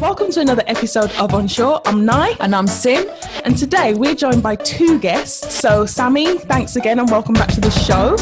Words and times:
Welcome 0.00 0.30
to 0.30 0.40
another 0.40 0.62
episode 0.68 1.10
of 1.16 1.34
Unsure. 1.34 1.82
I'm 1.84 2.04
Nai. 2.04 2.36
And 2.38 2.54
I'm 2.54 2.68
Sim. 2.68 3.10
And 3.44 3.58
today 3.58 3.94
we're 3.94 4.14
joined 4.14 4.44
by 4.44 4.54
two 4.54 5.00
guests. 5.00 5.52
So, 5.52 5.86
Sammy, 5.86 6.38
thanks 6.38 6.76
again 6.76 7.00
and 7.00 7.10
welcome 7.10 7.34
back 7.34 7.48
to 7.54 7.60
the 7.60 7.70
show. 7.72 8.16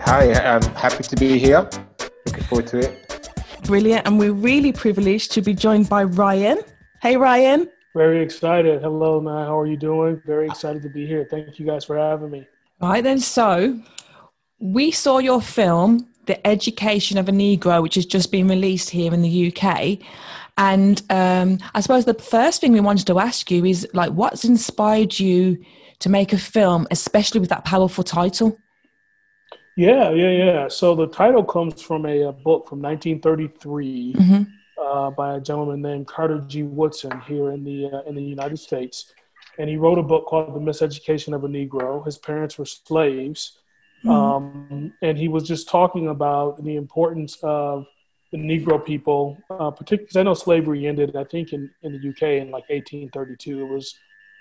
Hi, 0.00 0.34
I'm 0.34 0.62
happy 0.74 1.04
to 1.04 1.16
be 1.16 1.38
here. 1.38 1.70
Looking 2.26 2.44
forward 2.44 2.66
to 2.66 2.80
it. 2.80 3.30
Brilliant. 3.64 4.06
And 4.06 4.18
we're 4.18 4.34
really 4.34 4.72
privileged 4.72 5.32
to 5.32 5.40
be 5.40 5.54
joined 5.54 5.88
by 5.88 6.04
Ryan. 6.04 6.60
Hey, 7.00 7.16
Ryan. 7.16 7.70
Very 7.94 8.22
excited. 8.22 8.82
Hello, 8.82 9.18
Nai. 9.18 9.46
How 9.46 9.58
are 9.58 9.66
you 9.66 9.78
doing? 9.78 10.20
Very 10.26 10.46
excited 10.48 10.82
to 10.82 10.90
be 10.90 11.06
here. 11.06 11.26
Thank 11.30 11.58
you 11.58 11.64
guys 11.64 11.86
for 11.86 11.96
having 11.96 12.30
me. 12.30 12.46
Right 12.78 13.02
then, 13.02 13.20
so 13.20 13.80
we 14.58 14.90
saw 14.90 15.16
your 15.16 15.40
film, 15.40 16.06
The 16.26 16.46
Education 16.46 17.16
of 17.16 17.30
a 17.30 17.32
Negro, 17.32 17.82
which 17.82 17.94
has 17.94 18.04
just 18.04 18.30
been 18.30 18.48
released 18.48 18.90
here 18.90 19.14
in 19.14 19.22
the 19.22 19.50
UK. 19.50 19.98
And 20.58 21.02
um, 21.10 21.58
I 21.74 21.80
suppose 21.80 22.04
the 22.04 22.14
first 22.14 22.60
thing 22.60 22.72
we 22.72 22.80
wanted 22.80 23.06
to 23.06 23.18
ask 23.18 23.50
you 23.50 23.64
is 23.64 23.88
like, 23.94 24.12
what's 24.12 24.44
inspired 24.44 25.18
you 25.18 25.64
to 26.00 26.08
make 26.08 26.32
a 26.32 26.38
film, 26.38 26.86
especially 26.90 27.40
with 27.40 27.50
that 27.50 27.64
powerful 27.64 28.04
title? 28.04 28.58
Yeah, 29.76 30.10
yeah, 30.10 30.30
yeah. 30.30 30.68
So 30.68 30.94
the 30.94 31.06
title 31.06 31.44
comes 31.44 31.80
from 31.80 32.04
a, 32.04 32.22
a 32.22 32.32
book 32.32 32.68
from 32.68 32.82
1933 32.82 34.14
mm-hmm. 34.14 34.42
uh, 34.82 35.10
by 35.10 35.36
a 35.36 35.40
gentleman 35.40 35.80
named 35.80 36.06
Carter 36.06 36.44
G. 36.46 36.62
Woodson 36.62 37.20
here 37.22 37.52
in 37.52 37.64
the 37.64 37.86
uh, 37.86 38.02
in 38.02 38.14
the 38.14 38.22
United 38.22 38.58
States, 38.58 39.14
and 39.58 39.70
he 39.70 39.76
wrote 39.76 39.98
a 39.98 40.02
book 40.02 40.26
called 40.26 40.54
The 40.54 40.60
Miseducation 40.60 41.34
of 41.34 41.44
a 41.44 41.48
Negro. 41.48 42.04
His 42.04 42.18
parents 42.18 42.58
were 42.58 42.66
slaves, 42.66 43.60
mm-hmm. 44.04 44.10
um, 44.10 44.92
and 45.00 45.16
he 45.16 45.28
was 45.28 45.48
just 45.48 45.70
talking 45.70 46.08
about 46.08 46.62
the 46.62 46.76
importance 46.76 47.38
of 47.42 47.86
the 48.32 48.38
Negro 48.38 48.84
people, 48.84 49.38
uh, 49.50 49.70
particularly 49.70 50.04
because 50.04 50.16
I 50.16 50.22
know 50.22 50.34
slavery 50.34 50.86
ended, 50.86 51.14
I 51.16 51.24
think, 51.24 51.52
in, 51.52 51.70
in 51.82 51.92
the 51.92 52.08
UK 52.08 52.42
in 52.42 52.50
like 52.50 52.68
1832. 52.70 53.60
It 53.60 53.68
was 53.68 53.94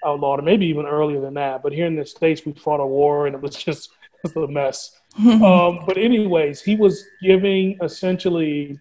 outlawed, 0.06 0.40
or 0.40 0.44
maybe 0.44 0.66
even 0.68 0.86
earlier 0.86 1.20
than 1.20 1.34
that. 1.36 1.62
But 1.62 1.74
here 1.74 1.86
in 1.86 1.96
the 1.96 2.06
States, 2.06 2.46
we 2.46 2.54
fought 2.54 2.80
a 2.80 2.86
war 2.86 3.28
and 3.28 3.36
it 3.36 3.42
was 3.42 3.56
just 3.64 3.92
it 4.24 4.34
was 4.36 4.50
a 4.50 4.52
mess. 4.52 4.98
um, 5.20 5.84
but, 5.86 5.98
anyways, 5.98 6.62
he 6.62 6.76
was 6.76 7.04
giving 7.22 7.78
essentially 7.84 8.80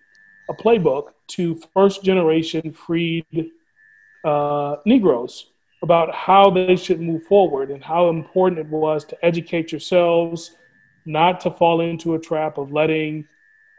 a 0.49 0.55
playbook 0.55 1.09
to 1.29 1.61
first 1.75 2.05
generation 2.05 2.73
freed 2.73 3.51
uh, 4.25 4.77
Negroes 4.87 5.47
about 5.83 6.15
how 6.15 6.51
they 6.51 6.77
should 6.77 7.01
move 7.01 7.25
forward 7.25 7.71
and 7.71 7.83
how 7.83 8.11
important 8.11 8.61
it 8.61 8.69
was 8.69 9.05
to 9.07 9.25
educate 9.25 9.73
yourselves, 9.73 10.57
not 11.05 11.41
to 11.41 11.51
fall 11.51 11.81
into 11.81 12.15
a 12.15 12.19
trap 12.19 12.59
of 12.59 12.71
letting 12.71 13.27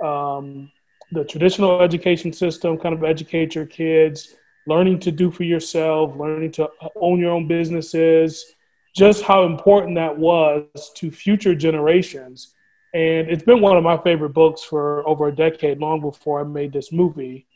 um, 0.03 0.71
the 1.11 1.25
traditional 1.25 1.81
education 1.81 2.31
system, 2.31 2.77
kind 2.77 2.95
of 2.95 3.03
educate 3.03 3.53
your 3.55 3.65
kids, 3.65 4.35
learning 4.65 4.99
to 4.99 5.11
do 5.11 5.31
for 5.31 5.43
yourself, 5.43 6.15
learning 6.15 6.51
to 6.53 6.69
own 6.95 7.19
your 7.19 7.31
own 7.31 7.47
businesses, 7.47 8.53
just 8.95 9.23
how 9.23 9.43
important 9.45 9.95
that 9.95 10.17
was 10.17 10.91
to 10.95 11.11
future 11.11 11.55
generations. 11.55 12.53
And 12.93 13.29
it's 13.29 13.43
been 13.43 13.61
one 13.61 13.77
of 13.77 13.83
my 13.83 13.97
favorite 13.97 14.33
books 14.33 14.63
for 14.63 15.07
over 15.07 15.27
a 15.27 15.35
decade, 15.35 15.79
long 15.79 16.01
before 16.01 16.41
I 16.41 16.43
made 16.43 16.73
this 16.73 16.91
movie. 16.91 17.47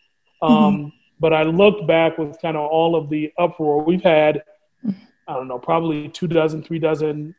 Um, 0.42 0.52
mm-hmm. 0.52 0.88
But 1.20 1.34
I 1.34 1.44
looked 1.44 1.88
back 1.88 2.18
with 2.18 2.42
kind 2.42 2.58
of 2.58 2.70
all 2.70 2.96
of 2.96 3.10
the 3.10 3.32
uproar 3.38 3.84
we've 3.84 4.04
had. 4.04 4.44
I 5.28 5.34
don't 5.34 5.48
know, 5.48 5.60
probably 5.60 6.10
two 6.10 6.28
dozen, 6.28 6.62
three 6.62 6.80
dozen 6.80 7.34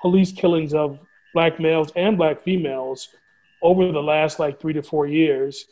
police 0.00 0.32
killings 0.32 0.72
of 0.72 0.98
black 1.34 1.60
males 1.60 1.92
and 1.96 2.16
black 2.16 2.42
females 2.42 3.08
over 3.62 3.90
the 3.90 4.02
last 4.02 4.38
like 4.38 4.60
three 4.60 4.72
to 4.72 4.82
four 4.82 5.06
years, 5.06 5.66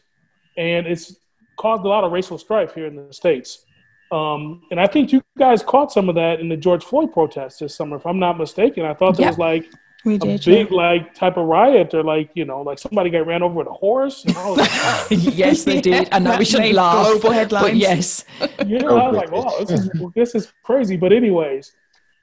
and 0.57 0.87
it's 0.87 1.17
caused 1.57 1.85
a 1.85 1.89
lot 1.89 2.05
of 2.05 2.13
racial 2.13 2.39
strife 2.39 2.75
here 2.75 2.87
in 2.87 2.97
the 2.97 3.13
states. 3.13 3.65
Um, 4.13 4.63
and 4.71 4.79
I 4.79 4.87
think 4.87 5.13
you 5.13 5.23
guys 5.39 5.63
caught 5.63 5.91
some 5.93 6.09
of 6.09 6.15
that 6.15 6.41
in 6.41 6.49
the 6.49 6.57
George 6.57 6.85
Floyd 6.85 7.13
protests 7.13 7.59
this 7.59 7.75
summer, 7.75 7.97
if 7.97 8.07
I'm 8.07 8.19
not 8.19 8.39
mistaken. 8.39 8.85
I 8.85 8.95
thought 8.95 9.17
there 9.17 9.29
was 9.29 9.39
like 9.39 9.67
we 10.05 10.19
did, 10.19 10.41
a 10.41 10.45
big 10.45 10.71
yeah. 10.71 10.77
like 10.77 11.15
type 11.15 11.37
of 11.37 11.47
riot, 11.47 11.95
or 11.95 12.03
like 12.03 12.31
you 12.35 12.45
know, 12.45 12.61
like 12.63 12.79
somebody 12.79 13.11
got 13.11 13.27
ran 13.27 13.43
over 13.43 13.55
with 13.55 13.67
a 13.67 13.73
horse. 13.73 14.25
yes, 15.11 15.65
they 15.65 15.81
did. 15.81 16.09
I 16.13 16.19
know 16.19 16.37
we 16.39 16.45
shouldn't 16.45 16.75
laugh, 16.75 17.07
global 17.07 17.31
headlines. 17.33 17.67
but 17.67 17.77
yes. 17.77 18.25
Yeah, 18.67 18.85
I 18.85 19.09
was 19.09 19.17
like, 19.17 19.31
oh, 19.33 19.65
this 19.65 19.81
is 19.81 19.91
this 20.15 20.35
is 20.35 20.53
crazy. 20.63 20.97
But 20.97 21.13
anyways, 21.13 21.73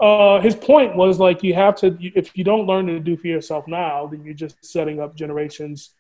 uh, 0.01 0.41
his 0.41 0.55
point 0.55 0.95
was 0.95 1.19
like 1.19 1.43
you 1.43 1.53
have 1.53 1.75
to 1.75 1.95
if 2.01 2.35
you 2.35 2.43
don't 2.43 2.65
learn 2.65 2.87
to 2.87 2.99
do 2.99 3.15
for 3.15 3.27
yourself 3.27 3.67
now, 3.67 4.07
then 4.07 4.23
you're 4.23 4.33
just 4.33 4.63
setting 4.65 4.99
up 4.99 5.15
generations 5.15 5.91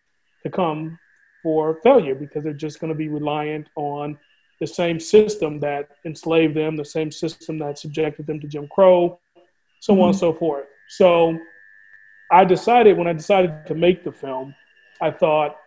to 0.43 0.49
come 0.49 0.97
for 1.43 1.79
failure 1.83 2.15
because 2.15 2.43
they're 2.43 2.53
just 2.53 2.79
going 2.79 2.91
to 2.91 2.97
be 2.97 3.09
reliant 3.09 3.67
on 3.75 4.17
the 4.59 4.65
same 4.65 4.99
system 4.99 5.59
that 5.59 5.89
enslaved 6.05 6.55
them, 6.55 6.75
the 6.75 6.85
same 6.85 7.11
system 7.11 7.59
that 7.59 7.77
subjected 7.77 8.25
them 8.25 8.39
to 8.39 8.47
Jim 8.47 8.67
Crow, 8.67 9.19
so 9.79 9.93
mm-hmm. 9.93 10.01
on 10.01 10.07
and 10.09 10.15
mm-hmm. 10.15 10.19
so 10.19 10.33
forth. 10.33 10.65
So 10.89 11.37
I 12.31 12.43
decided 12.43 12.97
when 12.97 13.07
I 13.07 13.13
decided 13.13 13.67
to 13.67 13.75
make 13.75 14.03
the 14.03 14.11
film, 14.11 14.55
I 14.99 15.11
thought 15.11 15.57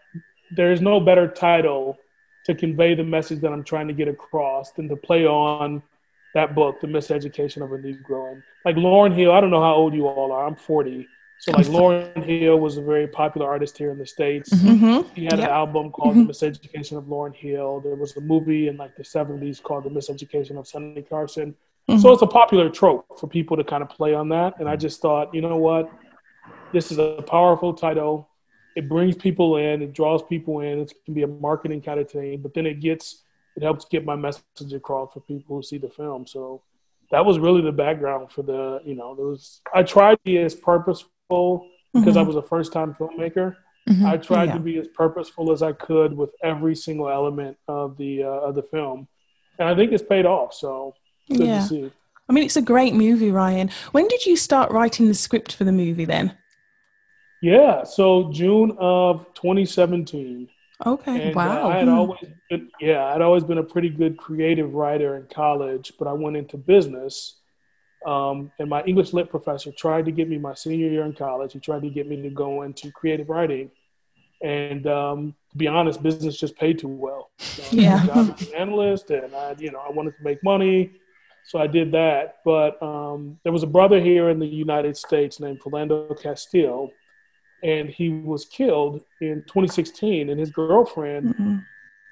there 0.50 0.73
is 0.73 0.81
no 0.81 0.99
better 0.99 1.28
title 1.28 1.99
to 2.47 2.55
convey 2.55 2.94
the 2.94 3.05
message 3.05 3.41
that 3.41 3.53
I'm 3.53 3.65
trying 3.65 3.89
to 3.89 3.94
get 3.94 4.09
across 4.09 4.73
than 4.73 4.89
to 4.89 4.97
play 4.97 5.27
on 5.27 5.83
that 6.34 6.55
book, 6.55 6.81
The 6.81 6.87
Miseducation 6.87 7.62
of 7.62 7.72
a 7.72 7.78
Negro. 7.78 8.33
And 8.33 8.43
like 8.65 8.77
Lauryn 8.77 9.15
Hill, 9.17 9.33
I 9.33 9.41
don't 9.41 9.50
know 9.50 9.62
how 9.62 9.75
old 9.75 9.95
you 9.95 10.06
all 10.06 10.33
are. 10.33 10.47
I'm 10.47 10.56
40. 10.56 11.06
So 11.39 11.53
like 11.53 11.67
Lauryn 11.69 12.25
Hill 12.25 12.59
was 12.59 12.77
a 12.77 12.83
very 12.83 13.06
popular 13.06 13.49
artist 13.49 13.78
here 13.78 13.91
in 13.91 13.99
the 13.99 14.06
States. 14.06 14.50
Mm-hmm. 14.50 15.15
He 15.15 15.25
had 15.25 15.39
yep. 15.39 15.49
an 15.49 15.55
album 15.55 15.91
called 15.91 16.17
mm-hmm. 16.17 16.27
The 16.27 16.33
Miseducation 16.33 16.99
of 16.99 17.05
Lauryn 17.05 17.34
Hill. 17.34 17.81
There 17.81 17.94
was 17.94 18.17
a 18.17 18.21
movie 18.21 18.69
in 18.69 18.77
like 18.77 18.97
the 18.97 19.03
70s 19.03 19.62
called 19.62 19.84
The 19.84 19.91
Miseducation 19.91 20.59
of 20.59 20.67
Sonny 20.67 21.03
Carson. 21.03 21.55
Mm-hmm. 21.89 22.00
So 22.00 22.12
it's 22.12 22.23
a 22.23 22.27
popular 22.27 22.69
trope 22.71 23.19
for 23.19 23.28
people 23.28 23.56
to 23.56 23.65
kind 23.65 23.83
of 23.83 23.89
play 23.89 24.15
on 24.15 24.28
that. 24.31 24.55
And 24.59 24.69
I 24.69 24.77
just 24.77 25.00
thought, 25.00 25.34
you 25.34 25.41
know 25.41 25.56
what? 25.56 25.91
This 26.73 26.91
is 26.91 26.99
a 26.99 27.23
powerful 27.27 27.75
title. 27.75 28.28
It 28.75 28.89
brings 28.89 29.15
people 29.17 29.59
in, 29.59 29.83
it 29.83 29.93
draws 29.93 30.23
people 30.25 30.61
in. 30.61 30.81
It 30.81 30.93
can 31.05 31.15
be 31.15 31.23
a 31.23 31.28
marketing 31.28 31.81
kind 31.81 32.00
of 32.00 32.11
thing, 32.11 32.41
but 32.41 32.55
then 32.55 32.67
it 32.67 32.81
gets 32.81 33.24
it 33.56 33.62
helps 33.62 33.84
get 33.84 34.04
my 34.04 34.16
message 34.16 34.72
across 34.72 35.12
for 35.12 35.20
people 35.20 35.56
who 35.56 35.62
see 35.62 35.78
the 35.78 35.88
film. 35.88 36.26
So 36.26 36.62
that 37.10 37.25
was 37.25 37.38
really 37.38 37.62
the 37.62 37.72
background 37.72 38.32
for 38.32 38.42
the, 38.42 38.81
you 38.84 38.94
know, 38.94 39.15
there 39.15 39.26
was, 39.26 39.60
I 39.75 39.82
tried 39.82 40.16
to 40.16 40.20
be 40.25 40.38
as 40.38 40.54
purposeful 40.54 41.69
because 41.93 42.14
mm-hmm. 42.14 42.19
I 42.19 42.22
was 42.22 42.37
a 42.37 42.43
first 42.43 42.72
time 42.72 42.94
filmmaker. 42.94 43.56
Mm-hmm. 43.88 44.06
I 44.06 44.16
tried 44.16 44.48
yeah. 44.48 44.54
to 44.54 44.60
be 44.60 44.78
as 44.78 44.88
purposeful 44.88 45.53
as 45.53 45.62
I 45.62 45.72
could 45.72 46.16
with 46.16 46.31
every 46.43 46.75
single 46.75 47.10
element 47.10 47.56
of 47.69 47.97
the, 47.97 48.25
uh, 48.25 48.26
of 48.26 48.54
the 48.54 48.62
film. 48.62 49.06
And 49.59 49.69
I 49.69 49.75
think 49.75 49.93
it's 49.93 50.03
paid 50.03 50.26
off. 50.26 50.54
So 50.54 50.94
good 51.28 51.47
yeah. 51.47 51.60
to 51.60 51.66
see. 51.66 51.93
I 52.28 52.32
mean, 52.32 52.44
it's 52.44 52.56
a 52.56 52.62
great 52.62 52.94
movie, 52.94 53.31
Ryan. 53.31 53.70
When 53.93 54.09
did 54.09 54.25
you 54.25 54.37
start 54.37 54.72
writing 54.72 55.09
the 55.09 55.14
script 55.14 55.54
for 55.54 55.64
the 55.64 55.72
movie 55.72 56.06
then? 56.06 56.37
Yeah, 57.43 57.84
so 57.84 58.32
June 58.32 58.75
of 58.78 59.26
2017. 59.34 60.48
Okay. 60.85 61.29
And, 61.29 61.31
uh, 61.31 61.39
wow. 61.39 61.65
Uh, 61.65 61.69
I 61.69 61.79
had 61.79 61.89
always 61.89 62.21
been, 62.51 62.71
yeah, 62.81 63.07
I'd 63.07 63.23
always 63.23 63.45
been 63.45 63.59
a 63.59 63.62
pretty 63.62 63.91
good 63.91 64.17
creative 64.17 64.75
writer 64.75 65.17
in 65.17 65.27
college, 65.27 65.93
but 65.99 66.09
I 66.09 66.12
went 66.12 66.37
into 66.37 66.57
business. 66.57 67.37
Um, 68.07 68.53
and 68.59 68.69
my 68.69 68.83
English 68.85 69.12
lit 69.12 69.31
professor 69.31 69.73
tried 69.73 70.05
to 70.05 70.12
get 70.12 70.29
me 70.29 70.37
my 70.37 70.55
senior 70.55 70.89
year 70.89 71.05
in 71.05 71.15
college. 71.15 71.55
He 71.55 71.59
tried 71.59 71.83
to 71.83 71.91
get 71.91 72.07
me 72.07 72.21
to 72.23 72.31
go 72.31 72.62
into 72.62 72.91
creative 72.93 73.31
writing. 73.31 73.71
And 74.43 74.87
um, 74.87 75.35
to 75.53 75.57
be 75.57 75.69
honest, 75.69 76.03
business 76.03 76.37
just 76.39 76.57
paid 76.57 76.79
too 76.79 76.89
well. 76.89 77.31
So 77.39 77.62
yeah. 77.75 78.06
I 78.12 78.19
was 78.23 78.49
an 78.49 78.55
analyst, 78.55 79.11
and 79.11 79.35
I, 79.35 79.55
you 79.59 79.71
know, 79.71 79.79
I 79.79 79.91
wanted 79.91 80.17
to 80.19 80.23
make 80.23 80.43
money, 80.45 80.91
so 81.47 81.59
I 81.59 81.67
did 81.67 81.93
that. 81.93 82.41
But 82.45 82.83
um, 82.83 83.39
there 83.43 83.53
was 83.53 83.62
a 83.62 83.67
brother 83.67 84.01
here 84.01 84.29
in 84.29 84.39
the 84.39 84.47
United 84.47 84.99
States 84.99 85.41
named 85.41 85.61
Philando 85.61 86.21
Castile, 86.21 86.91
and 87.64 87.88
he 87.88 88.10
was 88.10 88.44
killed 88.44 89.02
in 89.20 89.42
2016, 89.47 90.28
and 90.28 90.38
his 90.38 90.50
girlfriend 90.50 91.34
mm-hmm. 91.34 91.56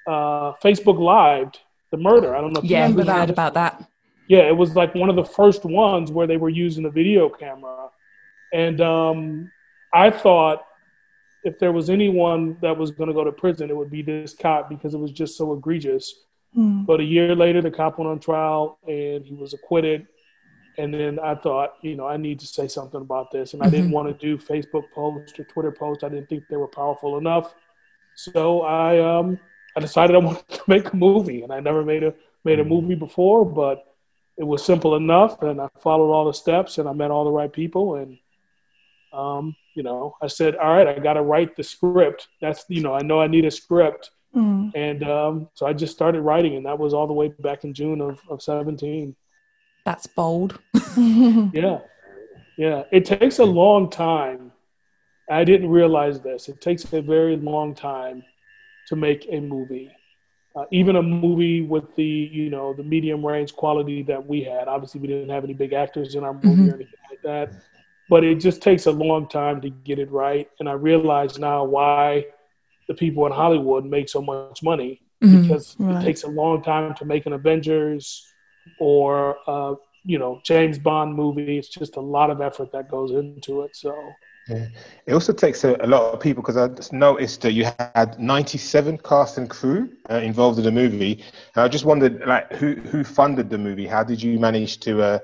uh, 0.07 0.53
Facebook 0.63 0.97
lived 0.99 1.59
the 1.91 1.97
murder. 1.97 2.35
I 2.35 2.41
don't 2.41 2.53
know. 2.53 2.59
if 2.59 2.65
yeah, 2.65 2.89
we 2.89 3.05
heard 3.05 3.29
about 3.29 3.53
that. 3.53 3.87
Yeah, 4.27 4.47
it 4.47 4.57
was 4.57 4.75
like 4.75 4.95
one 4.95 5.09
of 5.09 5.15
the 5.15 5.23
first 5.23 5.63
ones 5.63 6.11
where 6.11 6.25
they 6.25 6.37
were 6.37 6.49
using 6.49 6.85
a 6.85 6.89
video 6.89 7.29
camera, 7.29 7.89
and 8.51 8.81
um, 8.81 9.51
I 9.93 10.09
thought 10.09 10.65
if 11.43 11.59
there 11.59 11.71
was 11.71 11.89
anyone 11.89 12.57
that 12.61 12.75
was 12.75 12.89
going 12.89 13.09
to 13.09 13.13
go 13.13 13.23
to 13.23 13.31
prison, 13.31 13.69
it 13.69 13.77
would 13.77 13.91
be 13.91 14.01
this 14.01 14.33
cop 14.33 14.69
because 14.69 14.95
it 14.95 14.99
was 14.99 15.11
just 15.11 15.37
so 15.37 15.53
egregious. 15.53 16.13
Mm. 16.57 16.85
But 16.85 16.99
a 16.99 17.03
year 17.03 17.35
later, 17.35 17.61
the 17.61 17.69
cop 17.69 17.99
went 17.99 18.09
on 18.09 18.19
trial 18.19 18.79
and 18.87 19.23
he 19.25 19.35
was 19.35 19.53
acquitted. 19.53 20.07
And 20.77 20.93
then 20.93 21.19
I 21.19 21.35
thought, 21.35 21.75
you 21.81 21.95
know, 21.95 22.07
I 22.07 22.17
need 22.17 22.39
to 22.39 22.47
say 22.47 22.67
something 22.67 23.01
about 23.01 23.31
this. 23.31 23.53
And 23.53 23.61
I 23.61 23.69
didn't 23.69 23.85
mm-hmm. 23.85 23.93
want 23.93 24.19
to 24.19 24.25
do 24.25 24.37
Facebook 24.37 24.91
posts 24.93 25.37
or 25.39 25.43
Twitter 25.43 25.71
posts. 25.71 26.03
I 26.03 26.09
didn't 26.09 26.29
think 26.29 26.45
they 26.49 26.57
were 26.57 26.67
powerful 26.67 27.17
enough. 27.17 27.53
So 28.15 28.61
I 28.61 28.99
um 28.99 29.39
I 29.75 29.79
decided 29.79 30.15
I 30.15 30.19
wanted 30.19 30.47
to 30.49 30.63
make 30.67 30.91
a 30.91 30.95
movie. 30.95 31.43
And 31.43 31.51
I 31.51 31.59
never 31.59 31.83
made 31.83 32.03
a 32.03 32.13
made 32.43 32.59
a 32.59 32.65
movie 32.65 32.95
before, 32.95 33.45
but 33.45 33.85
it 34.37 34.43
was 34.43 34.65
simple 34.65 34.95
enough 34.95 35.41
and 35.43 35.61
I 35.61 35.69
followed 35.79 36.11
all 36.11 36.25
the 36.25 36.33
steps 36.33 36.79
and 36.79 36.89
I 36.89 36.93
met 36.93 37.11
all 37.11 37.23
the 37.23 37.31
right 37.31 37.53
people 37.53 37.95
and 37.95 38.17
um, 39.13 39.55
you 39.75 39.83
know, 39.83 40.15
I 40.23 40.27
said, 40.27 40.55
all 40.55 40.73
right, 40.73 40.87
I 40.87 40.97
gotta 40.97 41.21
write 41.21 41.55
the 41.55 41.63
script. 41.63 42.29
That's 42.41 42.65
you 42.67 42.81
know, 42.81 42.95
I 42.95 43.03
know 43.03 43.21
I 43.21 43.27
need 43.27 43.45
a 43.45 43.51
script 43.51 44.09
Mm. 44.35 44.71
And 44.75 45.03
um, 45.03 45.49
so 45.53 45.65
I 45.65 45.73
just 45.73 45.93
started 45.93 46.21
writing, 46.21 46.55
and 46.55 46.65
that 46.65 46.79
was 46.79 46.93
all 46.93 47.07
the 47.07 47.13
way 47.13 47.29
back 47.39 47.63
in 47.63 47.73
June 47.73 48.01
of, 48.01 48.19
of 48.29 48.41
17. 48.41 49.15
That's 49.85 50.07
bold. 50.07 50.59
yeah. 50.97 51.79
Yeah. 52.57 52.83
It 52.91 53.05
takes 53.05 53.39
a 53.39 53.45
long 53.45 53.89
time. 53.89 54.51
I 55.29 55.43
didn't 55.43 55.69
realize 55.69 56.21
this. 56.21 56.49
It 56.49 56.61
takes 56.61 56.91
a 56.93 57.01
very 57.01 57.35
long 57.37 57.75
time 57.75 58.23
to 58.87 58.95
make 58.95 59.27
a 59.29 59.39
movie. 59.39 59.91
Uh, 60.55 60.65
even 60.71 60.97
a 60.97 61.01
movie 61.01 61.61
with 61.61 61.95
the 61.95 62.03
you 62.03 62.49
know 62.49 62.73
the 62.73 62.83
medium 62.83 63.25
range 63.25 63.55
quality 63.55 64.03
that 64.03 64.23
we 64.23 64.43
had. 64.43 64.67
Obviously, 64.67 65.01
we 65.01 65.07
didn't 65.07 65.29
have 65.29 65.43
any 65.43 65.53
big 65.53 65.73
actors 65.73 66.13
in 66.13 66.23
our 66.23 66.33
movie 66.33 66.47
mm-hmm. 66.47 66.69
or 66.69 66.75
anything 66.75 66.99
like 67.09 67.21
that, 67.23 67.53
but 68.07 68.23
it 68.23 68.35
just 68.35 68.61
takes 68.61 68.85
a 68.85 68.91
long 68.91 69.27
time 69.27 69.61
to 69.61 69.71
get 69.71 69.97
it 69.97 70.11
right. 70.11 70.47
And 70.59 70.69
I 70.69 70.73
realize 70.73 71.39
now 71.39 71.63
why 71.63 72.25
the 72.87 72.93
people 72.93 73.25
in 73.25 73.31
Hollywood 73.31 73.83
make 73.83 74.09
so 74.09 74.21
much 74.21 74.61
money 74.61 75.01
mm-hmm. 75.23 75.41
because 75.41 75.75
right. 75.79 76.01
it 76.01 76.05
takes 76.05 76.21
a 76.21 76.27
long 76.27 76.61
time 76.61 76.93
to 76.95 77.05
make 77.05 77.25
an 77.25 77.33
Avengers 77.33 78.32
or 78.79 79.37
uh, 79.47 79.75
you 80.03 80.19
know 80.19 80.41
James 80.43 80.77
Bond 80.77 81.15
movie. 81.15 81.57
It's 81.57 81.69
just 81.69 81.95
a 81.95 82.01
lot 82.01 82.29
of 82.29 82.41
effort 82.41 82.71
that 82.71 82.89
goes 82.89 83.11
into 83.11 83.61
it. 83.61 83.75
So 83.75 83.95
yeah. 84.47 84.67
It 85.05 85.13
also 85.13 85.31
takes 85.33 85.63
a, 85.63 85.75
a 85.79 85.87
lot 85.87 86.13
of 86.13 86.19
people 86.19 86.43
because 86.43 86.57
I 86.57 86.67
just 86.67 86.91
noticed 86.91 87.41
that 87.41 87.53
you 87.53 87.65
had 87.79 88.19
97 88.19 88.97
cast 88.99 89.37
and 89.37 89.49
crew 89.49 89.89
uh, 90.09 90.15
involved 90.15 90.57
in 90.57 90.65
the 90.65 90.71
movie. 90.71 91.23
And 91.55 91.63
I 91.63 91.67
just 91.67 91.85
wondered, 91.85 92.25
like, 92.25 92.51
who 92.53 92.75
who 92.75 93.03
funded 93.03 93.49
the 93.49 93.57
movie? 93.57 93.87
How 93.87 94.03
did 94.03 94.21
you 94.21 94.39
manage 94.39 94.79
to, 94.81 95.01
uh, 95.01 95.19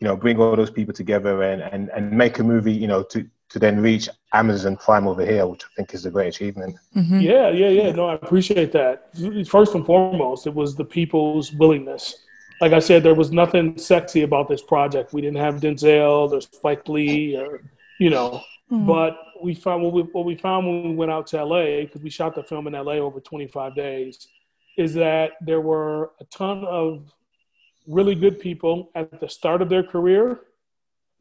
you 0.00 0.08
know, 0.08 0.16
bring 0.16 0.38
all 0.38 0.56
those 0.56 0.70
people 0.70 0.92
together 0.92 1.42
and, 1.42 1.62
and, 1.62 1.88
and 1.90 2.10
make 2.10 2.38
a 2.40 2.44
movie, 2.44 2.72
you 2.72 2.88
know, 2.88 3.02
to, 3.04 3.28
to 3.50 3.58
then 3.60 3.80
reach 3.80 4.08
Amazon 4.32 4.76
Prime 4.76 5.06
over 5.06 5.24
here, 5.24 5.46
which 5.46 5.62
I 5.62 5.68
think 5.76 5.94
is 5.94 6.04
a 6.06 6.10
great 6.10 6.28
achievement. 6.28 6.76
Mm-hmm. 6.96 7.20
Yeah, 7.20 7.50
yeah, 7.50 7.68
yeah. 7.68 7.92
No, 7.92 8.08
I 8.08 8.14
appreciate 8.14 8.72
that. 8.72 9.10
First 9.46 9.74
and 9.76 9.86
foremost, 9.86 10.48
it 10.48 10.54
was 10.54 10.74
the 10.74 10.84
people's 10.84 11.52
willingness. 11.52 12.23
Like 12.60 12.72
I 12.72 12.78
said, 12.78 13.02
there 13.02 13.14
was 13.14 13.32
nothing 13.32 13.76
sexy 13.78 14.22
about 14.22 14.48
this 14.48 14.62
project. 14.62 15.12
We 15.12 15.20
didn't 15.20 15.38
have 15.38 15.56
Denzel 15.56 16.32
or 16.32 16.40
Spike 16.40 16.88
Lee 16.88 17.36
or, 17.36 17.62
you 17.98 18.10
know, 18.10 18.42
Mm-hmm. 18.70 18.86
But 18.86 19.18
we 19.42 19.54
found 19.54 19.82
what 19.82 19.92
we, 19.92 20.02
what 20.02 20.24
we 20.24 20.36
found 20.36 20.66
when 20.66 20.90
we 20.90 20.94
went 20.94 21.10
out 21.10 21.26
to 21.28 21.44
LA 21.44 21.82
because 21.82 22.02
we 22.02 22.10
shot 22.10 22.34
the 22.34 22.42
film 22.42 22.66
in 22.66 22.72
LA 22.72 22.94
over 22.94 23.20
25 23.20 23.74
days 23.74 24.28
is 24.76 24.94
that 24.94 25.32
there 25.40 25.60
were 25.60 26.12
a 26.20 26.24
ton 26.24 26.64
of 26.64 27.12
really 27.86 28.14
good 28.14 28.40
people 28.40 28.90
at 28.94 29.20
the 29.20 29.28
start 29.28 29.62
of 29.62 29.68
their 29.68 29.82
career 29.82 30.40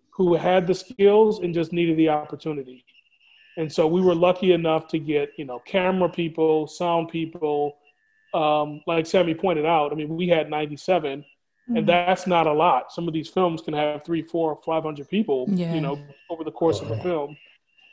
who 0.09 0.33
had 0.35 0.65
the 0.65 0.73
skills 0.73 1.39
and 1.39 1.53
just 1.53 1.73
needed 1.73 1.97
the 1.97 2.09
opportunity. 2.09 2.85
And 3.57 3.71
so 3.71 3.85
we 3.87 4.01
were 4.01 4.15
lucky 4.15 4.53
enough 4.53 4.87
to 4.87 4.99
get, 4.99 5.29
you 5.37 5.45
know, 5.45 5.59
camera 5.59 6.09
people, 6.09 6.65
sound 6.65 7.09
people. 7.09 7.77
Um, 8.33 8.81
like 8.87 9.05
Sammy 9.05 9.33
pointed 9.33 9.65
out, 9.65 9.91
I 9.91 9.95
mean, 9.95 10.09
we 10.09 10.27
had 10.27 10.49
97, 10.49 11.19
mm-hmm. 11.19 11.77
and 11.77 11.87
that's 11.87 12.25
not 12.25 12.47
a 12.47 12.53
lot. 12.53 12.91
Some 12.91 13.07
of 13.07 13.13
these 13.13 13.29
films 13.29 13.61
can 13.61 13.73
have 13.73 14.03
three, 14.03 14.23
four, 14.23 14.59
500 14.65 15.07
people, 15.07 15.45
yeah. 15.49 15.73
you 15.73 15.81
know, 15.81 15.99
over 16.29 16.43
the 16.43 16.51
course 16.51 16.81
of 16.81 16.91
a 16.91 17.01
film. 17.03 17.37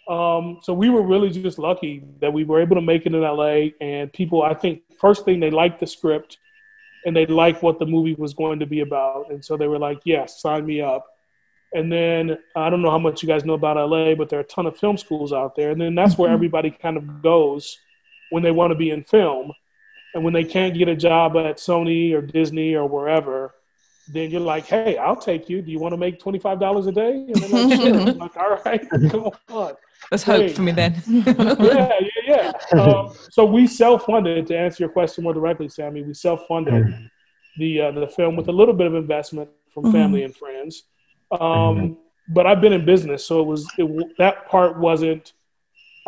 Um, 0.09 0.59
so 0.63 0.73
we 0.75 0.91
were 0.91 1.03
really 1.03 1.31
just 1.31 1.59
lucky 1.59 2.03
that 2.21 2.33
we 2.33 2.45
were 2.45 2.61
able 2.61 2.75
to 2.75 2.83
make 2.83 3.07
it 3.07 3.15
in 3.15 3.21
LA. 3.21 3.69
And 3.81 4.13
people, 4.13 4.43
I 4.43 4.55
think, 4.55 4.83
first 4.99 5.25
thing 5.25 5.39
they 5.39 5.51
liked 5.51 5.79
the 5.79 5.87
script 5.87 6.39
and 7.05 7.17
they 7.17 7.27
liked 7.27 7.63
what 7.63 7.79
the 7.79 7.87
movie 7.87 8.15
was 8.15 8.35
going 8.35 8.59
to 8.59 8.67
be 8.67 8.81
about. 8.81 9.31
And 9.31 9.45
so 9.45 9.57
they 9.57 9.69
were 9.69 9.79
like, 9.79 10.01
yes, 10.05 10.41
sign 10.41 10.67
me 10.67 10.81
up. 10.81 11.07
And 11.73 11.93
then 11.93 12.39
I 12.57 12.69
don't 12.69 12.83
know 12.83 12.91
how 12.91 12.99
much 12.99 13.23
you 13.23 13.29
guys 13.29 13.45
know 13.45 13.55
about 13.55 13.77
LA, 13.77 14.15
but 14.15 14.29
there 14.29 14.41
are 14.41 14.43
a 14.43 14.47
ton 14.47 14.67
of 14.67 14.77
film 14.77 14.97
schools 14.97 15.33
out 15.33 15.55
there. 15.55 15.71
And 15.71 15.81
then 15.81 15.95
that's 15.95 16.19
where 16.19 16.29
mm-hmm. 16.29 16.35
everybody 16.35 16.71
kind 16.71 16.97
of 16.97 17.23
goes 17.23 17.79
when 18.31 18.43
they 18.43 18.51
want 18.51 18.73
to 18.73 18.75
be 18.75 18.91
in 18.91 19.05
film. 19.05 19.53
And 20.15 20.25
when 20.25 20.33
they 20.33 20.45
can't 20.45 20.77
get 20.77 20.89
a 20.89 20.97
job 20.97 21.37
at 21.37 21.57
Sony 21.57 22.13
or 22.13 22.21
Disney 22.21 22.75
or 22.75 22.87
wherever, 22.87 23.55
then 24.13 24.31
you're 24.31 24.41
like, 24.41 24.67
hey, 24.67 24.97
I'll 24.97 25.17
take 25.17 25.49
you. 25.49 25.63
Do 25.63 25.71
you 25.71 25.79
want 25.79 25.93
to 25.93 25.97
make 25.97 26.21
$25 26.21 26.87
a 26.87 26.93
day? 26.93 27.13
And 27.13 27.35
they're 27.37 27.67
like, 27.67 27.81
sure. 27.81 28.11
I'm 28.11 28.19
like, 28.19 28.37
all 28.37 28.59
right, 28.65 28.91
come 29.11 29.31
on. 29.51 29.75
There's 30.11 30.23
hope 30.23 30.51
for 30.51 30.63
me 30.63 30.73
then. 30.73 31.01
yeah, 31.07 31.93
yeah, 32.27 32.53
yeah. 32.73 32.81
Um, 32.81 33.15
so 33.31 33.45
we 33.45 33.67
self-funded 33.67 34.47
to 34.47 34.59
answer 34.59 34.83
your 34.83 34.91
question 34.91 35.23
more 35.23 35.35
directly, 35.35 35.69
Sammy. 35.69 36.03
We 36.03 36.15
self-funded 36.15 36.73
mm-hmm. 36.75 37.05
the 37.59 37.81
uh, 37.81 37.91
the 37.93 38.09
film 38.09 38.35
with 38.35 38.49
a 38.49 38.53
little 38.53 38.75
bit 38.75 38.87
of 38.87 38.95
investment 38.95 39.51
from 39.73 39.85
mm-hmm. 39.85 39.93
family 39.93 40.25
and 40.25 40.35
friends. 40.35 40.85
Um, 41.31 41.41
mm-hmm. 41.41 41.93
But 42.33 42.47
I've 42.47 42.61
been 42.61 42.73
in 42.73 42.85
business, 42.85 43.25
so 43.25 43.41
it 43.41 43.47
was 43.47 43.69
it, 43.77 44.17
that 44.19 44.49
part 44.49 44.79
wasn't 44.79 45.35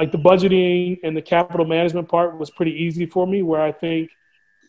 like 0.02 0.10
the 0.10 0.18
budgeting 0.18 0.98
and 1.04 1.16
the 1.16 1.22
capital 1.22 1.64
management 1.64 2.08
part 2.08 2.36
was 2.36 2.50
pretty 2.50 2.72
easy 2.72 3.06
for 3.06 3.24
me. 3.24 3.40
Where 3.42 3.62
I 3.62 3.70
think 3.70 4.10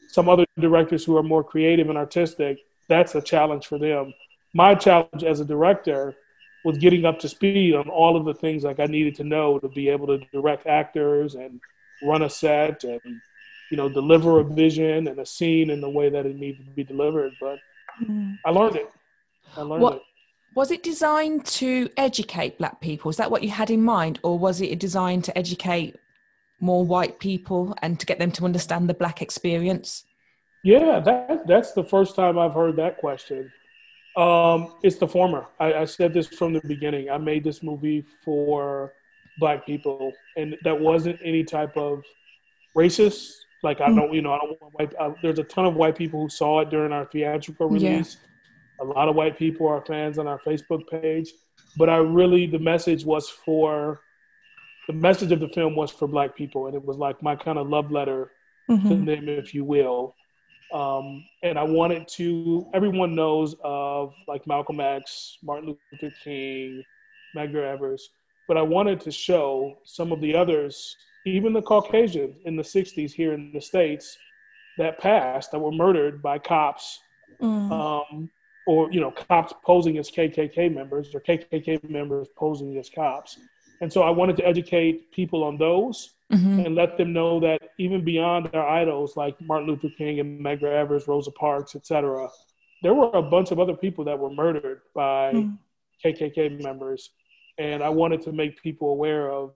some 0.10 0.30
other 0.30 0.46
directors 0.60 1.04
who 1.04 1.18
are 1.18 1.24
more 1.24 1.44
creative 1.44 1.90
and 1.90 1.98
artistic, 1.98 2.60
that's 2.88 3.16
a 3.16 3.22
challenge 3.22 3.66
for 3.66 3.80
them. 3.80 4.14
My 4.54 4.76
challenge 4.76 5.24
as 5.24 5.40
a 5.40 5.46
director 5.46 6.16
was 6.64 6.78
getting 6.78 7.04
up 7.04 7.18
to 7.22 7.28
speed 7.28 7.74
on 7.74 7.90
all 7.90 8.16
of 8.16 8.26
the 8.26 8.36
things 8.36 8.64
like 8.64 8.80
I 8.80 8.86
needed 8.86 9.16
to 9.16 9.24
know 9.24 9.58
to 9.58 9.68
be 9.70 9.90
able 9.90 10.06
to 10.06 10.20
direct 10.32 10.68
actors 10.68 11.34
and 11.34 11.60
run 12.04 12.22
a 12.22 12.30
set 12.30 12.84
and 12.84 13.02
you 13.72 13.78
know 13.78 13.90
deliver 13.90 14.40
a 14.40 14.44
vision 14.44 15.08
and 15.08 15.18
a 15.18 15.26
scene 15.26 15.72
in 15.72 15.82
the 15.82 15.90
way 15.90 16.12
that 16.12 16.28
it 16.28 16.36
needed 16.36 16.64
to 16.68 16.72
be 16.74 16.84
delivered. 16.84 17.34
But 17.42 17.58
mm. 18.08 18.38
I 18.46 18.52
learned 18.52 18.76
it. 18.76 18.92
I 19.58 19.62
learned 19.62 19.82
what, 19.82 19.96
it. 19.96 20.02
Was 20.56 20.70
it 20.70 20.84
designed 20.84 21.46
to 21.46 21.90
educate 21.98 22.60
Black 22.60 22.80
people? 22.80 23.10
Is 23.10 23.18
that 23.18 23.32
what 23.32 23.44
you 23.44 23.50
had 23.50 23.72
in 23.72 23.82
mind, 23.82 24.20
or 24.24 24.38
was 24.38 24.62
it 24.62 24.80
designed 24.80 25.24
to 25.26 25.38
educate 25.38 25.96
more 26.60 26.86
white 26.86 27.20
people 27.20 27.76
and 27.82 28.00
to 28.00 28.06
get 28.06 28.20
them 28.20 28.32
to 28.34 28.46
understand 28.46 28.88
the 28.88 28.94
Black 28.94 29.22
experience? 29.22 30.06
Yeah, 30.64 31.00
that 31.00 31.48
that's 31.48 31.74
the 31.74 31.84
first 31.84 32.16
time 32.16 32.38
I've 32.38 32.54
heard 32.54 32.76
that 32.78 32.98
question. 32.98 33.52
Um, 34.16 34.76
it's 34.84 34.98
the 34.98 35.08
former. 35.08 35.48
I, 35.60 35.74
I, 35.74 35.86
said 35.86 36.14
this 36.14 36.28
from 36.28 36.54
the 36.54 36.62
beginning. 36.68 37.10
I 37.10 37.18
made 37.18 37.44
this 37.44 37.64
movie 37.64 38.06
for 38.24 38.94
black 39.40 39.66
people, 39.66 40.14
and 40.38 40.56
that 40.64 40.80
wasn't 40.80 41.20
any 41.24 41.44
type 41.44 41.76
of 41.76 42.04
racist. 42.78 43.32
Like 43.64 43.82
I 43.82 43.88
don't, 43.88 44.14
you 44.14 44.22
know, 44.22 44.34
I 44.34 44.38
don't 44.38 44.62
want 44.62 44.74
white. 44.76 44.94
Uh, 45.00 45.14
there's 45.24 45.40
a 45.40 45.44
ton 45.44 45.66
of 45.66 45.74
white 45.74 45.96
people 45.96 46.22
who 46.22 46.30
saw 46.30 46.60
it 46.60 46.70
during 46.70 46.94
our 46.94 47.06
theatrical 47.06 47.68
release. 47.68 48.18
Yeah. 48.22 48.30
A 48.84 48.94
lot 48.94 49.10
of 49.10 49.16
white 49.16 49.38
people 49.38 49.68
are 49.68 49.84
fans 49.86 50.18
on 50.18 50.28
our 50.28 50.40
Facebook 50.40 50.88
page, 50.90 51.32
but 51.78 51.90
I 51.90 51.98
really 51.98 52.46
the 52.48 52.60
message 52.60 53.06
was 53.06 53.30
for 53.30 54.02
the 54.88 54.94
message 54.94 55.32
of 55.32 55.40
the 55.40 55.48
film 55.50 55.76
was 55.76 55.92
for 55.92 56.08
black 56.08 56.36
people, 56.36 56.68
and 56.68 56.76
it 56.76 56.84
was 56.84 56.98
like 56.98 57.22
my 57.24 57.36
kind 57.36 57.58
of 57.58 57.70
love 57.70 57.92
letter 57.92 58.32
mm-hmm. 58.70 58.90
to 58.90 58.96
them, 58.96 59.30
if 59.30 59.54
you 59.54 59.64
will. 59.64 60.14
Um, 60.74 61.24
and 61.44 61.58
I 61.58 61.64
wanted 61.64 62.08
to, 62.10 62.68
everyone 62.74 63.16
knows 63.16 63.56
of 63.64 64.14
like 64.28 64.48
Malcolm 64.48 64.80
X, 64.80 65.38
Martin 65.44 65.78
Luther 65.92 66.14
King, 66.24 66.84
Medgar 67.36 67.64
Evers, 67.64 68.10
but 68.48 68.58
I 68.58 68.62
wanted 68.62 69.00
to 69.02 69.12
show 69.12 69.78
some 69.86 70.12
of 70.12 70.20
the 70.20 70.36
others, 70.36 70.98
even 71.26 71.54
the 71.54 71.62
Caucasians 71.62 72.36
in 72.46 72.56
the 72.56 72.64
60s 72.64 73.12
here 73.12 73.34
in 73.34 73.52
the 73.54 73.62
States 73.62 74.18
that 74.78 75.00
passed, 75.00 75.52
that 75.52 75.60
were 75.60 75.72
murdered 75.72 76.22
by 76.22 76.40
cops, 76.40 77.00
mm. 77.40 77.72
um, 77.72 78.30
or, 78.68 78.92
you 78.92 79.00
know, 79.00 79.12
cops 79.12 79.54
posing 79.64 79.98
as 79.98 80.10
KKK 80.10 80.74
members 80.74 81.14
or 81.14 81.20
KKK 81.20 81.90
members 81.90 82.28
posing 82.36 82.78
as 82.78 82.90
cops. 82.90 83.38
And 83.82 83.92
so 83.92 84.04
I 84.04 84.10
wanted 84.10 84.38
to 84.38 84.48
educate 84.48 85.12
people 85.12 85.44
on 85.44 85.58
those 85.58 86.14
mm-hmm. 86.32 86.60
and 86.62 86.76
let 86.76 86.98
them 86.98 87.12
know 87.12 87.40
that 87.42 87.62
even 87.78 88.04
beyond 88.04 88.50
our 88.54 88.68
idols 88.68 89.18
like 89.18 89.40
Martin 89.42 89.68
Luther 89.68 89.90
King 89.98 90.20
and 90.20 90.40
Medgar 90.40 90.72
Evers, 90.72 91.08
Rosa 91.08 91.32
Parks, 91.32 91.76
etc., 91.76 92.30
there 92.82 92.94
were 92.94 93.10
a 93.14 93.22
bunch 93.22 93.52
of 93.52 93.60
other 93.60 93.76
people 93.76 94.04
that 94.06 94.18
were 94.18 94.30
murdered 94.30 94.82
by 94.94 95.32
mm. 95.34 95.58
KKK 96.04 96.62
members, 96.62 97.12
and 97.58 97.82
I 97.82 97.90
wanted 97.90 98.22
to 98.24 98.32
make 98.32 98.62
people 98.62 98.90
aware 98.90 99.32
of 99.32 99.56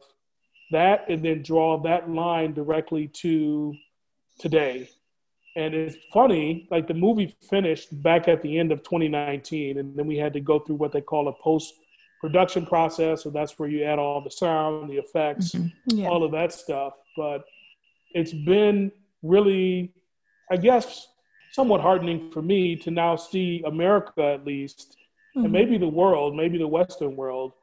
that, 0.71 1.09
and 1.09 1.23
then 1.23 1.41
draw 1.43 1.77
that 1.83 2.09
line 2.09 2.53
directly 2.53 3.07
to 3.07 3.75
today. 4.39 4.89
And 5.57 5.73
it's 5.73 5.97
funny, 6.13 6.67
like 6.69 6.87
the 6.87 6.93
movie 6.93 7.35
finished 7.49 7.87
back 8.03 8.27
at 8.27 8.43
the 8.43 8.59
end 8.59 8.71
of 8.71 8.83
2019, 8.83 9.79
and 9.79 9.95
then 9.97 10.05
we 10.05 10.15
had 10.15 10.31
to 10.33 10.39
go 10.39 10.59
through 10.59 10.75
what 10.75 10.91
they 10.91 11.01
call 11.01 11.29
a 11.29 11.33
post 11.33 11.73
production 12.21 12.63
process. 12.63 13.23
So 13.23 13.31
that's 13.31 13.57
where 13.57 13.67
you 13.67 13.83
add 13.83 13.97
all 13.97 14.21
the 14.21 14.29
sound, 14.29 14.87
the 14.87 14.97
effects, 14.97 15.53
mm-hmm. 15.53 15.97
yeah. 15.97 16.09
all 16.09 16.23
of 16.23 16.31
that 16.33 16.53
stuff. 16.53 16.93
But 17.15 17.43
it's 18.11 18.33
been 18.33 18.91
really, 19.23 19.93
I 20.51 20.57
guess, 20.57 21.07
somewhat 21.53 21.81
heartening 21.81 22.29
for 22.31 22.43
me 22.43 22.75
to 22.75 22.91
now 22.91 23.15
see 23.15 23.63
America 23.65 24.23
at 24.23 24.45
least, 24.45 24.95
mm-hmm. 25.35 25.45
and 25.45 25.51
maybe 25.51 25.79
the 25.79 25.87
world, 25.87 26.35
maybe 26.35 26.59
the 26.59 26.67
Western 26.67 27.15
world, 27.15 27.53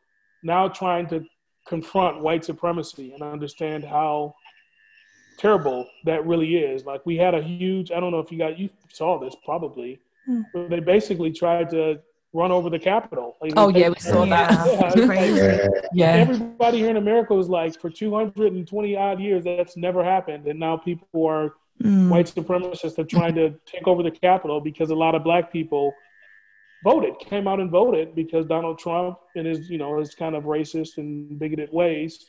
now 0.43 0.67
trying 0.67 1.07
to 1.11 1.25
confront 1.69 2.21
white 2.21 2.45
supremacy 2.45 3.13
and 3.13 3.23
understand 3.23 3.85
how 3.85 4.35
terrible 5.39 5.89
that 6.05 6.27
really 6.27 6.57
is. 6.57 6.85
Like 6.85 7.05
we 7.05 7.17
had 7.17 7.35
a 7.35 7.43
huge, 7.43 7.91
I 7.91 8.01
don't 8.01 8.11
know 8.11 8.21
if 8.21 8.31
you 8.31 8.39
got 8.39 8.59
you 8.59 8.71
saw 8.93 9.19
this 9.19 9.35
probably, 9.45 10.01
mm. 10.29 10.45
they 10.69 10.81
basically 10.81 11.33
tried 11.33 11.71
to 11.71 12.01
run 12.33 12.51
over 12.51 12.69
the 12.69 12.79
Capitol. 12.79 13.37
Like, 13.41 13.53
oh 13.57 13.69
yeah, 13.69 13.89
we 13.89 13.99
saw 13.99 14.25
that. 14.27 14.51
Yeah, 14.97 15.69
yeah. 15.93 16.07
Everybody 16.07 16.79
here 16.79 16.91
in 16.91 16.97
America 16.97 17.35
was 17.35 17.49
like, 17.49 17.81
for 17.81 17.91
220 17.91 18.97
odd 18.97 19.21
years, 19.21 19.45
that's 19.45 19.77
never 19.77 20.05
happened, 20.05 20.47
and 20.47 20.59
now 20.59 20.77
people 20.77 21.27
are 21.27 21.55
mm. 21.83 22.09
white 22.09 22.27
supremacists 22.27 22.99
are 22.99 23.05
trying 23.05 23.35
to 23.37 23.55
take 23.67 23.87
over 23.87 24.03
the 24.03 24.11
Capitol 24.11 24.61
because 24.61 24.91
a 24.91 24.95
lot 24.95 25.15
of 25.15 25.25
black 25.25 25.53
people 25.53 25.95
voted, 26.83 27.19
came 27.19 27.49
out 27.49 27.61
and 27.61 27.71
voted 27.71 28.15
because 28.15 28.47
Donald 28.47 28.79
Trump 28.79 29.19
and 29.37 29.47
his, 29.47 29.71
you 29.71 29.79
know, 29.79 29.99
his 29.99 30.15
kind 30.15 30.35
of 30.35 30.45
racist 30.45 30.99
and 30.99 31.39
bigoted 31.39 31.73
ways. 31.73 32.27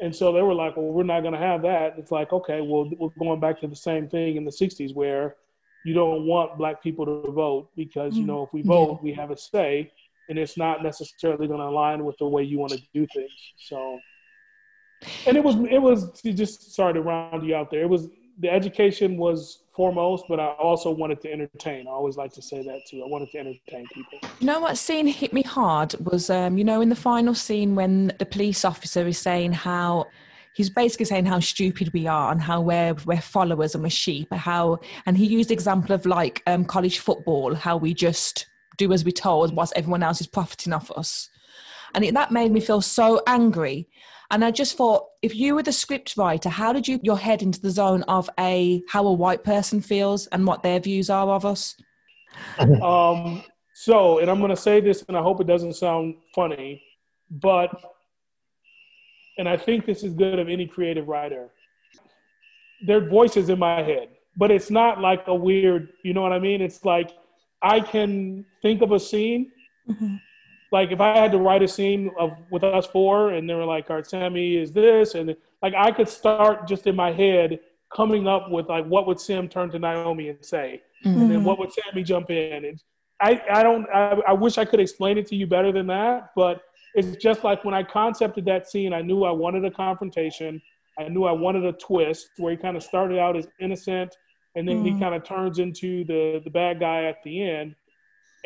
And 0.00 0.14
so 0.14 0.32
they 0.32 0.42
were 0.42 0.54
like, 0.54 0.76
well, 0.76 0.86
we're 0.86 1.04
not 1.04 1.20
going 1.20 1.32
to 1.32 1.40
have 1.40 1.62
that. 1.62 1.94
It's 1.96 2.10
like, 2.10 2.32
okay, 2.32 2.60
well, 2.60 2.90
we're 2.98 3.10
going 3.18 3.40
back 3.40 3.60
to 3.60 3.66
the 3.66 3.76
same 3.76 4.08
thing 4.08 4.36
in 4.36 4.44
the 4.44 4.50
60s 4.50 4.94
where 4.94 5.36
you 5.84 5.94
don't 5.94 6.26
want 6.26 6.58
black 6.58 6.82
people 6.82 7.06
to 7.06 7.30
vote 7.30 7.70
because, 7.76 8.14
you 8.14 8.22
mm-hmm. 8.22 8.28
know, 8.28 8.42
if 8.42 8.52
we 8.52 8.62
vote, 8.62 9.02
we 9.02 9.12
have 9.12 9.30
a 9.30 9.36
say 9.36 9.90
and 10.28 10.38
it's 10.38 10.58
not 10.58 10.82
necessarily 10.82 11.46
going 11.46 11.60
to 11.60 11.66
align 11.66 12.04
with 12.04 12.18
the 12.18 12.26
way 12.26 12.42
you 12.42 12.58
want 12.58 12.72
to 12.72 12.82
do 12.92 13.06
things. 13.14 13.30
So, 13.56 13.98
and 15.26 15.36
it 15.36 15.44
was, 15.44 15.56
it 15.70 15.78
was 15.78 16.20
just 16.22 16.74
sorry 16.74 16.94
to 16.94 17.02
round 17.02 17.46
you 17.46 17.54
out 17.54 17.70
there. 17.70 17.82
It 17.82 17.88
was 17.88 18.08
the 18.38 18.50
education 18.50 19.16
was 19.16 19.62
foremost, 19.74 20.24
but 20.28 20.40
I 20.40 20.46
also 20.46 20.90
wanted 20.90 21.20
to 21.22 21.32
entertain. 21.32 21.86
I 21.86 21.90
always 21.90 22.16
like 22.16 22.32
to 22.34 22.42
say 22.42 22.62
that 22.62 22.80
too. 22.88 23.02
I 23.02 23.08
wanted 23.08 23.30
to 23.32 23.38
entertain 23.38 23.86
people. 23.92 24.18
You 24.40 24.46
know 24.46 24.60
what 24.60 24.76
scene 24.78 25.06
hit 25.06 25.32
me 25.32 25.42
hard 25.42 25.94
was, 26.00 26.30
um, 26.30 26.58
you 26.58 26.64
know, 26.64 26.80
in 26.80 26.88
the 26.88 26.96
final 26.96 27.34
scene 27.34 27.74
when 27.74 28.12
the 28.18 28.26
police 28.26 28.64
officer 28.64 29.06
is 29.06 29.18
saying 29.18 29.52
how 29.52 30.06
he's 30.54 30.70
basically 30.70 31.04
saying 31.04 31.26
how 31.26 31.40
stupid 31.40 31.92
we 31.92 32.06
are 32.06 32.32
and 32.32 32.40
how 32.40 32.60
we're 32.60 32.94
we're 33.04 33.20
followers 33.20 33.74
and 33.74 33.82
we're 33.82 33.90
sheep. 33.90 34.32
How 34.32 34.78
and 35.04 35.16
he 35.16 35.26
used 35.26 35.50
the 35.50 35.54
example 35.54 35.94
of 35.94 36.06
like 36.06 36.42
um, 36.46 36.64
college 36.64 36.98
football, 36.98 37.54
how 37.54 37.76
we 37.76 37.94
just 37.94 38.46
do 38.78 38.92
as 38.92 39.04
we're 39.04 39.10
told 39.12 39.54
whilst 39.54 39.72
everyone 39.76 40.02
else 40.02 40.20
is 40.20 40.26
profiting 40.26 40.72
off 40.72 40.90
us, 40.92 41.28
and 41.94 42.04
it, 42.04 42.14
that 42.14 42.32
made 42.32 42.52
me 42.52 42.60
feel 42.60 42.82
so 42.82 43.22
angry 43.26 43.88
and 44.30 44.44
I 44.44 44.50
just 44.50 44.76
thought, 44.76 45.06
if 45.22 45.34
you 45.34 45.54
were 45.54 45.62
the 45.62 45.72
script 45.72 46.16
writer, 46.16 46.48
how 46.48 46.72
did 46.72 46.88
you 46.88 46.98
your 47.02 47.18
head 47.18 47.42
into 47.42 47.60
the 47.60 47.70
zone 47.70 48.02
of 48.04 48.28
a 48.38 48.82
how 48.88 49.06
a 49.06 49.12
white 49.12 49.44
person 49.44 49.80
feels 49.80 50.26
and 50.28 50.46
what 50.46 50.62
their 50.62 50.80
views 50.80 51.10
are 51.10 51.28
of 51.28 51.44
us? 51.44 51.76
um, 52.82 53.42
so, 53.74 54.18
and 54.18 54.30
I'm 54.30 54.38
going 54.38 54.50
to 54.50 54.56
say 54.56 54.80
this, 54.80 55.04
and 55.08 55.16
I 55.16 55.22
hope 55.22 55.40
it 55.40 55.46
doesn't 55.46 55.74
sound 55.74 56.16
funny, 56.34 56.82
but, 57.30 57.70
and 59.38 59.48
I 59.48 59.56
think 59.56 59.86
this 59.86 60.02
is 60.02 60.12
good 60.14 60.38
of 60.38 60.48
any 60.48 60.66
creative 60.66 61.08
writer. 61.08 61.50
Their 62.86 63.08
voices 63.08 63.48
in 63.48 63.58
my 63.58 63.82
head, 63.82 64.08
but 64.36 64.50
it's 64.50 64.70
not 64.70 65.00
like 65.00 65.26
a 65.28 65.34
weird, 65.34 65.88
you 66.02 66.14
know 66.14 66.22
what 66.22 66.32
I 66.32 66.38
mean? 66.38 66.60
It's 66.60 66.84
like 66.84 67.12
I 67.62 67.80
can 67.80 68.44
think 68.60 68.82
of 68.82 68.92
a 68.92 69.00
scene. 69.00 69.50
Mm-hmm 69.88 70.16
like 70.76 70.92
if 70.92 71.00
I 71.00 71.16
had 71.16 71.32
to 71.32 71.38
write 71.38 71.62
a 71.62 71.68
scene 71.68 72.10
of 72.18 72.36
with 72.50 72.62
us 72.62 72.86
four 72.86 73.30
and 73.30 73.48
they 73.48 73.54
were 73.54 73.64
like, 73.64 73.88
"Our 73.90 74.04
Sammy 74.04 74.56
is 74.58 74.72
this," 74.72 75.14
and 75.14 75.34
like 75.62 75.72
I 75.74 75.90
could 75.90 76.06
start 76.06 76.68
just 76.68 76.86
in 76.86 76.94
my 76.94 77.12
head 77.12 77.60
coming 77.94 78.28
up 78.28 78.50
with 78.50 78.68
like 78.68 78.84
what 78.84 79.06
would 79.06 79.18
Sam 79.18 79.48
turn 79.48 79.70
to 79.70 79.78
Naomi 79.78 80.28
and 80.28 80.44
say, 80.44 80.82
mm-hmm. 81.02 81.18
and 81.18 81.30
then 81.30 81.44
what 81.44 81.58
would 81.58 81.70
Sammy 81.72 82.02
jump 82.02 82.30
in 82.30 82.66
and 82.66 82.82
I 83.20 83.40
I 83.50 83.62
don't 83.62 83.86
I, 83.88 84.20
I 84.28 84.32
wish 84.34 84.58
I 84.58 84.66
could 84.66 84.80
explain 84.80 85.16
it 85.16 85.26
to 85.28 85.34
you 85.34 85.46
better 85.46 85.72
than 85.72 85.86
that, 85.86 86.32
but 86.36 86.60
it's 86.94 87.16
just 87.16 87.42
like 87.42 87.64
when 87.64 87.72
I 87.72 87.82
concepted 87.82 88.44
that 88.44 88.68
scene, 88.68 88.92
I 88.92 89.00
knew 89.00 89.24
I 89.24 89.30
wanted 89.30 89.64
a 89.64 89.70
confrontation. 89.70 90.60
I 90.98 91.08
knew 91.08 91.24
I 91.24 91.32
wanted 91.32 91.64
a 91.64 91.72
twist 91.72 92.28
where 92.36 92.50
he 92.50 92.58
kind 92.58 92.76
of 92.76 92.82
started 92.82 93.18
out 93.18 93.34
as 93.34 93.46
innocent 93.60 94.14
and 94.56 94.68
then 94.68 94.76
mm-hmm. 94.82 94.96
he 94.96 95.00
kind 95.00 95.14
of 95.14 95.24
turns 95.24 95.58
into 95.58 96.04
the 96.04 96.42
the 96.44 96.50
bad 96.50 96.80
guy 96.80 97.04
at 97.04 97.22
the 97.22 97.34
end 97.42 97.74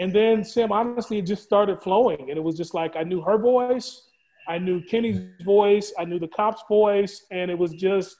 and 0.00 0.14
then 0.14 0.42
Sam, 0.42 0.72
honestly, 0.72 1.18
it 1.18 1.26
just 1.26 1.42
started 1.42 1.82
flowing. 1.82 2.30
And 2.30 2.38
it 2.38 2.42
was 2.42 2.56
just 2.56 2.72
like 2.72 2.96
I 2.96 3.02
knew 3.02 3.20
her 3.20 3.36
voice, 3.36 4.08
I 4.48 4.56
knew 4.56 4.82
Kenny's 4.82 5.20
voice, 5.44 5.92
I 5.98 6.06
knew 6.06 6.18
the 6.18 6.28
cop's 6.28 6.62
voice, 6.68 7.26
and 7.30 7.50
it 7.50 7.58
was 7.58 7.72
just 7.72 8.16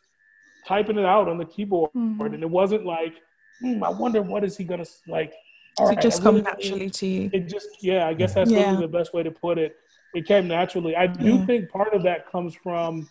typing 0.68 0.98
it 0.98 1.06
out 1.06 1.26
on 1.26 1.38
the 1.38 1.46
keyboard. 1.46 1.90
Mm-hmm. 1.96 2.34
And 2.34 2.42
it 2.42 2.50
wasn't 2.50 2.84
like, 2.84 3.14
hmm, 3.62 3.82
I 3.82 3.88
wonder 3.88 4.20
what 4.20 4.44
is 4.44 4.58
he 4.58 4.64
gonna 4.64 4.84
like. 5.08 5.32
All 5.78 5.86
right, 5.86 5.96
it 5.96 6.02
just 6.02 6.22
come 6.22 6.42
naturally 6.42 6.90
to 6.90 7.06
you. 7.06 7.30
It 7.32 7.48
just 7.48 7.68
yeah, 7.82 8.06
I 8.06 8.12
guess 8.12 8.34
that's 8.34 8.50
yeah. 8.50 8.70
really 8.70 8.82
the 8.82 8.88
best 8.98 9.14
way 9.14 9.22
to 9.22 9.30
put 9.30 9.56
it. 9.56 9.76
It 10.12 10.26
came 10.26 10.48
naturally. 10.48 10.94
I 10.94 11.06
do 11.06 11.36
yeah. 11.36 11.46
think 11.46 11.70
part 11.70 11.94
of 11.94 12.02
that 12.02 12.30
comes 12.30 12.54
from 12.54 13.08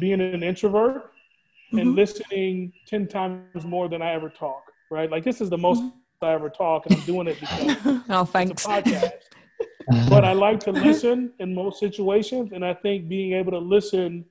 being 0.00 0.20
an 0.20 0.42
introvert 0.42 1.04
mm-hmm. 1.04 1.78
and 1.78 1.94
listening 1.94 2.72
ten 2.84 3.06
times 3.06 3.64
more 3.64 3.88
than 3.88 4.02
I 4.02 4.12
ever 4.12 4.28
talk. 4.28 4.64
Right, 4.90 5.08
like 5.08 5.22
this 5.22 5.40
is 5.40 5.50
the 5.50 5.58
most 5.58 5.82
mm-hmm. 5.82 5.98
I 6.22 6.32
ever 6.32 6.50
talk, 6.50 6.86
and 6.86 6.96
I'm 6.96 7.02
doing 7.02 7.28
it 7.28 7.40
because 7.40 7.76
oh, 8.10 8.24
thanks. 8.24 8.50
it's 8.50 8.66
a 8.66 8.68
podcast. 8.68 10.08
but 10.08 10.24
I 10.24 10.32
like 10.32 10.60
to 10.60 10.72
listen 10.72 11.32
in 11.38 11.54
most 11.54 11.78
situations, 11.78 12.50
and 12.52 12.64
I 12.64 12.74
think 12.74 13.08
being 13.08 13.32
able 13.34 13.52
to 13.52 13.58
listen 13.58 14.24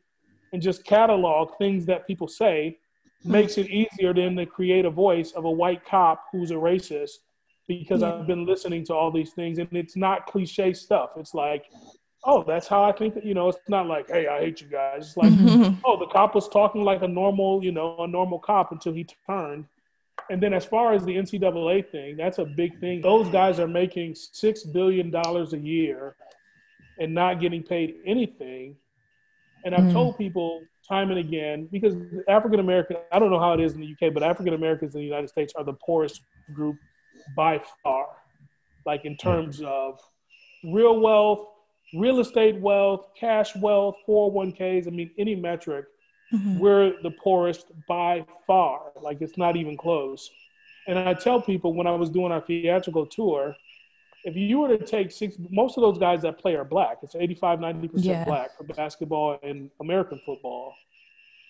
and 0.53 0.61
just 0.61 0.83
catalog 0.83 1.57
things 1.57 1.85
that 1.85 2.07
people 2.07 2.27
say 2.27 2.77
hmm. 3.23 3.31
makes 3.31 3.57
it 3.57 3.69
easier 3.69 4.13
than 4.13 4.35
to 4.35 4.45
create 4.45 4.85
a 4.85 4.89
voice 4.89 5.31
of 5.31 5.45
a 5.45 5.51
white 5.51 5.85
cop 5.85 6.25
who's 6.31 6.51
a 6.51 6.55
racist 6.55 7.11
because 7.67 8.01
yeah. 8.01 8.13
I've 8.13 8.27
been 8.27 8.45
listening 8.45 8.85
to 8.85 8.93
all 8.93 9.11
these 9.11 9.33
things 9.33 9.57
and 9.57 9.67
it's 9.73 9.97
not 9.97 10.25
cliche 10.25 10.71
stuff. 10.73 11.11
It's 11.17 11.33
like, 11.33 11.65
oh, 12.23 12.43
that's 12.43 12.65
how 12.65 12.83
I 12.83 12.93
think 12.93 13.13
that, 13.15 13.25
you 13.25 13.33
know, 13.33 13.49
it's 13.49 13.57
not 13.67 13.87
like, 13.87 14.09
hey, 14.09 14.27
I 14.27 14.39
hate 14.39 14.61
you 14.61 14.67
guys. 14.67 15.07
It's 15.07 15.17
like, 15.17 15.33
oh, 15.85 15.99
the 15.99 16.07
cop 16.07 16.33
was 16.33 16.47
talking 16.47 16.83
like 16.83 17.01
a 17.01 17.07
normal, 17.07 17.61
you 17.61 17.73
know, 17.73 17.97
a 17.99 18.07
normal 18.07 18.39
cop 18.39 18.71
until 18.71 18.93
he 18.93 19.05
turned 19.27 19.65
and 20.29 20.41
then 20.41 20.53
as 20.53 20.65
far 20.65 20.93
as 20.93 21.05
the 21.05 21.15
NCAA 21.15 21.89
thing, 21.89 22.17
that's 22.17 22.37
a 22.37 22.45
big 22.45 22.79
thing. 22.79 23.01
Those 23.01 23.29
guys 23.29 23.59
are 23.59 23.67
making 23.67 24.15
six 24.15 24.63
billion 24.63 25.09
dollars 25.09 25.53
a 25.53 25.57
year 25.57 26.15
and 26.99 27.13
not 27.13 27.39
getting 27.39 27.63
paid 27.63 27.95
anything. 28.05 28.75
And 29.63 29.73
I've 29.73 29.85
mm. 29.85 29.93
told 29.93 30.17
people 30.17 30.61
time 30.87 31.09
and 31.09 31.19
again 31.19 31.67
because 31.71 31.95
African 32.27 32.59
American, 32.59 32.97
I 33.11 33.19
don't 33.19 33.29
know 33.29 33.39
how 33.39 33.53
it 33.53 33.59
is 33.59 33.73
in 33.73 33.81
the 33.81 33.93
UK, 33.93 34.13
but 34.13 34.23
African 34.23 34.53
Americans 34.53 34.95
in 34.95 35.01
the 35.01 35.05
United 35.05 35.29
States 35.29 35.53
are 35.55 35.63
the 35.63 35.73
poorest 35.73 36.21
group 36.53 36.77
by 37.35 37.61
far, 37.83 38.07
like 38.85 39.05
in 39.05 39.17
terms 39.17 39.61
of 39.61 39.99
real 40.63 40.99
wealth, 40.99 41.47
real 41.93 42.19
estate 42.19 42.59
wealth, 42.59 43.07
cash 43.19 43.55
wealth, 43.55 43.95
401ks. 44.07 44.87
I 44.87 44.91
mean, 44.91 45.11
any 45.17 45.35
metric 45.35 45.85
Mm-hmm. 46.33 46.59
We're 46.59 47.01
the 47.01 47.11
poorest 47.11 47.71
by 47.87 48.25
far. 48.45 48.91
Like 49.01 49.21
it's 49.21 49.37
not 49.37 49.55
even 49.55 49.77
close. 49.77 50.29
And 50.87 50.97
I 50.97 51.13
tell 51.13 51.41
people 51.41 51.73
when 51.73 51.87
I 51.87 51.91
was 51.91 52.09
doing 52.09 52.31
our 52.31 52.41
theatrical 52.41 53.05
tour, 53.05 53.55
if 54.23 54.35
you 54.35 54.59
were 54.59 54.77
to 54.77 54.85
take 54.85 55.11
six, 55.11 55.35
most 55.49 55.77
of 55.77 55.81
those 55.81 55.97
guys 55.97 56.21
that 56.23 56.37
play 56.37 56.55
are 56.55 56.65
black. 56.65 56.97
It's 57.01 57.15
85, 57.15 57.59
90% 57.59 57.89
yeah. 57.95 58.25
black 58.25 58.57
for 58.57 58.63
basketball 58.63 59.39
and 59.43 59.69
American 59.79 60.19
football. 60.25 60.73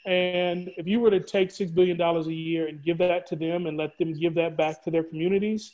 And 0.05 0.72
if 0.77 0.88
you 0.88 1.00
were 1.00 1.10
to 1.10 1.19
take 1.19 1.50
$6 1.50 1.74
billion 1.74 2.00
a 2.00 2.22
year 2.29 2.67
and 2.67 2.84
give 2.84 2.98
that 3.00 3.27
to 3.27 3.36
them 3.36 3.67
and 3.67 3.77
let 3.77 3.98
them 3.98 4.13
give 4.13 4.36
that 4.36 4.55
back 4.55 4.84
to 4.84 4.91
their 4.91 5.03
communities, 5.03 5.74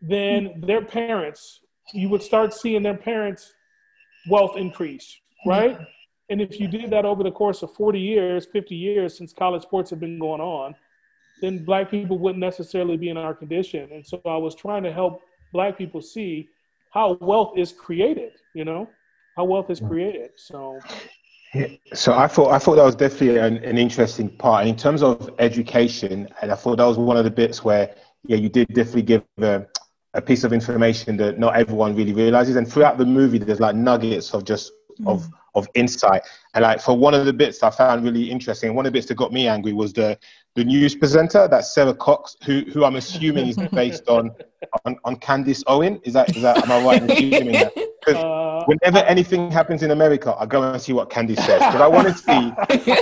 then 0.00 0.48
mm-hmm. 0.48 0.66
their 0.66 0.84
parents, 0.84 1.60
you 1.92 2.08
would 2.08 2.22
start 2.22 2.52
seeing 2.52 2.82
their 2.82 2.96
parents' 2.96 3.52
wealth 4.28 4.56
increase, 4.56 5.18
right? 5.46 5.78
And 6.32 6.40
if 6.40 6.58
you 6.58 6.66
did 6.66 6.88
that 6.90 7.04
over 7.04 7.22
the 7.22 7.30
course 7.30 7.62
of 7.62 7.74
40 7.74 8.00
years, 8.00 8.46
50 8.46 8.74
years 8.74 9.18
since 9.18 9.34
college 9.34 9.64
sports 9.64 9.90
have 9.90 10.00
been 10.00 10.18
going 10.18 10.40
on, 10.40 10.74
then 11.42 11.62
black 11.62 11.90
people 11.90 12.18
wouldn't 12.18 12.40
necessarily 12.40 12.96
be 12.96 13.10
in 13.10 13.18
our 13.18 13.34
condition. 13.34 13.92
And 13.92 14.04
so 14.04 14.18
I 14.24 14.38
was 14.38 14.54
trying 14.54 14.82
to 14.84 14.92
help 14.92 15.20
black 15.52 15.76
people 15.76 16.00
see 16.00 16.48
how 16.88 17.18
wealth 17.20 17.58
is 17.58 17.70
created, 17.70 18.32
you 18.54 18.64
know, 18.64 18.88
how 19.36 19.44
wealth 19.44 19.68
is 19.68 19.78
created. 19.78 20.30
So 20.36 20.80
yeah, 21.52 21.66
so 21.92 22.14
I 22.14 22.28
thought 22.28 22.50
I 22.50 22.58
thought 22.58 22.76
that 22.76 22.84
was 22.84 22.96
definitely 22.96 23.36
an, 23.36 23.58
an 23.58 23.76
interesting 23.76 24.30
part. 24.30 24.62
And 24.62 24.70
in 24.70 24.76
terms 24.76 25.02
of 25.02 25.28
education, 25.38 26.30
and 26.40 26.50
I 26.50 26.54
thought 26.54 26.78
that 26.78 26.86
was 26.86 26.96
one 26.96 27.18
of 27.18 27.24
the 27.24 27.30
bits 27.30 27.62
where 27.62 27.94
yeah, 28.26 28.38
you 28.38 28.48
did 28.48 28.68
definitely 28.68 29.02
give 29.02 29.22
a, 29.38 29.66
a 30.14 30.22
piece 30.22 30.44
of 30.44 30.54
information 30.54 31.18
that 31.18 31.38
not 31.38 31.56
everyone 31.56 31.94
really 31.94 32.14
realizes. 32.14 32.56
And 32.56 32.66
throughout 32.66 32.96
the 32.96 33.04
movie, 33.04 33.36
there's 33.36 33.60
like 33.60 33.76
nuggets 33.76 34.32
of 34.32 34.44
just 34.44 34.72
mm. 34.98 35.06
of 35.06 35.28
of 35.54 35.68
insight. 35.74 36.22
And 36.54 36.62
like 36.62 36.80
for 36.80 36.96
one 36.96 37.14
of 37.14 37.26
the 37.26 37.32
bits 37.32 37.62
I 37.62 37.70
found 37.70 38.04
really 38.04 38.30
interesting, 38.30 38.74
one 38.74 38.86
of 38.86 38.92
the 38.92 38.96
bits 38.96 39.06
that 39.08 39.16
got 39.16 39.32
me 39.32 39.48
angry 39.48 39.72
was 39.72 39.92
the 39.92 40.18
the 40.54 40.64
news 40.64 40.94
presenter, 40.94 41.48
that's 41.48 41.74
Sarah 41.74 41.94
Cox, 41.94 42.36
who 42.44 42.62
who 42.72 42.84
I'm 42.84 42.96
assuming 42.96 43.48
is 43.48 43.56
based 43.72 44.08
on 44.08 44.30
on, 44.84 44.96
on 45.04 45.16
Candace 45.16 45.64
Owen. 45.66 46.00
Is 46.04 46.12
that 46.14 46.36
is 46.36 46.42
that 46.42 46.62
am 46.62 46.72
I 46.72 46.84
right 46.84 47.02
in 47.02 47.10
assuming 47.10 47.52
that? 47.52 47.72
Because 48.04 48.20
uh, 48.24 48.64
whenever 48.66 48.98
anything 49.06 49.48
happens 49.48 49.84
in 49.84 49.92
America, 49.92 50.34
I 50.36 50.44
go 50.44 50.60
and 50.60 50.82
see 50.82 50.92
what 50.92 51.08
Candace 51.08 51.38
says 51.44 51.60
because 51.60 51.80
I 51.80 51.86
want 51.86 52.08
to 52.08 52.14
see 52.14 52.52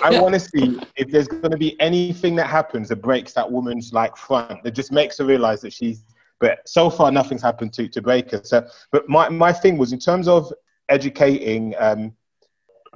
I 0.04 0.20
want 0.20 0.34
to 0.34 0.40
see 0.40 0.78
if 0.96 1.10
there's 1.10 1.26
going 1.26 1.52
to 1.52 1.56
be 1.56 1.80
anything 1.80 2.36
that 2.36 2.48
happens 2.48 2.90
that 2.90 2.96
breaks 2.96 3.32
that 3.32 3.50
woman's 3.50 3.94
like 3.94 4.14
front 4.14 4.62
that 4.62 4.72
just 4.72 4.92
makes 4.92 5.16
her 5.16 5.24
realize 5.24 5.62
that 5.62 5.72
she's. 5.72 6.04
But 6.38 6.68
so 6.68 6.90
far, 6.90 7.10
nothing's 7.10 7.40
happened 7.40 7.72
to 7.74 7.88
to 7.88 8.02
break 8.02 8.30
her. 8.32 8.42
So, 8.44 8.66
but 8.92 9.08
my 9.08 9.30
my 9.30 9.54
thing 9.54 9.78
was 9.78 9.94
in 9.94 9.98
terms 9.98 10.28
of 10.28 10.52
educating 10.90 11.74
um, 11.78 12.12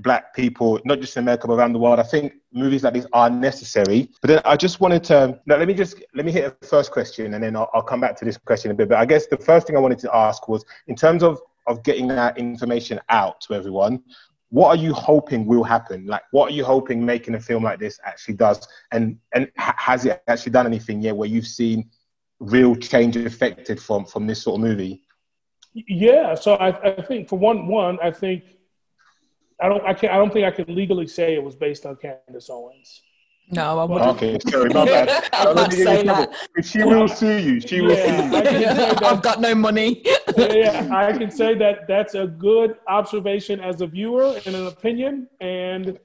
black 0.00 0.34
people, 0.34 0.80
not 0.84 1.00
just 1.00 1.16
in 1.16 1.22
America 1.22 1.46
but 1.46 1.54
around 1.54 1.72
the 1.72 1.78
world. 1.78 2.00
I 2.00 2.02
think 2.02 2.34
movies 2.52 2.82
like 2.82 2.94
these 2.94 3.06
are 3.12 3.30
necessary. 3.30 4.10
But 4.20 4.28
then 4.28 4.40
I 4.44 4.56
just 4.56 4.80
wanted 4.80 5.04
to 5.04 5.38
now 5.46 5.56
let 5.56 5.68
me 5.68 5.74
just 5.74 6.02
let 6.14 6.26
me 6.26 6.32
hit 6.32 6.60
the 6.60 6.66
first 6.66 6.90
question, 6.90 7.34
and 7.34 7.42
then 7.42 7.56
I'll, 7.56 7.70
I'll 7.74 7.82
come 7.82 8.00
back 8.00 8.16
to 8.18 8.24
this 8.24 8.36
question 8.36 8.70
a 8.70 8.74
bit. 8.74 8.88
But 8.88 8.98
I 8.98 9.04
guess 9.04 9.26
the 9.26 9.36
first 9.36 9.66
thing 9.66 9.76
I 9.76 9.80
wanted 9.80 9.98
to 10.00 10.14
ask 10.14 10.48
was 10.48 10.64
in 10.86 10.96
terms 10.96 11.22
of 11.22 11.40
of 11.66 11.82
getting 11.82 12.08
that 12.08 12.36
information 12.38 13.00
out 13.08 13.40
to 13.42 13.54
everyone. 13.54 14.02
What 14.50 14.68
are 14.68 14.76
you 14.76 14.92
hoping 14.92 15.46
will 15.46 15.64
happen? 15.64 16.06
Like, 16.06 16.22
what 16.30 16.52
are 16.52 16.54
you 16.54 16.64
hoping 16.64 17.04
making 17.04 17.34
a 17.34 17.40
film 17.40 17.64
like 17.64 17.80
this 17.80 17.98
actually 18.04 18.34
does? 18.34 18.66
And 18.92 19.18
and 19.32 19.50
has 19.56 20.04
it 20.04 20.22
actually 20.28 20.52
done 20.52 20.66
anything 20.66 21.02
yet 21.02 21.16
where 21.16 21.28
you've 21.28 21.46
seen 21.46 21.90
real 22.40 22.76
change 22.76 23.16
affected 23.16 23.80
from 23.80 24.04
from 24.04 24.26
this 24.26 24.42
sort 24.42 24.60
of 24.60 24.66
movie? 24.66 25.02
Yeah, 25.74 26.36
so 26.36 26.54
I, 26.54 26.98
I 26.98 27.02
think 27.02 27.28
for 27.28 27.36
one, 27.36 27.66
one 27.66 27.98
I 28.00 28.12
think 28.12 28.44
I 29.60 29.68
don't 29.68 29.84
I 29.84 29.94
can't 29.94 30.12
I 30.12 30.16
don't 30.16 30.32
think 30.32 30.44
I 30.46 30.50
can 30.50 30.74
legally 30.74 31.06
say 31.06 31.34
it 31.34 31.42
was 31.42 31.54
based 31.54 31.86
on 31.86 31.96
Candace 31.96 32.50
Owens. 32.50 33.02
No, 33.50 33.78
I 33.78 33.84
wouldn't. 33.84 34.10
Okay, 34.16 34.38
sorry, 34.48 34.70
my 34.70 34.86
bad. 34.86 35.08
I 35.34 35.44
I'm 35.46 35.54
not 35.54 35.72
saying 35.72 36.06
that. 36.06 36.34
She 36.62 36.82
will 36.82 37.06
sue 37.06 37.36
you. 37.38 37.60
She 37.60 37.82
will 37.82 37.94
Yeah, 37.94 38.30
sue 38.30 38.58
you. 38.58 38.66
That, 38.74 39.02
I've 39.04 39.20
got 39.22 39.38
no 39.40 39.54
money. 39.54 40.02
yeah, 40.36 40.52
yeah, 40.54 40.88
I 40.90 41.12
can 41.12 41.30
say 41.30 41.54
that 41.56 41.86
that's 41.86 42.14
a 42.14 42.26
good 42.26 42.76
observation 42.88 43.60
as 43.60 43.82
a 43.82 43.86
viewer 43.86 44.34
and 44.46 44.56
an 44.56 44.66
opinion, 44.66 45.28
and 45.42 45.98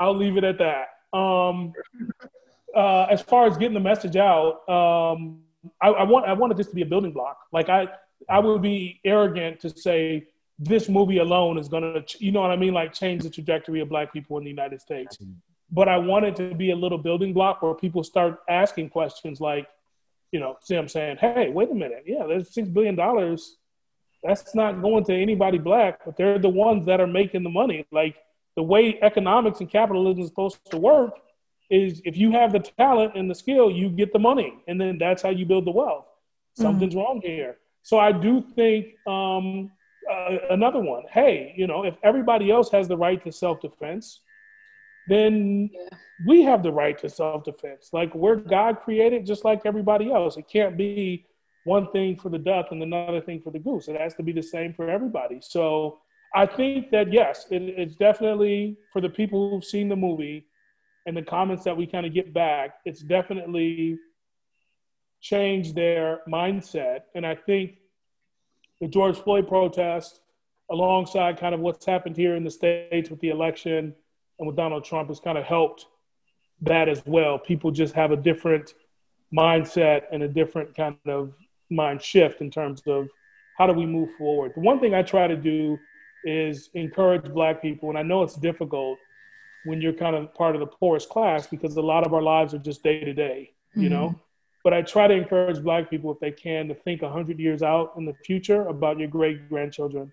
I'll 0.00 0.16
leave 0.16 0.36
it 0.36 0.42
at 0.44 0.58
that. 0.58 0.88
Um, 1.16 1.72
uh, 2.74 3.04
as 3.04 3.22
far 3.22 3.46
as 3.46 3.56
getting 3.56 3.74
the 3.74 3.80
message 3.80 4.16
out, 4.16 4.68
um, 4.68 5.42
I, 5.80 5.88
I 5.90 6.02
want 6.02 6.26
I 6.26 6.32
wanted 6.32 6.56
this 6.56 6.66
to 6.66 6.74
be 6.74 6.82
a 6.82 6.86
building 6.86 7.12
block. 7.12 7.38
Like 7.52 7.68
I, 7.68 7.86
I 8.28 8.40
would 8.40 8.62
be 8.62 9.00
arrogant 9.04 9.60
to 9.60 9.70
say 9.70 10.26
this 10.58 10.88
movie 10.88 11.18
alone 11.18 11.58
is 11.58 11.68
gonna, 11.68 12.04
you 12.18 12.32
know 12.32 12.40
what 12.40 12.50
I 12.50 12.56
mean, 12.56 12.74
like 12.74 12.92
change 12.92 13.22
the 13.22 13.30
trajectory 13.30 13.80
of 13.80 13.88
Black 13.88 14.12
people 14.12 14.38
in 14.38 14.44
the 14.44 14.50
United 14.50 14.80
States. 14.80 15.18
But 15.70 15.88
I 15.88 15.98
want 15.98 16.24
it 16.24 16.36
to 16.36 16.54
be 16.54 16.70
a 16.70 16.76
little 16.76 16.98
building 16.98 17.32
block 17.32 17.62
where 17.62 17.74
people 17.74 18.04
start 18.04 18.38
asking 18.48 18.90
questions 18.90 19.40
like, 19.40 19.66
you 20.30 20.38
know, 20.38 20.56
see, 20.60 20.76
I'm 20.76 20.88
saying, 20.88 21.18
hey, 21.20 21.50
wait 21.50 21.70
a 21.70 21.74
minute, 21.74 22.04
yeah, 22.06 22.26
there's 22.26 22.52
six 22.52 22.68
billion 22.68 22.94
dollars. 22.94 23.56
That's 24.22 24.54
not 24.54 24.80
going 24.80 25.04
to 25.04 25.14
anybody 25.14 25.58
black, 25.58 26.00
but 26.04 26.16
they're 26.16 26.38
the 26.38 26.48
ones 26.48 26.86
that 26.86 27.00
are 27.00 27.06
making 27.06 27.42
the 27.42 27.50
money. 27.50 27.86
Like 27.92 28.16
the 28.56 28.62
way 28.62 28.98
economics 29.02 29.60
and 29.60 29.68
capitalism 29.68 30.22
is 30.22 30.28
supposed 30.28 30.58
to 30.70 30.78
work 30.78 31.14
is 31.70 32.00
if 32.04 32.16
you 32.16 32.32
have 32.32 32.52
the 32.52 32.60
talent 32.60 33.16
and 33.16 33.28
the 33.28 33.34
skill, 33.34 33.70
you 33.70 33.88
get 33.88 34.12
the 34.12 34.18
money, 34.18 34.62
and 34.68 34.80
then 34.80 34.98
that's 34.98 35.22
how 35.22 35.30
you 35.30 35.44
build 35.44 35.66
the 35.66 35.72
wealth. 35.72 36.06
Something's 36.54 36.94
wrong 36.94 37.20
here. 37.22 37.56
So 37.82 37.98
I 37.98 38.12
do 38.12 38.44
think 38.54 38.94
um, 39.06 39.72
uh, 40.10 40.36
another 40.50 40.80
one. 40.80 41.04
Hey, 41.10 41.54
you 41.56 41.66
know, 41.66 41.84
if 41.84 41.94
everybody 42.02 42.50
else 42.50 42.70
has 42.70 42.88
the 42.88 42.96
right 42.96 43.22
to 43.24 43.32
self 43.32 43.60
defense, 43.60 44.20
then 45.08 45.70
we 46.26 46.42
have 46.42 46.62
the 46.62 46.72
right 46.72 46.98
to 46.98 47.08
self 47.08 47.44
defense. 47.44 47.90
Like 47.92 48.14
we're 48.14 48.36
God 48.36 48.80
created, 48.80 49.26
just 49.26 49.44
like 49.44 49.62
everybody 49.64 50.12
else. 50.12 50.36
It 50.36 50.48
can't 50.48 50.76
be 50.76 51.26
one 51.64 51.90
thing 51.92 52.16
for 52.16 52.28
the 52.28 52.38
duck 52.38 52.66
and 52.70 52.82
another 52.82 53.20
thing 53.20 53.40
for 53.40 53.50
the 53.50 53.58
goose. 53.58 53.88
It 53.88 53.98
has 54.00 54.14
to 54.14 54.22
be 54.22 54.32
the 54.32 54.42
same 54.42 54.74
for 54.74 54.88
everybody. 54.88 55.40
So 55.40 55.98
I 56.34 56.46
think 56.46 56.90
that 56.90 57.12
yes, 57.12 57.46
it, 57.50 57.62
it's 57.62 57.96
definitely 57.96 58.76
for 58.92 59.00
the 59.00 59.08
people 59.08 59.50
who've 59.50 59.64
seen 59.64 59.88
the 59.88 59.96
movie 59.96 60.46
and 61.06 61.16
the 61.16 61.22
comments 61.22 61.64
that 61.64 61.76
we 61.76 61.86
kind 61.86 62.06
of 62.06 62.14
get 62.14 62.32
back. 62.32 62.76
It's 62.84 63.00
definitely 63.00 63.98
changed 65.20 65.74
their 65.74 66.20
mindset, 66.28 67.00
and 67.14 67.26
I 67.26 67.34
think 67.34 67.78
the 68.84 68.90
George 68.90 69.16
Floyd 69.16 69.48
protest, 69.48 70.20
alongside 70.70 71.40
kind 71.40 71.54
of 71.54 71.60
what's 71.62 71.86
happened 71.86 72.18
here 72.18 72.36
in 72.36 72.44
the 72.44 72.50
states 72.50 73.08
with 73.08 73.18
the 73.20 73.30
election 73.30 73.94
and 74.38 74.46
with 74.46 74.56
Donald 74.56 74.84
Trump, 74.84 75.08
has 75.08 75.18
kind 75.18 75.38
of 75.38 75.44
helped 75.44 75.86
that 76.60 76.86
as 76.86 77.02
well. 77.06 77.38
People 77.38 77.70
just 77.70 77.94
have 77.94 78.10
a 78.10 78.16
different 78.16 78.74
mindset 79.34 80.02
and 80.12 80.22
a 80.22 80.28
different 80.28 80.76
kind 80.76 80.98
of 81.06 81.32
mind 81.70 82.02
shift 82.02 82.42
in 82.42 82.50
terms 82.50 82.82
of 82.86 83.08
how 83.56 83.66
do 83.66 83.72
we 83.72 83.86
move 83.86 84.10
forward. 84.18 84.52
The 84.54 84.60
one 84.60 84.80
thing 84.80 84.94
I 84.94 85.00
try 85.00 85.26
to 85.28 85.36
do 85.36 85.78
is 86.26 86.68
encourage 86.74 87.24
Black 87.32 87.62
people, 87.62 87.88
and 87.88 87.96
I 87.96 88.02
know 88.02 88.22
it's 88.22 88.36
difficult 88.36 88.98
when 89.64 89.80
you're 89.80 89.94
kind 89.94 90.14
of 90.14 90.34
part 90.34 90.54
of 90.54 90.60
the 90.60 90.66
poorest 90.66 91.08
class 91.08 91.46
because 91.46 91.74
a 91.78 91.80
lot 91.80 92.06
of 92.06 92.12
our 92.12 92.20
lives 92.22 92.52
are 92.52 92.58
just 92.58 92.82
day 92.82 93.02
to 93.02 93.14
day, 93.14 93.54
you 93.74 93.88
know. 93.88 94.08
Mm-hmm. 94.08 94.18
But 94.64 94.72
I 94.72 94.80
try 94.82 95.06
to 95.06 95.14
encourage 95.14 95.62
Black 95.62 95.90
people, 95.90 96.10
if 96.10 96.18
they 96.20 96.30
can, 96.32 96.66
to 96.68 96.74
think 96.74 97.02
100 97.02 97.38
years 97.38 97.62
out 97.62 97.92
in 97.98 98.04
the 98.06 98.14
future 98.24 98.66
about 98.68 98.98
your 98.98 99.08
great 99.08 99.48
grandchildren. 99.48 100.10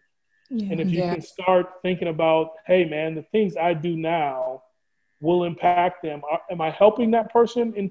And 0.70 0.82
if 0.82 0.92
you 0.92 1.00
Yeah. 1.00 1.12
can 1.12 1.22
start 1.22 1.82
thinking 1.82 2.10
about, 2.10 2.52
hey, 2.68 2.84
man, 2.84 3.16
the 3.16 3.24
things 3.24 3.56
I 3.56 3.74
do 3.74 3.96
now 3.96 4.62
will 5.22 5.46
impact 5.46 6.04
them. 6.04 6.22
Are- 6.30 6.42
Am 6.52 6.60
I 6.60 6.70
helping 6.72 7.12
that 7.12 7.32
person 7.32 7.74
in 7.76 7.90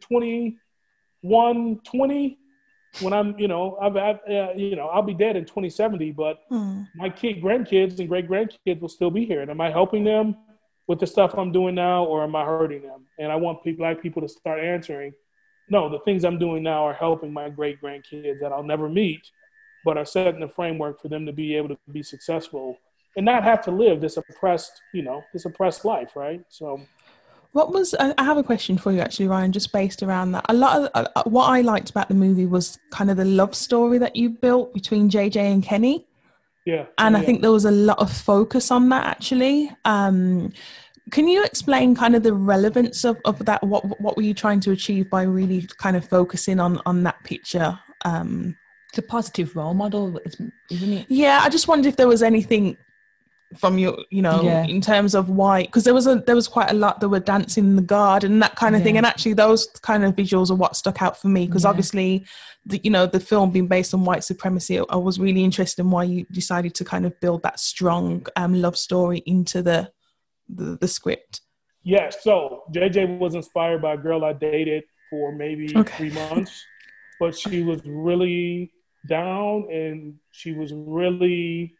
21, 1.22 1.80
20? 1.84 2.36
When 2.98 3.14
I'm, 3.14 3.38
you 3.38 3.48
know, 3.48 3.78
I've, 3.80 3.96
I've 3.96 4.16
uh, 4.28 4.52
you 4.54 4.76
know, 4.76 4.88
I'll 4.88 5.00
be 5.02 5.14
dead 5.14 5.36
in 5.36 5.44
2070, 5.46 6.12
but 6.12 6.42
Hmm. 6.50 6.82
my 6.94 7.08
kid, 7.08 7.40
grandkids 7.40 7.98
and 7.98 8.08
great 8.08 8.28
grandkids 8.28 8.80
will 8.80 8.88
still 8.90 9.10
be 9.10 9.24
here. 9.24 9.40
And 9.40 9.50
am 9.50 9.60
I 9.60 9.70
helping 9.70 10.04
them 10.04 10.36
with 10.86 10.98
the 11.00 11.06
stuff 11.06 11.32
I'm 11.38 11.52
doing 11.52 11.74
now, 11.74 12.04
or 12.04 12.22
am 12.24 12.36
I 12.36 12.44
hurting 12.44 12.82
them? 12.82 13.06
And 13.18 13.32
I 13.32 13.36
want 13.36 13.62
people, 13.64 13.78
black 13.84 14.02
people 14.02 14.20
to 14.20 14.28
start 14.28 14.60
answering, 14.60 15.14
no, 15.70 15.88
the 15.88 16.00
things 16.00 16.24
I'm 16.24 16.38
doing 16.38 16.62
now 16.62 16.84
are 16.84 16.92
helping 16.92 17.32
my 17.32 17.48
great 17.48 17.80
grandkids 17.80 18.40
that 18.40 18.52
I'll 18.52 18.62
never 18.62 18.88
meet, 18.88 19.22
but 19.84 19.96
are 19.96 20.04
setting 20.04 20.40
the 20.40 20.48
framework 20.48 21.00
for 21.00 21.08
them 21.08 21.24
to 21.26 21.32
be 21.32 21.54
able 21.56 21.68
to 21.68 21.78
be 21.92 22.02
successful 22.02 22.76
and 23.16 23.24
not 23.24 23.44
have 23.44 23.62
to 23.64 23.70
live 23.70 24.00
this 24.00 24.16
oppressed, 24.16 24.82
you 24.92 25.02
know, 25.02 25.22
this 25.32 25.44
oppressed 25.44 25.84
life, 25.84 26.16
right? 26.16 26.42
So 26.48 26.80
What 27.52 27.72
was 27.72 27.94
I 27.94 28.14
have 28.18 28.36
a 28.36 28.42
question 28.42 28.78
for 28.78 28.92
you 28.92 29.00
actually, 29.00 29.28
Ryan, 29.28 29.52
just 29.52 29.72
based 29.72 30.02
around 30.02 30.32
that. 30.32 30.44
A 30.48 30.54
lot 30.54 30.78
of 30.78 30.90
uh, 30.94 31.08
uh, 31.16 31.22
what 31.24 31.46
I 31.46 31.60
liked 31.60 31.90
about 31.90 32.08
the 32.08 32.14
movie 32.14 32.46
was 32.46 32.78
kind 32.90 33.10
of 33.10 33.16
the 33.16 33.24
love 33.24 33.54
story 33.54 33.98
that 33.98 34.16
you 34.16 34.30
built 34.30 34.74
between 34.74 35.08
JJ 35.08 35.36
and 35.36 35.62
Kenny. 35.62 36.06
yeah, 36.66 36.86
and 36.98 37.16
I 37.16 37.22
think 37.22 37.42
there 37.42 37.52
was 37.52 37.64
a 37.64 37.70
lot 37.70 37.98
of 37.98 38.12
focus 38.12 38.70
on 38.70 38.88
that 38.90 39.06
actually. 39.06 39.70
Um, 39.84 40.52
can 41.10 41.28
you 41.28 41.44
explain 41.44 41.94
kind 41.94 42.14
of 42.14 42.22
the 42.22 42.32
relevance 42.34 43.04
of, 43.04 43.16
of 43.24 43.44
that? 43.46 43.62
What 43.62 44.00
what 44.00 44.16
were 44.16 44.22
you 44.22 44.34
trying 44.34 44.60
to 44.60 44.70
achieve 44.72 45.10
by 45.10 45.22
really 45.22 45.66
kind 45.78 45.96
of 45.96 46.04
focusing 46.08 46.60
on 46.60 46.80
on 46.86 47.02
that 47.04 47.22
picture? 47.24 47.78
Um, 48.04 48.56
It's 48.90 48.98
a 48.98 49.02
positive 49.02 49.54
role 49.56 49.74
model, 49.74 50.18
isn't 50.70 50.92
it? 50.92 51.06
yeah, 51.08 51.40
I 51.42 51.48
just 51.48 51.68
wondered 51.68 51.88
if 51.88 51.96
there 51.96 52.08
was 52.08 52.22
anything 52.22 52.76
from 53.58 53.78
your, 53.78 53.98
you 54.10 54.22
know, 54.22 54.42
Yeah. 54.42 54.64
in 54.64 54.80
terms 54.80 55.12
of 55.16 55.28
why, 55.28 55.62
because 55.64 55.82
there 55.82 55.94
was 55.94 56.06
a 56.06 56.16
there 56.26 56.36
was 56.36 56.46
quite 56.46 56.70
a 56.70 56.74
lot 56.74 57.00
that 57.00 57.08
were 57.08 57.18
dancing 57.18 57.64
in 57.64 57.74
the 57.76 57.82
garden 57.82 58.32
and 58.34 58.42
that 58.42 58.54
kind 58.54 58.76
of 58.76 58.82
thing, 58.84 58.96
and 58.96 59.04
actually 59.04 59.34
those 59.34 59.66
kind 59.82 60.04
of 60.04 60.14
visuals 60.14 60.50
are 60.50 60.54
what 60.54 60.76
stuck 60.76 61.02
out 61.02 61.16
for 61.20 61.26
me 61.28 61.46
because 61.46 61.64
Yeah. 61.64 61.70
obviously, 61.70 62.24
the, 62.64 62.80
you 62.84 62.90
know, 62.90 63.06
the 63.06 63.18
film 63.18 63.50
being 63.50 63.66
based 63.66 63.92
on 63.92 64.04
white 64.04 64.22
supremacy, 64.22 64.78
I 64.78 64.96
was 64.96 65.18
really 65.18 65.42
interested 65.42 65.82
in 65.82 65.90
why 65.90 66.04
you 66.04 66.26
decided 66.30 66.74
to 66.76 66.84
kind 66.84 67.04
of 67.06 67.18
build 67.20 67.42
that 67.42 67.58
strong 67.58 68.24
um, 68.36 68.54
love 68.62 68.76
story 68.78 69.18
into 69.26 69.62
the 69.62 69.90
the, 70.54 70.76
the 70.80 70.88
script. 70.88 71.42
Yeah, 71.82 72.10
so 72.10 72.64
JJ 72.72 73.18
was 73.18 73.34
inspired 73.34 73.80
by 73.82 73.94
a 73.94 73.96
girl 73.96 74.24
I 74.24 74.32
dated 74.34 74.84
for 75.08 75.32
maybe 75.32 75.76
Okay. 75.76 75.96
three 75.96 76.10
months, 76.10 76.64
but 77.18 77.36
she 77.36 77.62
was 77.62 77.80
really 77.86 78.72
down 79.06 79.66
and 79.70 80.14
she 80.30 80.52
was 80.52 80.72
really 80.74 81.74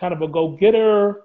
kind 0.00 0.12
of 0.12 0.22
a 0.22 0.28
go 0.28 0.48
getter. 0.56 1.22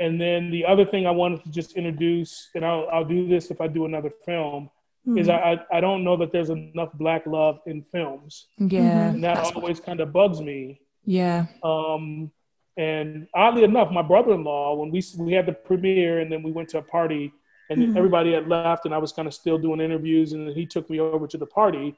And 0.00 0.20
then 0.20 0.50
the 0.50 0.64
other 0.64 0.84
thing 0.84 1.06
I 1.06 1.10
wanted 1.12 1.42
to 1.44 1.50
just 1.50 1.76
introduce, 1.76 2.50
and 2.54 2.64
I'll, 2.64 2.88
I'll 2.92 3.04
do 3.04 3.28
this 3.28 3.50
if 3.50 3.60
I 3.60 3.68
do 3.68 3.84
another 3.84 4.10
film, 4.26 4.70
is 5.16 5.28
I, 5.28 5.36
I, 5.72 5.78
I 5.78 5.80
don't 5.80 6.04
know 6.04 6.16
that 6.18 6.32
there's 6.32 6.50
enough 6.50 6.92
black 6.94 7.26
love 7.26 7.60
in 7.66 7.82
films. 7.92 8.48
Yeah, 8.58 9.10
And 9.10 9.24
that 9.24 9.38
always 9.38 9.80
kind 9.80 10.00
of 10.00 10.12
bugs 10.12 10.40
me. 10.40 10.80
yeah, 11.04 11.46
Um, 11.62 12.30
and 12.78 13.26
oddly 13.34 13.64
enough, 13.64 13.90
my 13.90 14.02
brother-in-law, 14.02 14.76
when 14.76 14.90
we 14.90 15.02
we 15.18 15.32
had 15.32 15.46
the 15.46 15.52
premiere, 15.52 16.20
and 16.20 16.32
then 16.32 16.42
we 16.42 16.52
went 16.52 16.68
to 16.70 16.78
a 16.78 16.82
party, 16.82 17.32
and 17.68 17.96
everybody 17.98 18.32
had 18.32 18.48
left, 18.48 18.86
and 18.86 18.94
I 18.94 18.98
was 18.98 19.12
kind 19.12 19.28
of 19.28 19.34
still 19.34 19.58
doing 19.58 19.80
interviews, 19.80 20.32
and 20.32 20.48
he 20.56 20.64
took 20.64 20.88
me 20.88 21.00
over 21.00 21.26
to 21.26 21.36
the 21.36 21.44
party, 21.44 21.94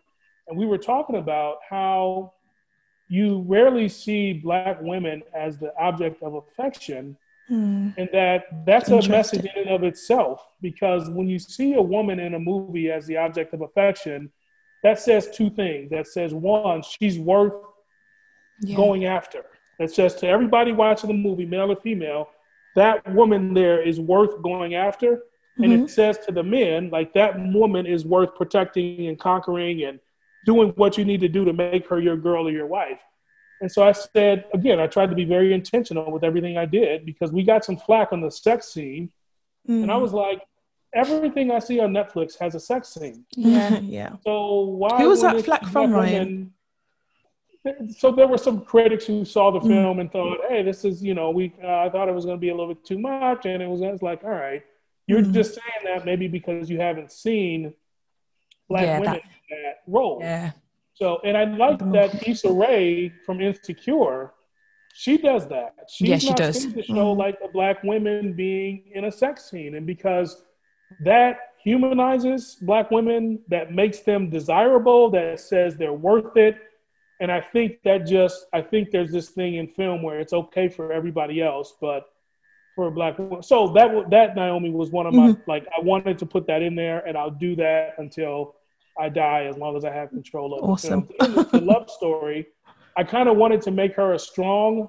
and 0.48 0.58
we 0.58 0.66
were 0.66 0.78
talking 0.78 1.16
about 1.16 1.58
how 1.68 2.32
you 3.08 3.44
rarely 3.46 3.88
see 3.88 4.32
black 4.32 4.80
women 4.80 5.22
as 5.34 5.58
the 5.58 5.72
object 5.78 6.22
of 6.22 6.34
affection, 6.34 7.16
Mm. 7.50 7.94
and 7.98 8.08
that 8.12 8.64
that's 8.64 8.90
a 8.90 9.08
message 9.08 9.44
in 9.44 9.62
and 9.62 9.70
of 9.70 9.82
itself. 9.82 10.46
Because 10.60 11.10
when 11.10 11.28
you 11.28 11.40
see 11.40 11.74
a 11.74 11.82
woman 11.82 12.20
in 12.20 12.34
a 12.34 12.38
movie 12.38 12.92
as 12.92 13.06
the 13.06 13.16
object 13.16 13.52
of 13.54 13.60
affection, 13.62 14.30
that 14.84 15.00
says 15.00 15.28
two 15.30 15.50
things. 15.50 15.90
That 15.90 16.06
says 16.06 16.32
one, 16.32 16.82
she's 16.82 17.18
worth 17.18 17.54
yeah. 18.62 18.76
going 18.76 19.04
after. 19.04 19.44
That 19.80 19.90
says 19.90 20.14
to 20.16 20.28
everybody 20.28 20.70
watching 20.70 21.08
the 21.08 21.14
movie, 21.14 21.46
male 21.46 21.72
or 21.72 21.76
female, 21.76 22.28
that 22.76 23.12
woman 23.12 23.54
there 23.54 23.82
is 23.82 23.98
worth 23.98 24.40
going 24.42 24.74
after. 24.74 25.22
And 25.58 25.72
it 25.72 25.90
says 25.90 26.18
to 26.26 26.32
the 26.32 26.42
men, 26.42 26.88
like 26.90 27.12
that 27.14 27.38
woman 27.52 27.84
is 27.84 28.06
worth 28.06 28.34
protecting 28.34 29.08
and 29.08 29.18
conquering 29.18 29.84
and 29.84 30.00
doing 30.46 30.70
what 30.76 30.96
you 30.96 31.04
need 31.04 31.20
to 31.20 31.28
do 31.28 31.44
to 31.44 31.52
make 31.52 31.86
her 31.88 32.00
your 32.00 32.16
girl 32.16 32.48
or 32.48 32.50
your 32.50 32.66
wife. 32.66 33.00
And 33.60 33.70
so 33.70 33.82
I 33.86 33.92
said, 33.92 34.46
again, 34.54 34.80
I 34.80 34.86
tried 34.86 35.10
to 35.10 35.16
be 35.16 35.24
very 35.24 35.52
intentional 35.52 36.10
with 36.10 36.24
everything 36.24 36.56
I 36.56 36.64
did 36.64 37.04
because 37.04 37.30
we 37.30 37.42
got 37.42 37.64
some 37.64 37.76
flack 37.76 38.12
on 38.12 38.22
the 38.22 38.30
sex 38.30 38.68
scene. 38.68 39.10
Mm. 39.68 39.82
And 39.82 39.92
I 39.92 39.96
was 39.96 40.12
like, 40.12 40.40
everything 40.94 41.50
I 41.50 41.58
see 41.58 41.78
on 41.80 41.92
Netflix 41.92 42.38
has 42.40 42.54
a 42.54 42.60
sex 42.60 42.88
scene. 42.88 43.24
Yeah. 43.36 43.78
yeah. 43.82 44.16
So 44.24 44.60
why 44.60 45.02
Who 45.02 45.10
was 45.10 45.22
that 45.22 45.44
flack 45.44 45.64
from, 45.66 45.92
Ryan? 45.92 46.54
So 47.98 48.10
there 48.10 48.26
were 48.26 48.38
some 48.38 48.62
critics 48.62 49.04
who 49.04 49.24
saw 49.24 49.50
the 49.50 49.60
mm. 49.60 49.68
film 49.68 49.98
and 50.00 50.10
thought, 50.10 50.38
"Hey, 50.48 50.62
this 50.62 50.84
is 50.84 51.02
you 51.02 51.14
know, 51.14 51.30
we 51.30 51.52
uh, 51.62 51.80
I 51.80 51.90
thought 51.90 52.08
it 52.08 52.14
was 52.14 52.24
going 52.24 52.38
to 52.38 52.40
be 52.40 52.48
a 52.48 52.54
little 52.54 52.72
bit 52.74 52.84
too 52.84 52.98
much," 52.98 53.44
and 53.44 53.62
it 53.62 53.68
was, 53.68 53.80
was 53.80 54.02
like, 54.02 54.24
"All 54.24 54.30
right, 54.30 54.62
you're 55.06 55.20
mm. 55.20 55.32
just 55.32 55.54
saying 55.54 55.84
that 55.84 56.06
maybe 56.06 56.26
because 56.26 56.70
you 56.70 56.80
haven't 56.80 57.12
seen 57.12 57.74
black 58.68 58.84
yeah, 58.84 58.98
women 58.98 59.12
that, 59.12 59.22
in 59.22 59.64
that 59.64 59.74
role." 59.86 60.20
Yeah. 60.22 60.52
So, 60.94 61.20
and 61.24 61.36
I 61.36 61.44
like 61.44 61.78
that 61.92 62.26
Issa 62.26 62.50
Rae 62.50 63.12
from 63.24 63.40
Insecure, 63.40 64.32
she 64.94 65.18
does 65.18 65.46
that. 65.48 65.74
She's 65.88 66.08
yeah, 66.08 66.18
she 66.18 66.28
not 66.28 66.36
does. 66.38 66.66
to 66.66 66.82
show 66.82 67.14
mm 67.14 67.16
like 67.16 67.38
a 67.44 67.48
black 67.48 67.82
women 67.82 68.32
being 68.32 68.84
in 68.94 69.04
a 69.04 69.12
sex 69.12 69.50
scene, 69.50 69.74
and 69.74 69.86
because 69.86 70.44
that 71.04 71.38
humanizes 71.62 72.56
black 72.62 72.90
women, 72.90 73.38
that 73.48 73.72
makes 73.72 74.00
them 74.00 74.30
desirable, 74.30 75.10
that 75.10 75.40
says 75.40 75.76
they're 75.76 75.92
worth 75.92 76.36
it. 76.36 76.56
And 77.20 77.30
I 77.30 77.40
think 77.40 77.82
that 77.84 78.06
just, 78.06 78.46
I 78.52 78.62
think 78.62 78.90
there's 78.90 79.12
this 79.12 79.28
thing 79.28 79.56
in 79.56 79.68
film 79.68 80.02
where 80.02 80.20
it's 80.20 80.32
okay 80.32 80.68
for 80.68 80.92
everybody 80.92 81.42
else, 81.42 81.74
but 81.80 82.10
for 82.74 82.86
a 82.86 82.90
black 82.90 83.18
woman. 83.18 83.42
So 83.42 83.68
that 83.74 84.10
that 84.10 84.34
Naomi 84.34 84.70
was 84.70 84.90
one 84.90 85.06
of 85.06 85.12
my 85.12 85.28
mm-hmm. 85.28 85.50
like 85.50 85.66
I 85.76 85.82
wanted 85.82 86.18
to 86.18 86.26
put 86.26 86.46
that 86.46 86.62
in 86.62 86.74
there, 86.74 87.00
and 87.06 87.16
I'll 87.16 87.30
do 87.30 87.54
that 87.56 87.94
until 87.98 88.54
I 88.98 89.10
die 89.10 89.44
as 89.44 89.56
long 89.56 89.76
as 89.76 89.84
I 89.84 89.92
have 89.92 90.08
control 90.10 90.54
of 90.54 90.64
awesome. 90.64 91.08
the 91.18 91.48
the 91.52 91.60
love 91.60 91.90
story. 91.90 92.46
I 92.96 93.04
kind 93.04 93.28
of 93.28 93.36
wanted 93.36 93.62
to 93.62 93.70
make 93.70 93.94
her 93.96 94.14
a 94.14 94.18
strong. 94.18 94.88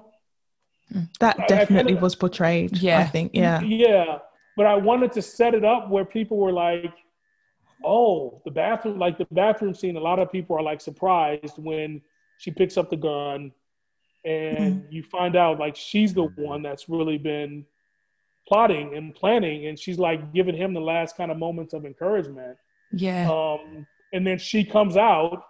That 1.20 1.48
definitely 1.48 1.92
kinda, 1.92 2.02
was 2.02 2.14
portrayed. 2.14 2.78
Yeah, 2.78 3.00
I 3.00 3.04
think. 3.04 3.32
Yeah, 3.34 3.60
yeah. 3.60 4.18
But 4.56 4.66
I 4.66 4.76
wanted 4.76 5.12
to 5.12 5.22
set 5.22 5.54
it 5.54 5.64
up 5.64 5.90
where 5.90 6.04
people 6.04 6.36
were 6.38 6.52
like, 6.52 6.94
"Oh, 7.84 8.40
the 8.44 8.50
bathroom!" 8.50 8.98
Like 8.98 9.18
the 9.18 9.26
bathroom 9.30 9.74
scene. 9.74 9.96
A 9.96 10.00
lot 10.00 10.18
of 10.18 10.30
people 10.32 10.56
are 10.56 10.62
like 10.62 10.80
surprised 10.80 11.58
when 11.58 12.00
she 12.42 12.50
picks 12.50 12.76
up 12.76 12.90
the 12.90 12.96
gun, 12.96 13.52
and 14.24 14.82
mm-hmm. 14.82 14.92
you 14.92 15.04
find 15.04 15.36
out 15.36 15.60
like 15.60 15.76
she's 15.76 16.12
the 16.12 16.24
one 16.24 16.60
that's 16.60 16.88
really 16.88 17.16
been 17.18 17.64
plotting 18.48 18.96
and 18.96 19.14
planning, 19.14 19.66
and 19.66 19.78
she's 19.78 19.96
like 19.96 20.32
giving 20.32 20.56
him 20.56 20.74
the 20.74 20.80
last 20.80 21.16
kind 21.16 21.30
of 21.30 21.38
moments 21.38 21.72
of 21.72 21.86
encouragement. 21.86 22.56
Yeah. 22.92 23.30
Um, 23.30 23.86
and 24.12 24.26
then 24.26 24.38
she 24.38 24.64
comes 24.64 24.96
out 24.96 25.44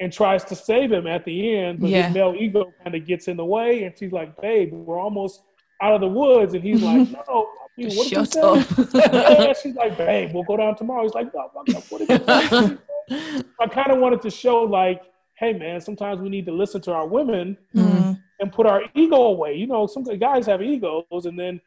and 0.00 0.12
tries 0.12 0.42
to 0.46 0.56
save 0.56 0.90
him 0.90 1.06
at 1.06 1.24
the 1.24 1.56
end, 1.56 1.78
but 1.78 1.90
yeah. 1.90 2.06
his 2.06 2.14
male 2.14 2.34
ego 2.36 2.72
kind 2.82 2.96
of 2.96 3.06
gets 3.06 3.28
in 3.28 3.36
the 3.36 3.44
way, 3.44 3.84
and 3.84 3.96
she's 3.96 4.10
like, 4.10 4.40
"Babe, 4.40 4.72
we're 4.72 4.98
almost 4.98 5.44
out 5.80 5.94
of 5.94 6.00
the 6.00 6.08
woods," 6.08 6.54
and 6.54 6.64
he's 6.64 6.82
like, 6.82 7.08
"No." 7.08 7.46
what 7.76 8.06
Shut 8.06 8.36
up. 8.36 8.66
yeah, 8.92 9.52
she's 9.62 9.74
like, 9.74 9.96
babe, 9.96 10.32
we'll 10.34 10.42
go 10.42 10.58
down 10.58 10.76
tomorrow. 10.76 11.04
He's 11.04 11.14
like, 11.14 11.32
no, 11.34 11.50
what 11.88 12.02
are 12.02 12.68
you 12.68 12.78
I 13.60 13.66
kind 13.66 13.90
of 13.90 13.98
wanted 13.98 14.20
to 14.22 14.30
show, 14.30 14.62
like, 14.62 15.02
hey, 15.42 15.52
man, 15.52 15.80
sometimes 15.80 16.20
we 16.20 16.28
need 16.28 16.46
to 16.46 16.52
listen 16.52 16.80
to 16.82 16.92
our 16.92 17.06
women 17.06 17.58
mm-hmm. 17.74 18.12
and 18.38 18.52
put 18.52 18.64
our 18.64 18.82
ego 18.94 19.16
away. 19.16 19.54
You 19.54 19.66
know, 19.66 19.88
some 19.88 20.04
guys 20.04 20.46
have 20.46 20.62
egos, 20.62 21.26
and 21.26 21.36
then 21.36 21.60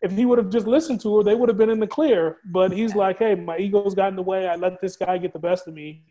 if 0.00 0.12
he 0.12 0.24
would 0.24 0.38
have 0.38 0.48
just 0.48 0.68
listened 0.68 1.00
to 1.00 1.16
her, 1.16 1.22
they 1.24 1.34
would 1.34 1.48
have 1.48 1.58
been 1.58 1.70
in 1.70 1.80
the 1.80 1.88
clear. 1.88 2.38
But 2.44 2.70
he's 2.70 2.94
like, 2.94 3.18
hey, 3.18 3.34
my 3.34 3.58
ego's 3.58 3.96
got 3.96 4.10
in 4.10 4.16
the 4.16 4.22
way. 4.22 4.46
I 4.46 4.54
let 4.54 4.80
this 4.80 4.96
guy 4.96 5.18
get 5.18 5.32
the 5.32 5.40
best 5.40 5.66
of 5.66 5.74
me. 5.74 6.04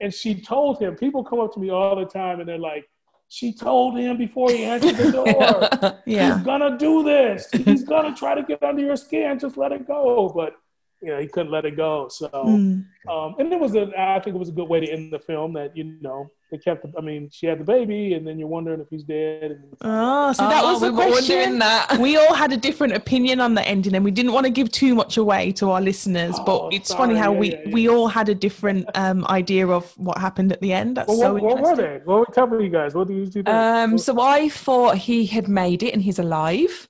And 0.00 0.12
she 0.12 0.40
told 0.40 0.78
him, 0.78 0.94
people 0.94 1.24
come 1.24 1.40
up 1.40 1.54
to 1.54 1.60
me 1.60 1.70
all 1.70 1.96
the 1.96 2.04
time 2.04 2.40
and 2.40 2.48
they're 2.48 2.58
like, 2.58 2.84
she 3.28 3.52
told 3.52 3.98
him 3.98 4.16
before 4.16 4.50
he 4.50 4.64
answered 4.64 4.96
the 4.96 5.12
door, 5.12 6.00
yeah. 6.06 6.34
he's 6.34 6.44
gonna 6.44 6.78
do 6.78 7.02
this. 7.02 7.48
He's 7.52 7.82
gonna 7.82 8.14
try 8.14 8.34
to 8.34 8.42
get 8.42 8.62
under 8.62 8.82
your 8.82 8.96
skin. 8.96 9.38
Just 9.38 9.56
let 9.56 9.72
it 9.72 9.86
go. 9.86 10.32
But 10.34 10.54
you 11.00 11.08
know, 11.08 11.20
he 11.20 11.28
couldn't 11.28 11.52
let 11.52 11.64
it 11.64 11.76
go. 11.76 12.08
So, 12.08 12.28
mm. 12.28 12.84
um, 13.08 13.34
and 13.38 13.52
it 13.52 13.60
was 13.60 13.74
a, 13.76 13.92
I 13.96 14.20
think 14.20 14.34
it 14.34 14.38
was 14.38 14.48
a 14.48 14.52
good 14.52 14.68
way 14.68 14.80
to 14.80 14.90
end 14.90 15.12
the 15.12 15.18
film 15.18 15.52
that, 15.52 15.76
you 15.76 15.96
know, 16.00 16.30
they 16.50 16.58
kept, 16.58 16.82
the, 16.82 16.92
I 16.98 17.02
mean, 17.02 17.28
she 17.30 17.46
had 17.46 17.60
the 17.60 17.64
baby 17.64 18.14
and 18.14 18.26
then 18.26 18.38
you're 18.38 18.48
wondering 18.48 18.80
if 18.80 18.88
he's 18.90 19.04
dead. 19.04 19.50
And, 19.50 19.76
oh, 19.82 20.32
so 20.32 20.48
that 20.48 20.64
oh, 20.64 20.72
was 20.72 20.80
the 20.80 20.90
we 20.90 20.96
question. 20.96 21.58
That. 21.58 21.98
We 22.00 22.16
all 22.16 22.34
had 22.34 22.52
a 22.52 22.56
different 22.56 22.94
opinion 22.94 23.40
on 23.40 23.54
the 23.54 23.62
ending 23.66 23.94
and 23.94 24.04
we 24.04 24.10
didn't 24.10 24.32
want 24.32 24.46
to 24.46 24.50
give 24.50 24.72
too 24.72 24.94
much 24.94 25.18
away 25.18 25.52
to 25.52 25.70
our 25.70 25.80
listeners, 25.80 26.34
oh, 26.38 26.44
but 26.44 26.74
it's 26.74 26.88
sorry. 26.88 27.08
funny 27.08 27.18
how 27.18 27.32
yeah, 27.32 27.38
we, 27.38 27.50
yeah, 27.52 27.60
yeah. 27.64 27.72
we 27.72 27.88
all 27.88 28.08
had 28.08 28.28
a 28.28 28.34
different 28.34 28.88
um, 28.94 29.24
idea 29.26 29.68
of 29.68 29.92
what 29.98 30.18
happened 30.18 30.50
at 30.50 30.60
the 30.60 30.72
end. 30.72 30.96
That's 30.96 31.08
well, 31.08 31.18
so 31.18 31.34
what, 31.34 31.42
what 31.42 31.62
were 31.62 31.76
they? 31.76 32.00
What 32.04 32.18
were 32.20 32.34
tell 32.34 32.60
you 32.60 32.70
guys? 32.70 32.94
What 32.94 33.08
did 33.08 33.34
you 33.34 33.42
do? 33.42 33.50
Um, 33.50 33.98
so 33.98 34.20
I 34.20 34.48
thought 34.48 34.96
he 34.96 35.26
had 35.26 35.48
made 35.48 35.82
it 35.82 35.92
and 35.92 36.02
he's 36.02 36.18
alive. 36.18 36.88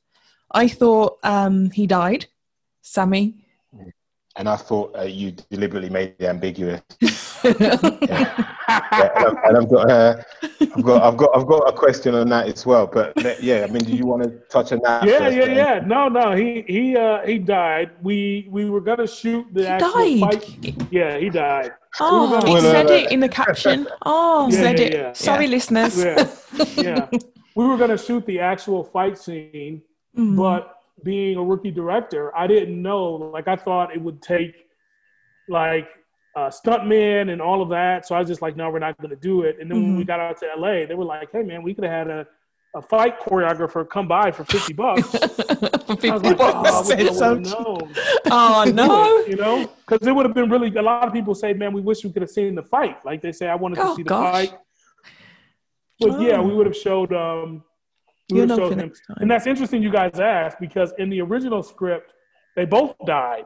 I 0.51 0.69
thought 0.69 1.19
um, 1.23 1.71
he 1.73 1.87
died. 1.87 2.27
Sammy? 2.81 3.35
And 4.39 4.49
I 4.49 4.57
thought 4.57 4.97
uh, 4.97 5.03
you 5.03 5.33
deliberately 5.51 5.91
made 5.91 6.15
it 6.19 6.25
ambiguous. 6.25 6.81
yeah. 7.45 8.55
Yeah, 8.69 9.33
and 9.45 9.57
I've 9.57 9.69
got, 9.69 9.91
uh, 9.91 10.23
I've 10.61 10.83
got, 10.83 11.03
I've 11.03 11.17
got, 11.17 11.37
I've 11.37 11.47
got 11.47 11.69
a 11.69 11.73
question 11.73 12.15
on 12.15 12.29
that 12.29 12.47
as 12.49 12.67
well. 12.67 12.87
But 12.87 13.43
yeah, 13.43 13.67
I 13.69 13.73
mean, 13.73 13.83
do 13.83 13.93
you 13.93 14.07
want 14.07 14.23
to 14.25 14.31
touch 14.51 14.73
on 14.73 14.81
that? 14.85 15.05
Yeah, 15.05 15.29
yeah, 15.29 15.47
yeah. 15.47 15.81
No, 15.81 16.09
no, 16.09 16.33
he 16.33 16.65
he 16.69 16.97
uh, 16.97 17.25
he 17.27 17.39
died. 17.39 17.93
We 18.03 18.47
we 18.51 18.69
were 18.69 18.83
gonna 18.83 19.07
shoot 19.07 19.47
the 19.53 19.63
he 19.63 19.67
actual 19.67 19.93
died. 19.93 20.45
fight. 20.45 20.93
Yeah, 20.93 21.19
he 21.19 21.31
died. 21.31 21.73
Oh, 21.99 22.41
we 22.45 22.61
said 22.61 22.91
it 22.91 23.11
in 23.11 23.21
the 23.21 23.29
caption. 23.29 23.89
Oh, 24.05 24.49
yeah, 24.51 24.61
said 24.61 24.79
yeah, 24.79 24.85
it. 24.85 24.93
Yeah. 24.93 25.13
Sorry, 25.15 25.47
listeners. 25.47 25.99
Yeah, 25.99 26.29
yeah. 26.77 27.09
We 27.55 27.65
were 27.67 27.79
gonna 27.79 27.99
shoot 27.99 28.27
the 28.27 28.41
actual 28.41 28.85
fight 28.85 29.19
scene, 29.19 29.81
mm. 30.17 30.37
but 30.37 30.78
being 31.05 31.37
a 31.37 31.43
rookie 31.43 31.71
director, 31.71 32.37
I 32.37 32.47
didn't 32.47 32.81
know. 32.81 33.15
Like 33.15 33.49
I 33.49 33.57
thought 33.57 33.95
it 33.95 34.01
would 34.01 34.23
take 34.23 34.55
like 35.49 35.89
uh, 36.37 36.51
stuntmen 36.51 37.33
and 37.33 37.41
all 37.41 37.63
of 37.63 37.69
that. 37.71 38.07
So 38.07 38.15
I 38.15 38.21
was 38.21 38.29
just 38.29 38.43
like, 38.43 38.57
no, 38.57 38.71
we're 38.71 38.79
not 38.79 38.97
going 38.99 39.11
to 39.11 39.17
do 39.17 39.43
it. 39.43 39.59
And 39.61 39.71
then 39.71 39.79
mm-hmm. 39.79 39.87
when 39.87 39.97
we 39.97 40.03
mm-hmm. 40.03 40.09
got 40.09 40.21
out 40.21 40.39
to 40.41 40.47
LA, 40.57 40.87
they 40.87 40.95
were 40.95 41.05
like, 41.05 41.31
hey 41.33 41.43
man, 41.43 41.63
we 41.63 41.75
could 41.75 41.85
have 41.85 41.93
had 41.93 42.09
a, 42.09 42.27
a 42.77 42.83
fight 42.83 43.19
choreographer 43.21 43.89
come 43.89 44.07
by 44.07 44.31
for 44.31 44.45
50 44.45 44.73
bucks. 44.75 45.11
for 45.11 45.97
50 45.97 46.09
like, 46.11 46.39
bucks. 46.39 46.91
Oh, 47.53 47.79
oh 48.31 48.65
no. 48.75 49.25
you 49.27 49.37
know, 49.37 49.71
because 49.87 50.07
it 50.07 50.15
would 50.15 50.27
have 50.27 50.35
been 50.35 50.51
really, 50.51 50.75
a 50.77 50.83
lot 50.83 51.07
of 51.07 51.13
people 51.13 51.35
say, 51.35 51.53
man, 51.53 51.73
we 51.73 51.81
wish 51.81 52.05
we 52.05 52.13
could 52.13 52.23
have 52.23 52.31
seen 52.31 52.55
the 52.55 52.63
fight. 52.63 53.05
Like 53.05 53.23
they 53.23 53.33
say, 53.33 53.49
I 53.49 53.55
wanted 53.55 53.79
oh, 53.79 53.91
to 53.91 53.97
see 53.97 54.03
the 54.03 54.11
gosh. 54.11 54.33
fight. 54.33 54.59
But 55.99 56.11
oh. 56.11 56.21
yeah, 56.21 56.41
we 56.41 56.55
would 56.55 56.67
have 56.67 56.77
showed 56.77 57.13
um, 57.13 57.65
you 58.29 58.47
know, 58.47 58.71
him. 58.71 58.93
And 59.17 59.31
that's 59.31 59.47
interesting 59.47 59.83
you 59.83 59.91
guys 59.91 60.19
asked 60.19 60.59
because 60.61 60.93
in 60.99 61.11
the 61.11 61.21
original 61.21 61.63
script, 61.63 62.13
they 62.57 62.65
both 62.65 62.95
died. 63.07 63.45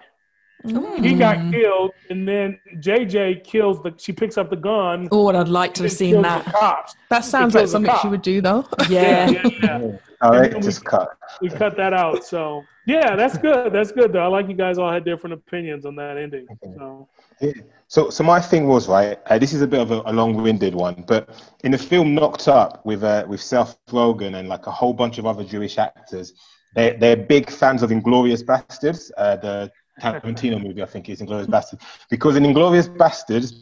Mm. 0.65 1.05
He 1.05 1.15
got 1.15 1.53
killed, 1.53 1.91
and 2.09 2.27
then 2.27 2.59
JJ 2.77 3.43
kills 3.43 3.83
the. 3.83 3.93
She 3.99 4.13
picks 4.13 4.39
up 4.39 4.49
the 4.49 4.57
gun. 4.57 5.09
Oh, 5.11 5.25
what 5.25 5.35
I'd 5.35 5.49
like 5.49 5.75
to 5.75 5.83
have 5.83 5.93
seen 5.93 6.23
that. 6.23 6.95
That 7.11 7.25
sounds 7.25 7.55
like 7.55 7.67
something 7.67 7.93
she 8.01 8.09
would 8.09 8.23
do, 8.23 8.41
though. 8.41 8.67
Yeah, 8.89 9.29
yeah, 9.29 9.43
yeah. 9.45 9.79
yeah. 9.81 9.97
All 10.23 10.31
right, 10.31 10.53
just 10.63 10.83
we, 10.83 10.87
cut. 10.87 11.09
We 11.41 11.49
cut 11.51 11.77
that 11.77 11.93
out. 11.93 12.25
So 12.25 12.63
yeah, 12.87 13.17
that's 13.17 13.37
good. 13.39 13.73
That's 13.73 13.91
good 13.91 14.13
though. 14.13 14.23
I 14.23 14.29
like 14.29 14.49
you 14.49 14.55
guys 14.55 14.79
all 14.79 14.91
had 14.91 15.05
different 15.05 15.35
opinions 15.35 15.85
on 15.85 15.97
that 15.97 16.17
ending. 16.17 16.47
So. 16.77 17.09
Yeah. 17.41 17.53
So, 17.93 18.09
so 18.09 18.25
my 18.25 18.41
thing 18.41 18.69
was 18.69 18.89
right. 18.89 19.19
Uh, 19.27 19.37
this 19.37 19.53
is 19.53 19.61
a 19.61 19.67
bit 19.67 19.81
of 19.81 19.91
a, 19.91 20.01
a, 20.07 20.13
long-winded 20.15 20.75
one, 20.75 21.05
but 21.07 21.29
in 21.63 21.73
the 21.73 21.77
film 21.77 22.15
Knocked 22.15 22.49
Up 22.49 22.81
with 22.87 23.05
uh, 23.05 23.27
with 23.29 23.43
Seth 23.43 23.77
Rogen 23.91 24.37
and 24.37 24.49
like 24.49 24.67
a 24.67 24.71
whole 24.71 24.95
bunch 24.95 25.19
of 25.19 25.27
other 25.27 25.45
Jewish 25.45 25.77
actors, 25.77 26.33
they 26.75 26.97
they're 26.97 27.19
big 27.19 27.51
fans 27.51 27.83
of 27.83 27.91
Inglourious 27.91 28.43
Basterds, 28.43 29.11
uh, 29.19 29.37
the 29.37 29.71
Tarantino 30.01 30.59
movie. 30.59 30.83
I 30.83 30.87
think 30.87 31.11
is 31.11 31.21
Inglourious 31.21 31.49
Basterds, 31.49 31.83
because 32.09 32.35
in 32.35 32.45
Inglourious 32.45 32.89
Basterds, 32.97 33.53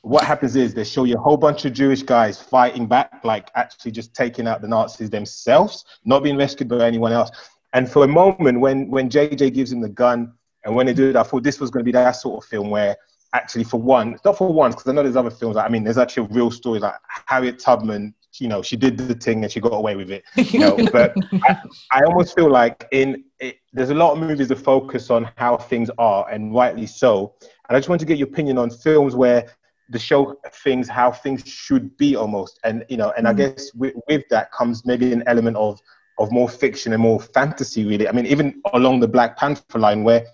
what 0.00 0.24
happens 0.24 0.56
is 0.56 0.74
they 0.74 0.82
show 0.82 1.04
you 1.04 1.14
a 1.14 1.20
whole 1.20 1.36
bunch 1.36 1.64
of 1.64 1.72
Jewish 1.72 2.02
guys 2.02 2.42
fighting 2.42 2.88
back, 2.88 3.20
like 3.22 3.48
actually 3.54 3.92
just 3.92 4.12
taking 4.12 4.48
out 4.48 4.60
the 4.60 4.66
Nazis 4.66 5.08
themselves, 5.08 5.84
not 6.04 6.24
being 6.24 6.36
rescued 6.36 6.68
by 6.68 6.84
anyone 6.84 7.12
else. 7.12 7.30
And 7.74 7.88
for 7.88 8.02
a 8.02 8.08
moment, 8.08 8.58
when 8.58 8.90
when 8.90 9.08
JJ 9.08 9.54
gives 9.54 9.70
him 9.70 9.80
the 9.80 9.88
gun, 9.88 10.32
and 10.64 10.74
when 10.74 10.86
they 10.86 10.94
do 10.94 11.10
it, 11.10 11.14
I 11.14 11.22
thought 11.22 11.44
this 11.44 11.60
was 11.60 11.70
going 11.70 11.84
to 11.84 11.88
be 11.88 11.92
that 11.92 12.16
sort 12.16 12.42
of 12.42 12.48
film 12.50 12.70
where 12.70 12.96
actually 13.34 13.64
for 13.64 13.80
one, 13.80 14.18
not 14.24 14.38
for 14.38 14.52
once, 14.52 14.74
because 14.74 14.88
I 14.88 14.92
know 14.92 15.02
there's 15.02 15.16
other 15.16 15.30
films. 15.30 15.56
Like, 15.56 15.66
I 15.66 15.68
mean, 15.68 15.84
there's 15.84 15.98
actually 15.98 16.26
a 16.26 16.34
real 16.34 16.50
story 16.50 16.80
like 16.80 16.94
Harriet 17.26 17.58
Tubman. 17.58 18.14
You 18.38 18.48
know, 18.48 18.62
she 18.62 18.76
did 18.76 18.96
the 18.96 19.14
thing 19.14 19.42
and 19.42 19.52
she 19.52 19.58
got 19.58 19.72
away 19.72 19.96
with 19.96 20.10
it. 20.10 20.22
You 20.36 20.60
know, 20.60 20.76
but 20.92 21.14
I, 21.48 21.60
I, 21.90 22.02
almost 22.04 22.36
feel 22.36 22.50
like 22.50 22.86
in 22.92 23.24
it, 23.40 23.56
there's 23.72 23.90
a 23.90 23.94
lot 23.94 24.12
of 24.12 24.18
movies 24.18 24.48
that 24.48 24.56
focus 24.58 25.10
on 25.10 25.28
how 25.36 25.56
things 25.56 25.90
are, 25.98 26.28
and 26.30 26.54
rightly 26.54 26.86
so. 26.86 27.34
And 27.42 27.76
I 27.76 27.80
just 27.80 27.88
want 27.88 28.00
to 28.00 28.06
get 28.06 28.16
your 28.16 28.28
opinion 28.28 28.56
on 28.56 28.70
films 28.70 29.16
where 29.16 29.48
the 29.88 29.98
show 29.98 30.38
things 30.52 30.88
how 30.88 31.10
things 31.10 31.46
should 31.46 31.96
be 31.96 32.14
almost, 32.14 32.60
and 32.64 32.84
you 32.88 32.96
know, 32.96 33.12
and 33.16 33.26
mm. 33.26 33.30
I 33.30 33.32
guess 33.32 33.74
with, 33.74 33.94
with 34.08 34.22
that 34.30 34.52
comes 34.52 34.86
maybe 34.86 35.12
an 35.12 35.24
element 35.26 35.56
of 35.56 35.80
of 36.18 36.30
more 36.30 36.48
fiction 36.48 36.92
and 36.92 37.02
more 37.02 37.20
fantasy. 37.20 37.84
Really, 37.84 38.08
I 38.08 38.12
mean, 38.12 38.26
even 38.26 38.62
along 38.72 39.00
the 39.00 39.08
Black 39.08 39.36
Panther 39.36 39.78
line, 39.78 40.04
where 40.04 40.26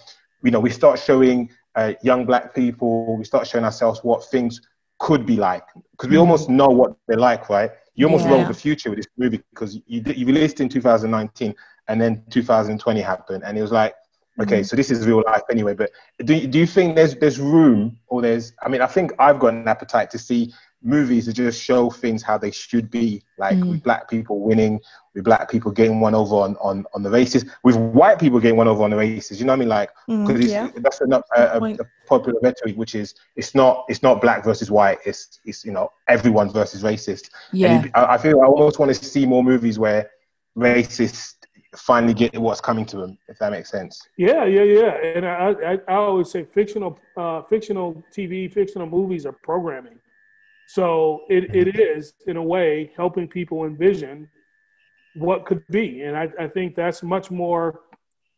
you 0.43 0.51
know 0.51 0.61
we 0.61 0.71
start 0.71 0.99
showing 0.99 1.51
uh, 1.77 1.93
young 2.03 2.25
black 2.25 2.55
people, 2.55 3.17
we 3.17 3.25
start 3.25 3.47
showing 3.47 3.65
ourselves 3.65 4.01
what 4.05 4.25
things 4.25 4.61
could 4.99 5.27
be 5.27 5.37
like 5.37 5.65
because 5.93 6.09
we 6.09 6.17
mm 6.17 6.21
almost 6.21 6.49
know 6.49 6.69
what 6.69 6.97
they're 7.09 7.19
like, 7.19 7.49
right? 7.49 7.71
You 7.95 8.07
almost 8.07 8.25
Yeah. 8.25 8.31
wrote 8.33 8.49
the 8.49 8.55
future 8.55 8.91
with 8.91 8.99
this 8.99 9.09
movie 9.17 9.41
because 9.51 9.79
you 9.87 10.01
did- 10.01 10.17
you 10.17 10.27
released 10.27 10.61
in 10.61 10.69
2019 10.69 11.55
and 11.89 12.01
then 12.01 12.23
2020 12.31 13.01
happened, 13.01 13.43
and 13.45 13.57
it 13.59 13.63
was 13.63 13.73
like, 13.73 13.95
okay, 14.41 14.63
so 14.63 14.75
this 14.77 14.91
is 14.91 15.07
real 15.07 15.23
life 15.27 15.43
anyway. 15.51 15.75
But 15.75 15.91
do 16.25 16.35
you- 16.35 16.47
do 16.49 16.59
you 16.59 16.67
think 16.67 16.97
there's 16.97 17.15
there's 17.17 17.39
room 17.41 17.99
or 18.09 18.23
there's? 18.23 18.53
I 18.63 18.69
mean, 18.69 18.81
I 18.81 18.87
think 18.87 19.13
I've 19.19 19.39
got 19.39 19.53
an 19.55 19.69
appetite 19.69 20.11
to 20.11 20.19
see 20.19 20.53
movies 20.83 21.27
that 21.27 21.35
just 21.35 21.61
show 21.61 21.91
things 21.91 22.23
how 22.23 22.37
they 22.39 22.51
should 22.51 22.91
be, 22.91 23.23
like 23.39 23.65
with 23.65 23.83
black 23.83 24.09
people 24.09 24.41
winning, 24.41 24.81
with 25.15 25.25
black 25.25 25.51
people 25.51 25.71
getting 25.71 26.01
one 26.01 26.15
over 26.15 26.37
on 26.37 26.57
on, 26.57 26.85
on 26.95 27.03
the 27.03 27.11
races, 27.11 27.45
with 27.63 27.77
white 27.77 28.19
people 28.19 28.41
getting 28.41 28.57
one 28.57 28.69
over 28.69 28.83
on 28.83 28.91
the 28.91 28.97
races. 28.97 29.39
You 29.41 29.47
know 29.47 29.53
what 29.53 29.57
I 29.57 29.61
mean? 29.61 29.69
Like 29.69 29.91
Mm, 30.09 30.27
because 30.27 30.51
yeah. 30.51 30.69
that's 30.77 31.01
a, 31.01 31.05
a, 31.05 31.59
a, 31.59 31.61
a 31.81 31.85
popular 32.07 32.39
rhetoric, 32.43 32.77
which 32.77 32.95
is 32.95 33.15
it's 33.37 33.55
not 33.55 33.85
it's 33.89 34.03
not 34.03 34.21
black 34.21 34.45
versus 34.45 34.71
white. 34.71 34.99
It's 35.05 35.41
it's 35.45 35.65
you 35.65 35.73
know 35.73 35.91
everyone 36.09 36.51
versus 36.51 36.83
racist. 36.83 37.31
And 37.53 37.61
Yeah. 37.61 37.85
you- 37.85 37.91
I, 37.95 38.15
I 38.15 38.19
feel 38.19 38.41
I 38.41 38.47
almost 38.47 38.79
want 38.79 38.95
to 38.95 39.05
see 39.05 39.25
more 39.27 39.43
movies 39.43 39.79
where 39.79 40.11
racists 40.57 41.35
finally 41.77 42.15
get 42.15 42.37
what's 42.39 42.61
coming 42.61 42.85
to 42.87 42.97
them, 42.97 43.19
if 43.29 43.39
that 43.39 43.51
makes 43.51 43.71
sense. 43.71 44.01
Yeah, 44.17 44.45
yeah, 44.45 44.63
yeah. 44.63 44.93
And 45.17 45.27
I, 45.27 45.55
I, 45.73 45.79
I 45.89 45.95
always 45.97 46.31
say 46.31 46.45
fictional, 46.45 46.99
uh, 47.17 47.43
fictional 47.43 48.05
TV, 48.17 48.53
fictional 48.53 48.87
movies 48.89 49.27
are 49.27 49.33
programming. 49.33 49.99
So 50.67 51.23
it, 51.29 51.55
it 51.55 51.79
is, 51.79 52.15
in 52.27 52.37
a 52.37 52.43
way, 52.43 52.93
helping 52.97 53.27
people 53.29 53.65
envision 53.65 54.29
what 55.17 55.45
could 55.47 55.63
be. 55.71 56.03
And 56.03 56.17
I, 56.17 56.29
I 56.39 56.49
think 56.49 56.75
that's 56.75 57.03
much 57.03 57.31
more 57.31 57.81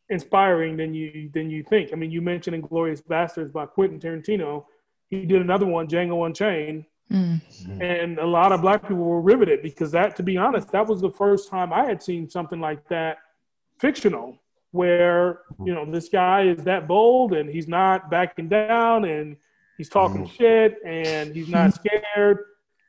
inspiring 0.09 0.77
than 0.77 0.95
you 0.95 1.31
than 1.35 1.51
you 1.51 1.63
think. 1.63 1.93
I 1.93 1.97
mean, 1.97 2.11
you 2.11 2.23
mentioned 2.23 2.63
Inglourious 2.63 3.03
Basterds 3.03 3.53
by 3.53 3.67
Quentin 3.67 3.99
Tarantino. 3.99 4.65
He 5.09 5.25
did 5.27 5.41
another 5.41 5.67
one, 5.67 5.87
Django 5.87 6.27
Unchained, 6.27 6.85
Mm. 7.13 7.41
and 7.81 8.19
a 8.19 8.27
lot 8.27 8.51
of 8.51 8.61
black 8.61 8.83
people 8.83 8.97
were 8.97 9.21
riveted 9.21 9.63
because 9.63 9.93
that, 9.93 10.17
to 10.17 10.25
be 10.25 10.37
honest, 10.37 10.73
that 10.73 10.85
was 10.89 11.01
the 11.01 11.11
first 11.13 11.49
time 11.49 11.73
I 11.73 11.85
had 11.85 12.03
seen 12.03 12.29
something 12.29 12.61
like 12.61 12.89
that 12.89 13.19
fictional, 13.79 14.43
where 14.73 15.43
you 15.65 15.73
know 15.73 15.89
this 15.89 16.09
guy 16.09 16.43
is 16.49 16.65
that 16.65 16.89
bold 16.89 17.33
and 17.33 17.49
he's 17.49 17.69
not 17.69 18.11
backing 18.11 18.49
down 18.49 19.05
and 19.05 19.37
he's 19.79 19.89
talking 19.89 20.27
shit 20.27 20.79
and 20.85 21.33
he's 21.33 21.49
not 21.49 21.75
scared. 21.81 22.39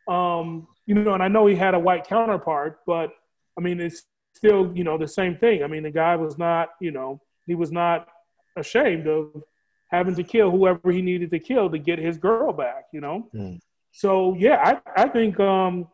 Um, 0.08 0.68
you 0.88 0.96
know, 0.96 1.14
and 1.14 1.22
I 1.22 1.28
know 1.28 1.46
he 1.46 1.56
had 1.56 1.76
a 1.76 1.80
white 1.80 2.08
counterpart, 2.08 2.80
but 2.88 3.12
I 3.58 3.62
mean, 3.62 3.80
it's 3.80 4.04
still 4.34 4.72
you 4.76 4.84
know 4.84 4.98
the 4.98 5.08
same 5.08 5.36
thing. 5.38 5.64
I 5.64 5.68
mean, 5.68 5.84
the 5.84 5.92
guy 5.92 6.16
was 6.16 6.38
not, 6.38 6.70
you 6.80 6.92
know, 6.92 7.22
he 7.46 7.56
was 7.56 7.72
not 7.72 8.08
ashamed 8.56 9.08
of 9.08 9.44
having 9.90 10.16
to 10.16 10.24
kill 10.24 10.52
whoever 10.52 10.92
he 10.92 11.02
needed 11.02 11.32
to 11.32 11.40
kill 11.40 11.70
to 11.70 11.78
get 11.78 12.00
his 12.00 12.18
girl 12.18 12.54
back. 12.54 12.86
You 12.94 13.02
know. 13.02 13.30
Mm. 13.34 13.60
So 13.92 14.36
yeah, 14.36 14.80
I, 14.96 15.04
I 15.04 15.08
think 15.10 15.40
um, 15.40 15.88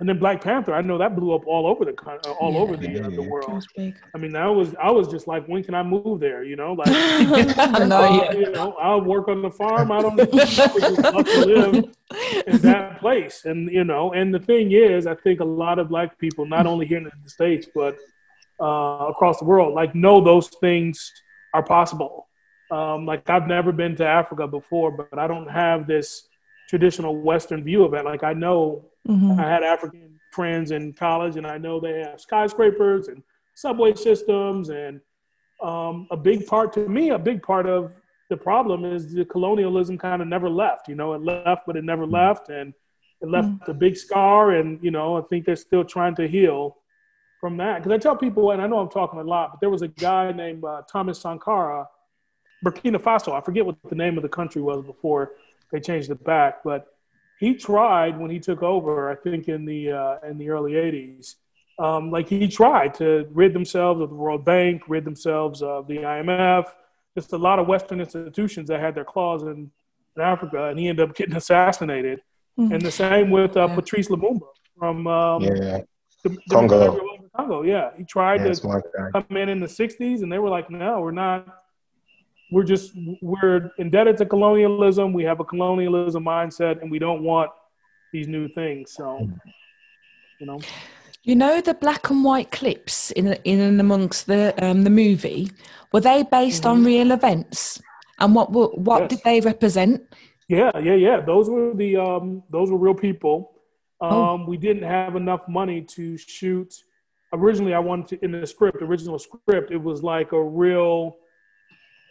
and 0.00 0.08
then 0.08 0.18
Black 0.18 0.40
Panther, 0.42 0.74
I 0.74 0.80
know 0.82 0.96
that 0.98 1.16
blew 1.16 1.34
up 1.34 1.46
all 1.46 1.66
over 1.66 1.84
the 1.84 1.92
uh, 2.06 2.30
all 2.40 2.52
Yeah. 2.54 2.60
over 2.60 2.76
the, 2.76 2.86
uh, 2.88 2.90
Yeah, 2.92 3.08
the 3.10 3.22
world. 3.22 3.50
was. 3.52 3.66
I 4.14 4.18
mean, 4.18 4.36
I 4.36 4.48
was 4.48 4.74
I 4.80 4.90
was 4.90 5.08
just 5.08 5.26
like, 5.26 5.46
when 5.46 5.64
can 5.64 5.74
I 5.74 5.82
move 5.82 6.20
there? 6.20 6.44
You 6.44 6.56
know, 6.56 6.72
like 6.74 6.88
I 6.92 7.84
know, 7.84 7.96
uh, 7.96 8.22
yeah. 8.22 8.32
you 8.32 8.50
know, 8.52 8.74
I'll 8.80 9.00
work 9.00 9.26
on 9.28 9.42
the 9.42 9.50
farm. 9.50 9.90
I 9.90 10.00
don't 10.02 10.18
I 10.20 11.10
love 11.10 11.26
to 11.26 11.44
live 11.46 11.74
in 12.46 12.58
that 12.68 13.00
place. 13.00 13.44
And 13.44 13.70
you 13.72 13.84
know, 13.84 14.12
and 14.12 14.32
the 14.32 14.38
thing 14.40 14.70
is, 14.72 15.06
I 15.06 15.14
think 15.16 15.40
a 15.40 15.44
lot 15.44 15.78
of 15.78 15.88
black 15.88 16.18
people, 16.18 16.46
not 16.46 16.66
only 16.66 16.86
here 16.86 16.98
in 16.98 17.04
the 17.04 17.30
states, 17.30 17.66
but 17.74 17.96
uh, 18.60 19.06
across 19.08 19.38
the 19.40 19.44
world, 19.46 19.74
like 19.74 19.94
know 19.94 20.20
those 20.20 20.48
things 20.48 21.12
are 21.54 21.62
possible. 21.62 22.26
Um, 22.70 23.06
like 23.06 23.28
I've 23.30 23.46
never 23.46 23.72
been 23.72 23.96
to 23.96 24.06
Africa 24.06 24.46
before, 24.46 24.90
but 24.92 25.18
I 25.18 25.26
don't 25.26 25.48
have 25.48 25.86
this 25.86 26.27
traditional 26.68 27.16
Western 27.16 27.64
view 27.64 27.82
of 27.84 27.94
it. 27.94 28.04
Like 28.04 28.22
I 28.22 28.34
know 28.34 28.84
Mhm. 29.08 29.38
I 29.38 29.48
had 29.48 29.62
African 29.62 30.20
friends 30.32 30.70
in 30.70 30.92
college, 30.92 31.36
and 31.36 31.46
I 31.46 31.56
know 31.58 31.80
they 31.80 32.00
have 32.00 32.20
skyscrapers 32.20 33.08
and 33.08 33.22
subway 33.54 33.94
systems. 33.94 34.68
And 34.68 35.00
um, 35.62 36.06
a 36.10 36.16
big 36.16 36.46
part, 36.46 36.72
to 36.74 36.88
me, 36.88 37.10
a 37.10 37.18
big 37.18 37.42
part 37.42 37.66
of 37.66 37.90
the 38.28 38.36
problem 38.36 38.84
is 38.84 39.12
the 39.12 39.24
colonialism 39.24 39.96
kind 39.96 40.20
of 40.20 40.28
never 40.28 40.50
left. 40.50 40.88
You 40.88 40.94
know, 40.94 41.14
it 41.14 41.22
left, 41.22 41.62
but 41.66 41.76
it 41.76 41.84
never 41.84 42.06
left, 42.06 42.50
and 42.50 42.74
it 43.22 43.28
left 43.28 43.50
a 43.68 43.74
big 43.74 43.96
scar. 43.96 44.52
And 44.52 44.78
you 44.82 44.90
know, 44.90 45.16
I 45.16 45.22
think 45.22 45.46
they're 45.46 45.56
still 45.56 45.84
trying 45.84 46.14
to 46.16 46.28
heal 46.28 46.76
from 47.40 47.56
that. 47.56 47.78
Because 47.78 47.92
I 47.92 47.98
tell 47.98 48.16
people, 48.16 48.50
and 48.50 48.60
I 48.60 48.66
know 48.66 48.78
I'm 48.78 48.90
talking 48.90 49.18
a 49.20 49.24
lot, 49.24 49.52
but 49.52 49.60
there 49.60 49.70
was 49.70 49.82
a 49.82 49.88
guy 49.88 50.32
named 50.32 50.62
uh, 50.64 50.82
Thomas 50.92 51.18
Sankara, 51.20 51.88
Burkina 52.64 52.98
Faso. 53.00 53.32
I 53.32 53.40
forget 53.40 53.64
what 53.64 53.76
the 53.88 53.94
name 53.94 54.18
of 54.18 54.22
the 54.22 54.28
country 54.28 54.60
was 54.60 54.84
before 54.84 55.32
they 55.72 55.80
changed 55.80 56.10
it 56.10 56.22
back, 56.24 56.62
but 56.64 56.86
he 57.40 57.54
tried 57.54 58.18
when 58.18 58.30
he 58.30 58.40
took 58.40 58.62
over. 58.62 59.10
I 59.10 59.14
think 59.16 59.48
in 59.48 59.64
the 59.64 59.92
uh, 59.92 60.16
in 60.28 60.38
the 60.38 60.50
early 60.50 60.72
'80s, 60.72 61.36
um, 61.78 62.10
like 62.10 62.28
he 62.28 62.48
tried 62.48 62.94
to 62.94 63.28
rid 63.32 63.52
themselves 63.52 64.00
of 64.00 64.08
the 64.10 64.14
World 64.16 64.44
Bank, 64.44 64.82
rid 64.88 65.04
themselves 65.04 65.62
of 65.62 65.86
the 65.86 65.98
IMF, 65.98 66.66
just 67.16 67.32
a 67.32 67.38
lot 67.38 67.58
of 67.58 67.66
Western 67.66 68.00
institutions 68.00 68.68
that 68.68 68.80
had 68.80 68.94
their 68.94 69.04
claws 69.04 69.42
in, 69.42 69.70
in 70.16 70.22
Africa, 70.22 70.64
and 70.68 70.78
he 70.78 70.88
ended 70.88 71.08
up 71.08 71.14
getting 71.16 71.36
assassinated. 71.36 72.20
Mhm. 72.58 72.72
And 72.74 72.82
the 72.82 72.90
same 72.90 73.30
with 73.30 73.56
uh, 73.56 73.66
Yeah. 73.68 73.74
Patrice 73.76 74.08
Lumumba 74.08 74.48
from 74.76 75.06
um, 75.06 75.42
Yeah, 75.42 75.82
the, 76.24 76.30
the 76.30 76.38
Congo. 76.50 76.68
Democratic 76.68 76.92
Republic 76.94 77.20
of 77.24 77.32
Congo. 77.36 77.62
Yeah, 77.62 77.90
he 77.96 78.02
tried 78.04 78.36
yeah, 78.40 78.44
to 78.44 78.50
it's 78.50 78.64
my 78.64 78.80
guy. 78.96 79.10
come 79.20 79.36
in 79.36 79.48
in 79.48 79.60
the 79.60 79.66
60s 79.68 80.22
and 80.22 80.32
they 80.32 80.40
were 80.40 80.48
like 80.48 80.68
no 80.70 81.00
we're 81.00 81.12
not 81.12 81.46
we're 82.50 82.64
just 82.64 82.92
we're 83.20 83.70
indebted 83.78 84.16
to 84.18 84.26
colonialism. 84.26 85.12
We 85.12 85.24
have 85.24 85.40
a 85.40 85.44
colonialism 85.44 86.24
mindset 86.24 86.80
and 86.80 86.90
we 86.90 86.98
don't 86.98 87.22
want 87.22 87.50
these 88.12 88.26
new 88.28 88.48
things. 88.48 88.92
So 88.92 89.28
you 90.40 90.46
know. 90.46 90.60
You 91.24 91.34
know 91.36 91.60
the 91.60 91.74
black 91.74 92.08
and 92.10 92.24
white 92.24 92.50
clips 92.52 93.10
in 93.10 93.26
in 93.44 93.60
and 93.60 93.80
amongst 93.80 94.26
the 94.26 94.54
um, 94.64 94.84
the 94.84 94.90
movie? 94.90 95.50
Were 95.92 96.00
they 96.00 96.22
based 96.22 96.64
on 96.64 96.84
real 96.84 97.10
events? 97.12 97.82
And 98.20 98.34
what 98.34 98.52
were, 98.52 98.68
what 98.68 99.02
Yes. 99.02 99.10
did 99.10 99.20
they 99.24 99.40
represent? 99.40 100.02
yeah 100.48 100.70
yeah 100.78 100.94
yeah. 100.94 101.20
Those 101.20 101.50
were 101.50 101.74
the 101.74 101.96
um 101.96 102.42
those 102.50 102.70
were 102.70 102.78
real 102.78 102.94
people. 102.94 103.36
Um 104.00 104.12
Oh. 104.12 104.44
we 104.48 104.56
didn't 104.56 104.84
have 104.84 105.16
enough 105.16 105.42
money 105.48 105.82
to 105.96 106.16
shoot. 106.16 106.72
Originally 107.34 107.74
i 107.74 107.78
wanted 107.90 108.06
to 108.10 108.24
in 108.24 108.30
the 108.32 108.46
script 108.46 108.80
original 108.80 109.18
script 109.18 109.70
it 109.70 109.82
was 109.90 110.02
like 110.02 110.32
a 110.32 110.42
real 110.42 111.16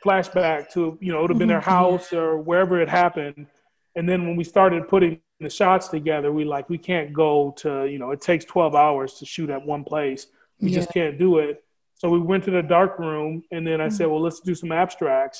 flashback 0.08 0.70
to 0.74 0.98
you 1.02 1.12
know 1.12 1.20
it 1.20 1.22
would 1.24 1.30
have 1.32 1.39
been 1.39 1.48
their 1.50 1.60
house 1.62 2.13
or 2.13 2.38
wherever 2.38 2.82
it 2.82 2.89
happened. 2.89 3.48
And 3.96 4.08
then 4.08 4.28
when 4.28 4.36
we 4.36 4.43
started 4.43 4.88
putting 4.88 5.20
the 5.39 5.50
shots 5.50 5.88
together 5.89 6.32
we 6.32 6.43
like 6.46 6.70
we 6.70 6.78
can't 6.78 7.13
go 7.13 7.54
to 7.58 7.86
you 7.86 8.00
know 8.00 8.12
it 8.12 8.22
takes 8.22 8.46
12 8.46 8.76
hours 8.76 9.13
to 9.15 9.26
shoot 9.26 9.50
at 9.50 9.62
one 9.65 9.84
place. 9.84 10.28
We 10.60 10.72
just 10.72 10.89
can't 10.91 11.17
do 11.17 11.38
it. 11.38 11.63
So 11.96 12.10
we 12.10 12.20
went 12.20 12.43
to 12.46 12.52
the 12.52 12.63
dark 12.63 12.98
room 13.00 13.43
and 13.52 13.65
then 13.67 13.80
i 13.82 13.89
said 13.89 14.08
well 14.08 14.22
let's 14.22 14.39
do 14.39 14.56
some 14.56 14.72
abstracts. 14.72 15.39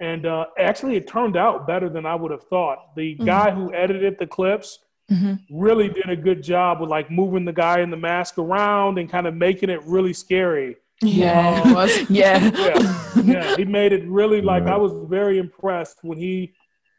And 0.00 0.26
uh, 0.26 0.46
actually 0.58 0.96
it 0.96 1.06
turned 1.06 1.36
out 1.36 1.66
better 1.66 1.88
than 1.88 2.04
i 2.06 2.14
would 2.14 2.32
have 2.36 2.44
thought. 2.54 2.78
The 2.96 3.14
guy 3.14 3.50
who 3.50 3.72
edited 3.72 4.18
the 4.18 4.26
clips 4.26 4.78
Mhm. 5.10 5.40
really 5.50 5.88
did 5.88 6.08
a 6.08 6.16
good 6.16 6.42
job 6.42 6.80
with 6.80 6.88
like 6.88 7.10
moving 7.10 7.44
the 7.44 7.52
guy 7.52 7.80
in 7.80 7.90
the 7.90 7.96
mask 7.96 8.38
around 8.38 8.98
and 8.98 9.10
kind 9.10 9.26
of 9.26 9.34
making 9.34 9.68
it 9.68 9.80
really 9.84 10.12
scary 10.12 10.76
Yeah, 11.02 11.62
Um. 11.64 11.88
Yeah. 12.08 12.50
yeah, 12.54 13.22
yeah. 13.24 13.56
He 13.56 13.64
made 13.64 13.92
it 13.92 14.06
really 14.08 14.40
like 14.40 14.64
I 14.66 14.76
was 14.76 14.92
very 15.08 15.38
impressed 15.38 15.98
when 16.02 16.18
he 16.18 16.52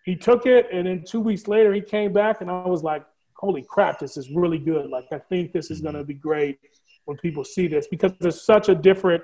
he 0.06 0.16
took 0.16 0.46
it, 0.46 0.68
and 0.72 0.86
then 0.88 1.04
two 1.08 1.22
weeks 1.22 1.48
later 1.48 1.74
he 1.74 1.82
came 1.82 2.12
back, 2.12 2.42
and 2.42 2.50
I 2.52 2.66
was 2.68 2.84
like, 2.84 3.06
"Holy 3.38 3.62
crap, 3.64 4.00
this 4.00 4.18
is 4.18 4.30
really 4.32 4.60
good!" 4.60 4.90
Like 4.90 5.06
I 5.12 5.20
think 5.20 5.54
this 5.54 5.72
is 5.72 5.80
going 5.82 5.96
to 5.96 6.04
be 6.04 6.14
great 6.14 6.60
when 7.06 7.18
people 7.18 7.44
see 7.46 7.68
this 7.68 7.88
because 7.88 8.12
there's 8.20 8.42
such 8.42 8.70
a 8.70 8.76
different. 8.76 9.24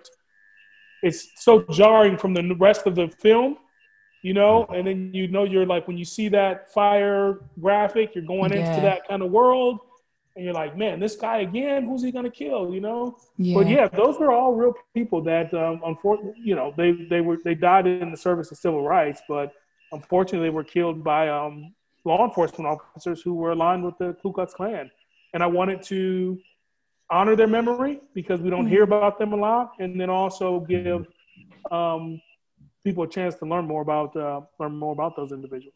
It's 1.03 1.27
so 1.37 1.63
jarring 1.71 2.17
from 2.17 2.33
the 2.33 2.55
rest 2.59 2.85
of 2.87 2.95
the 2.95 3.07
film, 3.07 3.57
you 4.21 4.33
know, 4.33 4.65
and 4.73 4.85
then 4.87 5.13
you 5.13 5.27
know 5.29 5.43
you're 5.45 5.65
like 5.65 5.87
when 5.87 5.97
you 5.97 6.05
see 6.05 6.27
that 6.29 6.71
fire 6.73 7.39
graphic, 7.59 8.15
you're 8.15 8.25
going 8.25 8.51
Yeah. 8.53 8.59
into 8.69 8.81
that 8.81 9.07
kind 9.07 9.21
of 9.21 9.31
world. 9.31 9.79
And 10.39 10.45
you're 10.45 10.53
like, 10.53 10.77
man, 10.77 11.01
this 11.01 11.17
guy 11.17 11.39
again, 11.39 11.83
who's 11.83 12.01
he 12.01 12.13
gonna 12.13 12.29
kill? 12.29 12.73
You 12.73 12.79
know? 12.79 13.17
Yeah. 13.35 13.55
But 13.55 13.67
yeah, 13.67 13.87
those 13.89 14.17
were 14.17 14.31
all 14.31 14.53
real 14.53 14.73
people 14.93 15.21
that, 15.23 15.53
um, 15.53 15.81
unfortunately, 15.85 16.39
you 16.41 16.55
know, 16.55 16.73
they 16.77 16.93
they 16.93 17.19
were 17.19 17.39
they 17.43 17.55
died 17.55 17.87
in 17.87 18.09
the 18.09 18.15
service 18.15 18.49
of 18.49 18.57
civil 18.57 18.81
rights, 18.81 19.21
but 19.27 19.51
unfortunately, 19.91 20.47
they 20.47 20.53
were 20.53 20.63
killed 20.63 21.03
by 21.03 21.27
um, 21.27 21.73
law 22.05 22.25
enforcement 22.25 22.69
officers 22.69 23.21
who 23.21 23.33
were 23.33 23.51
aligned 23.51 23.83
with 23.83 23.97
the 23.97 24.13
Ku 24.21 24.31
Klux 24.31 24.53
Klan. 24.53 24.89
And 25.33 25.43
I 25.43 25.47
wanted 25.47 25.83
to 25.91 26.39
honor 27.09 27.35
their 27.35 27.47
memory 27.47 27.99
because 28.13 28.39
we 28.39 28.49
don't 28.49 28.67
hear 28.67 28.83
about 28.83 29.19
them 29.19 29.33
a 29.33 29.35
lot, 29.35 29.73
and 29.79 29.99
then 29.99 30.09
also 30.09 30.61
give 30.61 31.05
um, 31.69 32.21
people 32.81 33.03
a 33.03 33.09
chance 33.09 33.35
to 33.35 33.45
learn 33.45 33.65
more 33.65 33.81
about 33.81 34.15
uh, 34.15 34.39
learn 34.57 34.77
more 34.77 34.93
about 34.93 35.17
those 35.17 35.33
individuals. 35.33 35.75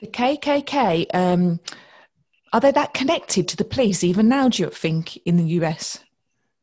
The 0.00 0.06
KKK, 0.06 1.06
um, 1.12 1.58
are 2.52 2.60
they 2.60 2.70
that 2.72 2.94
connected 2.94 3.48
to 3.48 3.56
the 3.56 3.64
police 3.64 4.04
even 4.04 4.28
now, 4.28 4.48
do 4.48 4.62
you 4.62 4.70
think, 4.70 5.16
in 5.26 5.36
the 5.36 5.44
US? 5.60 5.98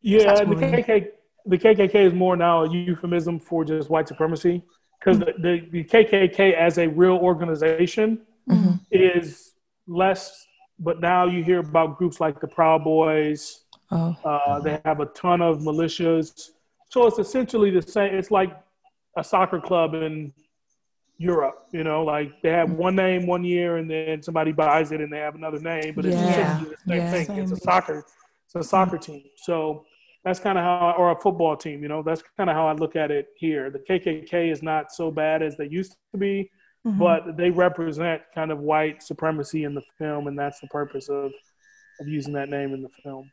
Yeah, 0.02 0.36
the. 0.44 0.56
KKK, 0.56 1.08
the 1.46 1.58
KKK 1.58 1.96
is 1.96 2.14
more 2.14 2.36
now 2.38 2.64
a 2.64 2.70
euphemism 2.70 3.40
for 3.40 3.66
just 3.66 3.90
white 3.90 4.08
supremacy 4.08 4.64
because 5.00 5.20
the, 5.20 5.34
the, 5.40 5.68
the 5.72 5.84
KKK 5.84 6.54
as 6.54 6.78
a 6.78 6.88
real 6.88 7.18
organization 7.18 8.22
Mhm. 8.50 8.80
is 8.92 9.54
less 9.88 10.48
but 10.80 11.02
now 11.02 11.26
you 11.26 11.44
hear 11.44 11.60
about 11.60 11.98
groups 11.98 12.20
like 12.22 12.40
the 12.40 12.48
Proud 12.48 12.84
Boys. 12.86 13.66
Oh. 13.92 14.16
Uh, 14.24 14.60
they 14.62 14.80
have 14.86 15.02
a 15.02 15.08
ton 15.08 15.42
of 15.42 15.60
militias. 15.60 16.52
So 16.90 17.06
it's 17.06 17.20
essentially 17.20 17.70
the 17.70 17.82
same. 17.82 18.16
It's 18.16 18.32
like 18.32 18.58
a 19.18 19.24
soccer 19.24 19.60
club 19.60 19.94
in 19.94 20.32
Europe. 21.20 21.68
You 21.72 21.84
know, 21.84 22.04
like 22.04 22.42
they 22.42 22.50
have 22.50 22.72
one 22.72 22.96
name 22.96 23.28
one 23.28 23.44
year, 23.44 23.78
and 23.78 23.90
then 23.90 24.24
somebody 24.24 24.52
buys 24.52 24.92
it, 24.92 25.02
and 25.02 25.12
they 25.14 25.20
have 25.20 25.36
another 25.36 25.60
name, 25.60 25.94
but 25.96 26.06
it's 26.06 26.16
Yeah. 26.16 26.60
the 26.60 26.76
same 26.88 26.98
Yeah. 26.98 27.12
thing. 27.12 27.38
It's 27.38 27.52
a 27.52 27.58
soccer. 27.58 28.06
It's 28.46 28.56
a 28.56 28.64
soccer 28.64 28.98
team. 28.98 29.24
So 29.36 29.86
that's 30.24 30.40
kind 30.40 30.58
of 30.58 30.64
how, 30.64 30.96
or 30.98 31.12
a 31.12 31.16
football 31.16 31.56
team. 31.56 31.84
You 31.84 31.90
know, 31.90 32.02
that's 32.02 32.24
kind 32.38 32.50
of 32.50 32.56
how 32.56 32.68
I 32.68 32.74
look 32.74 32.96
at 32.96 33.12
it 33.12 33.28
here. 33.36 33.70
The 33.70 33.80
KKK 33.80 34.50
is 34.50 34.64
not 34.64 34.92
so 34.92 35.12
bad 35.12 35.42
as 35.44 35.56
they 35.58 35.68
used 35.68 35.96
to 36.14 36.18
be, 36.18 36.50
Mhm. 36.88 36.98
but 36.98 37.38
they 37.38 37.50
represent 37.52 38.22
kind 38.34 38.52
of 38.52 38.60
white 38.60 39.04
supremacy 39.04 39.66
in 39.66 39.76
the 39.76 39.84
film, 39.98 40.28
and 40.28 40.40
that's 40.40 40.60
the 40.62 40.68
purpose 40.68 41.10
of 41.10 41.32
of 42.02 42.08
using 42.08 42.32
that 42.32 42.48
name 42.48 42.74
in 42.74 42.82
the 42.82 42.88
film. 43.04 43.30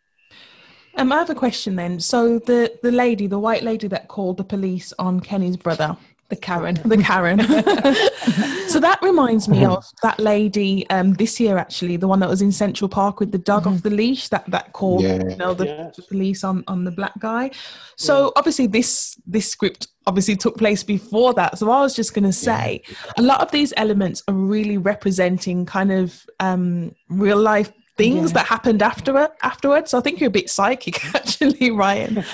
Um, 0.96 1.12
I 1.12 1.18
have 1.18 1.30
a 1.30 1.36
question 1.36 1.76
then. 1.76 2.00
So 2.00 2.40
the 2.40 2.76
the 2.82 2.90
lady, 2.90 3.28
the 3.28 3.38
white 3.38 3.62
lady 3.62 3.86
that 3.86 4.08
called 4.08 4.38
the 4.38 4.44
police 4.44 4.92
on 4.98 5.20
Kenny's 5.20 5.56
brother, 5.56 5.96
The 6.28 6.36
Karen. 6.36 6.74
the 6.84 6.98
Karen. 6.98 7.38
so 8.68 8.80
that 8.80 8.98
reminds 9.00 9.48
me 9.48 9.64
of 9.64 9.84
that 10.02 10.18
lady 10.18 10.88
um, 10.90 11.14
this 11.14 11.38
year, 11.38 11.56
actually, 11.56 11.96
the 11.96 12.08
one 12.08 12.18
that 12.20 12.28
was 12.28 12.42
in 12.42 12.50
Central 12.50 12.88
Park 12.88 13.20
with 13.20 13.30
the 13.30 13.38
dog 13.38 13.66
off 13.66 13.82
the 13.82 13.90
leash 13.90 14.28
that 14.28 14.44
that 14.50 14.72
called 14.72 15.02
Yeah. 15.02 15.22
you 15.28 15.36
know, 15.36 15.54
the, 15.54 15.66
Yes. 15.66 15.96
the 15.96 16.02
police 16.02 16.42
on 16.42 16.64
on 16.66 16.84
the 16.84 16.90
black 16.90 17.16
guy. 17.20 17.50
So 17.96 18.32
obviously 18.36 18.66
this 18.66 19.16
this 19.26 19.48
script 19.48 19.86
obviously 20.06 20.36
took 20.36 20.56
place 20.56 20.82
before 20.82 21.34
that. 21.34 21.58
So 21.58 21.70
I 21.70 21.80
was 21.80 21.94
just 21.94 22.14
going 22.14 22.24
to 22.24 22.32
say, 22.32 22.82
a 23.18 23.22
lot 23.22 23.40
of 23.40 23.50
these 23.50 23.72
elements 23.76 24.22
are 24.28 24.34
really 24.34 24.78
representing 24.78 25.66
kind 25.66 25.90
of 25.90 26.24
um, 26.38 26.94
real 27.08 27.38
life 27.38 27.72
things 27.96 28.30
Yeah. 28.30 28.34
that 28.34 28.46
happened 28.46 28.82
after 28.82 29.28
afterwards. 29.42 29.90
So 29.90 29.98
I 29.98 30.00
think 30.00 30.20
you're 30.20 30.28
a 30.28 30.30
bit 30.30 30.50
psychic, 30.50 31.04
actually, 31.14 31.70
Ryan. 31.70 32.24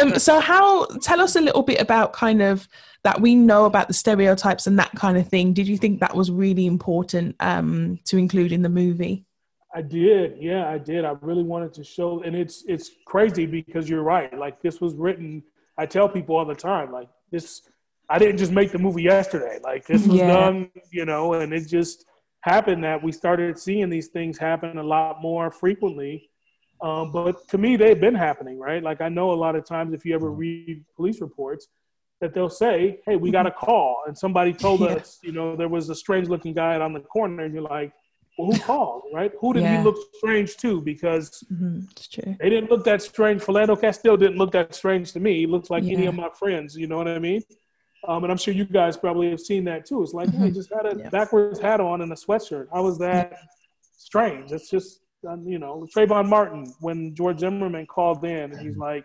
Um, 0.00 0.18
so 0.18 0.40
how? 0.40 0.86
Tell 1.02 1.20
us 1.20 1.36
a 1.36 1.40
little 1.40 1.62
bit 1.62 1.80
about 1.80 2.12
kind 2.12 2.42
of 2.42 2.68
that 3.02 3.20
we 3.20 3.34
know 3.34 3.64
about 3.64 3.88
the 3.88 3.94
stereotypes 3.94 4.66
and 4.66 4.78
that 4.78 4.92
kind 4.92 5.16
of 5.16 5.26
thing. 5.28 5.52
Did 5.54 5.66
you 5.68 5.78
think 5.78 6.00
that 6.00 6.14
was 6.14 6.30
really 6.30 6.66
important 6.66 7.34
um, 7.40 7.98
to 8.04 8.18
include 8.18 8.52
in 8.52 8.62
the 8.62 8.68
movie? 8.68 9.24
I 9.74 9.82
did, 9.82 10.36
yeah, 10.40 10.68
I 10.68 10.78
did. 10.78 11.04
I 11.04 11.14
really 11.20 11.44
wanted 11.44 11.72
to 11.74 11.84
show, 11.84 12.22
and 12.22 12.34
it's 12.34 12.64
it's 12.66 12.90
crazy 13.06 13.46
because 13.46 13.88
you're 13.88 14.02
right. 14.02 14.36
Like 14.36 14.60
this 14.62 14.80
was 14.80 14.94
written. 14.94 15.42
I 15.78 15.86
tell 15.86 16.08
people 16.08 16.36
all 16.36 16.44
the 16.44 16.54
time, 16.54 16.92
like 16.92 17.08
this. 17.30 17.62
I 18.12 18.18
didn't 18.18 18.38
just 18.38 18.50
make 18.50 18.72
the 18.72 18.78
movie 18.78 19.02
yesterday. 19.04 19.60
Like 19.62 19.86
this 19.86 20.04
was 20.04 20.16
Yeah. 20.18 20.26
done, 20.26 20.70
you 20.90 21.04
know, 21.04 21.34
and 21.34 21.52
it 21.54 21.68
just 21.68 22.06
happened 22.42 22.82
that 22.84 23.02
we 23.02 23.12
started 23.12 23.58
seeing 23.58 23.90
these 23.90 24.08
things 24.08 24.38
happen 24.38 24.78
a 24.78 24.82
lot 24.82 25.20
more 25.20 25.50
frequently. 25.50 26.30
Um, 26.82 27.12
but 27.12 27.46
to 27.48 27.58
me, 27.58 27.76
they've 27.76 28.00
been 28.00 28.14
happening, 28.14 28.58
right? 28.58 28.82
Like 28.82 29.00
I 29.02 29.08
know 29.10 29.32
a 29.32 29.34
lot 29.34 29.54
of 29.54 29.64
times, 29.66 29.92
if 29.92 30.04
you 30.06 30.14
ever 30.14 30.30
read 30.30 30.82
police 30.96 31.20
reports, 31.20 31.68
that 32.22 32.32
they'll 32.34 32.48
say, 32.48 33.00
"Hey, 33.06 33.16
we 33.16 33.30
got 33.30 33.46
a 33.46 33.50
call, 33.50 34.02
and 34.06 34.16
somebody 34.16 34.52
told 34.54 34.80
Yeah. 34.88 34.94
us, 34.94 35.18
you 35.22 35.32
know, 35.32 35.56
there 35.56 35.68
was 35.68 35.90
a 35.90 35.94
strange-looking 35.94 36.54
guy 36.54 36.76
on 36.80 36.92
the 36.94 37.00
corner," 37.00 37.44
and 37.44 37.52
you're 37.52 37.62
like, 37.62 37.92
"Well, 38.38 38.46
who 38.50 38.58
called, 38.58 39.02
right? 39.12 39.32
Who 39.40 39.52
did 39.52 39.64
Yeah. 39.64 39.78
he 39.78 39.84
look 39.84 39.96
strange 40.14 40.56
to?" 40.58 40.80
Because 40.80 41.44
hmm 41.48 41.80
they 42.40 42.48
didn't 42.48 42.70
look 42.70 42.84
that 42.84 43.02
strange. 43.02 43.42
Philando 43.42 43.78
Castile 43.78 44.16
didn't 44.16 44.36
look 44.38 44.52
that 44.52 44.74
strange 44.74 45.12
to 45.12 45.20
me. 45.20 45.40
He 45.40 45.46
looks 45.46 45.68
like 45.70 45.84
any 45.90 46.06
of 46.06 46.14
my 46.14 46.30
friends. 46.38 46.74
You 46.76 46.86
know 46.86 46.96
what 46.96 47.08
I 47.08 47.18
mean? 47.18 47.42
Um, 48.08 48.24
and 48.24 48.30
I'm 48.30 48.38
sure 48.38 48.54
you 48.54 48.64
guys 48.64 48.96
probably 48.96 49.30
have 49.30 49.40
seen 49.40 49.64
that 49.64 49.84
too. 49.84 50.02
It's 50.02 50.14
like, 50.14 50.30
hey, 50.34 50.50
just 50.50 50.72
had 50.72 50.86
a 50.86 50.96
Yeah. 50.98 51.10
backwards 51.10 51.60
hat 51.60 51.80
on 51.80 52.00
and 52.00 52.10
a 52.12 52.14
sweatshirt. 52.16 52.68
How 52.72 52.82
was 52.84 52.98
that 52.98 53.38
strange? 53.96 54.52
It's 54.52 54.70
just, 54.70 55.00
um, 55.28 55.46
you 55.46 55.58
know, 55.58 55.86
Trayvon 55.94 56.28
Martin 56.28 56.72
when 56.80 57.14
George 57.14 57.40
Zimmerman 57.40 57.86
called 57.86 58.24
in 58.24 58.52
and 58.52 58.60
he's 58.60 58.76
like, 58.76 59.04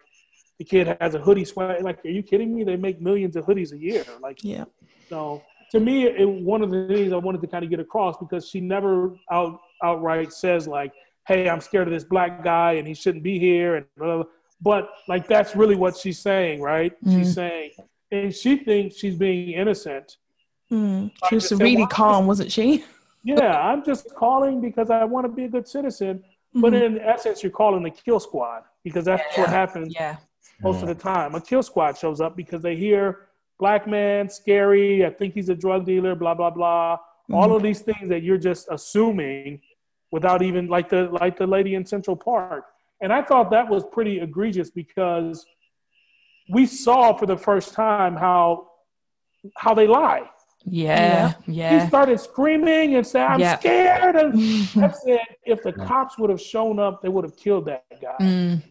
the 0.60 0.64
kid 0.64 0.96
has 1.02 1.16
a 1.16 1.20
hoodie 1.20 1.44
sweat. 1.44 1.84
Like, 1.84 2.04
are 2.06 2.10
you 2.10 2.24
kidding 2.24 2.56
me? 2.56 2.64
They 2.64 2.78
make 2.78 3.02
millions 3.02 3.36
of 3.36 3.46
hoodies 3.46 3.74
a 3.74 3.78
year. 3.78 4.06
Like, 4.22 4.42
Yeah. 4.42 4.64
so 5.10 5.44
to 5.72 5.80
me, 5.82 6.06
it, 6.06 6.26
one 6.30 6.62
of 6.62 6.70
the 6.72 6.88
things 6.88 7.12
I 7.12 7.18
wanted 7.18 7.42
to 7.42 7.48
kind 7.48 7.66
of 7.66 7.70
get 7.70 7.82
across 7.82 8.16
because 8.18 8.48
she 8.48 8.62
never 8.62 9.18
out 9.30 9.60
outright 9.84 10.32
says 10.32 10.68
like, 10.70 10.94
"Hey, 11.28 11.50
I'm 11.50 11.60
scared 11.60 11.88
of 11.90 11.94
this 11.94 12.06
black 12.06 12.44
guy 12.46 12.74
and 12.74 12.88
he 12.88 12.94
shouldn't 12.94 13.24
be 13.24 13.38
here," 13.40 13.76
and 13.76 13.86
blah, 13.98 14.06
blah, 14.06 14.16
blah. 14.24 14.32
but 14.62 14.90
like 15.10 15.28
that's 15.28 15.54
really 15.56 15.76
what 15.76 15.98
she's 15.98 16.20
saying, 16.20 16.62
right? 16.62 16.94
She's 17.04 17.34
saying, 17.34 17.72
and 18.24 18.34
she 18.34 18.58
thinks 18.58 18.96
she's 18.98 19.16
being 19.16 19.52
innocent. 19.52 20.18
Mm. 20.72 21.12
She 21.30 21.36
was 21.36 21.44
just 21.44 21.58
said, 21.58 21.64
really 21.64 21.84
why- 21.84 21.90
calm, 21.90 22.28
wasn't 22.28 22.52
she? 22.52 22.84
Yeah, 23.28 23.60
I'm 23.60 23.84
just 23.84 24.14
calling 24.14 24.62
because 24.62 24.92
I 24.92 25.04
want 25.04 25.26
to 25.26 25.32
be 25.32 25.46
a 25.46 25.48
good 25.48 25.68
citizen. 25.68 26.24
But 26.54 26.76
in 26.76 27.00
essence, 27.00 27.42
you're 27.42 27.52
calling 27.52 27.82
the 27.82 27.90
kill 27.90 28.20
squad 28.20 28.62
because 28.84 29.06
that's 29.06 29.36
what 29.36 29.50
happens 29.50 29.96
Yeah. 29.96 30.18
most 30.62 30.84
of 30.84 30.88
the 30.88 30.94
time. 30.94 31.34
A 31.34 31.42
kill 31.42 31.64
squad 31.64 31.98
shows 31.98 32.22
up 32.22 32.36
because 32.38 32.62
they 32.62 32.76
hear 32.76 33.22
black 33.58 33.88
man, 33.88 34.30
scary, 34.30 35.04
I 35.04 35.10
think 35.10 35.34
he's 35.34 35.50
a 35.50 35.56
drug 35.56 35.88
dealer, 35.88 36.14
blah, 36.14 36.36
blah, 36.36 36.52
blah. 36.52 37.00
All 37.34 37.56
of 37.56 37.64
these 37.64 37.82
things 37.82 38.10
that 38.10 38.22
you're 38.22 38.38
just 38.38 38.68
assuming 38.70 39.60
without 40.12 40.44
even 40.44 40.68
like 40.68 40.88
the 40.90 41.10
like 41.10 41.36
the 41.36 41.48
lady 41.48 41.74
in 41.74 41.84
Central 41.84 42.16
Park. 42.16 42.66
And 43.02 43.12
I 43.12 43.24
thought 43.24 43.50
that 43.50 43.68
was 43.68 43.84
pretty 43.92 44.20
egregious 44.20 44.70
because 44.70 45.48
we 46.50 46.66
saw 46.66 47.14
for 47.14 47.26
the 47.26 47.38
first 47.38 47.74
time 47.74 48.16
how 48.16 48.68
how 49.58 49.74
they 49.74 49.88
lie. 49.88 50.24
Yeah. 50.64 51.34
He 51.46 51.54
Yeah. 51.54 51.80
He 51.82 51.88
started 51.88 52.20
screaming 52.20 52.96
and 52.96 53.06
said, 53.06 53.24
I'm 53.28 53.40
Yeah. 53.40 53.58
scared. 53.60 54.16
And 54.16 54.34
I 54.84 54.90
said, 54.92 55.20
if 55.46 55.62
the 55.62 55.72
cops 55.74 56.18
would 56.18 56.30
have 56.32 56.42
shown 56.42 56.80
up, 56.80 57.02
they 57.04 57.10
would 57.10 57.24
have 57.24 57.36
killed 57.38 57.66
that 57.66 57.84
guy 58.02 58.16
Mm. 58.20 58.64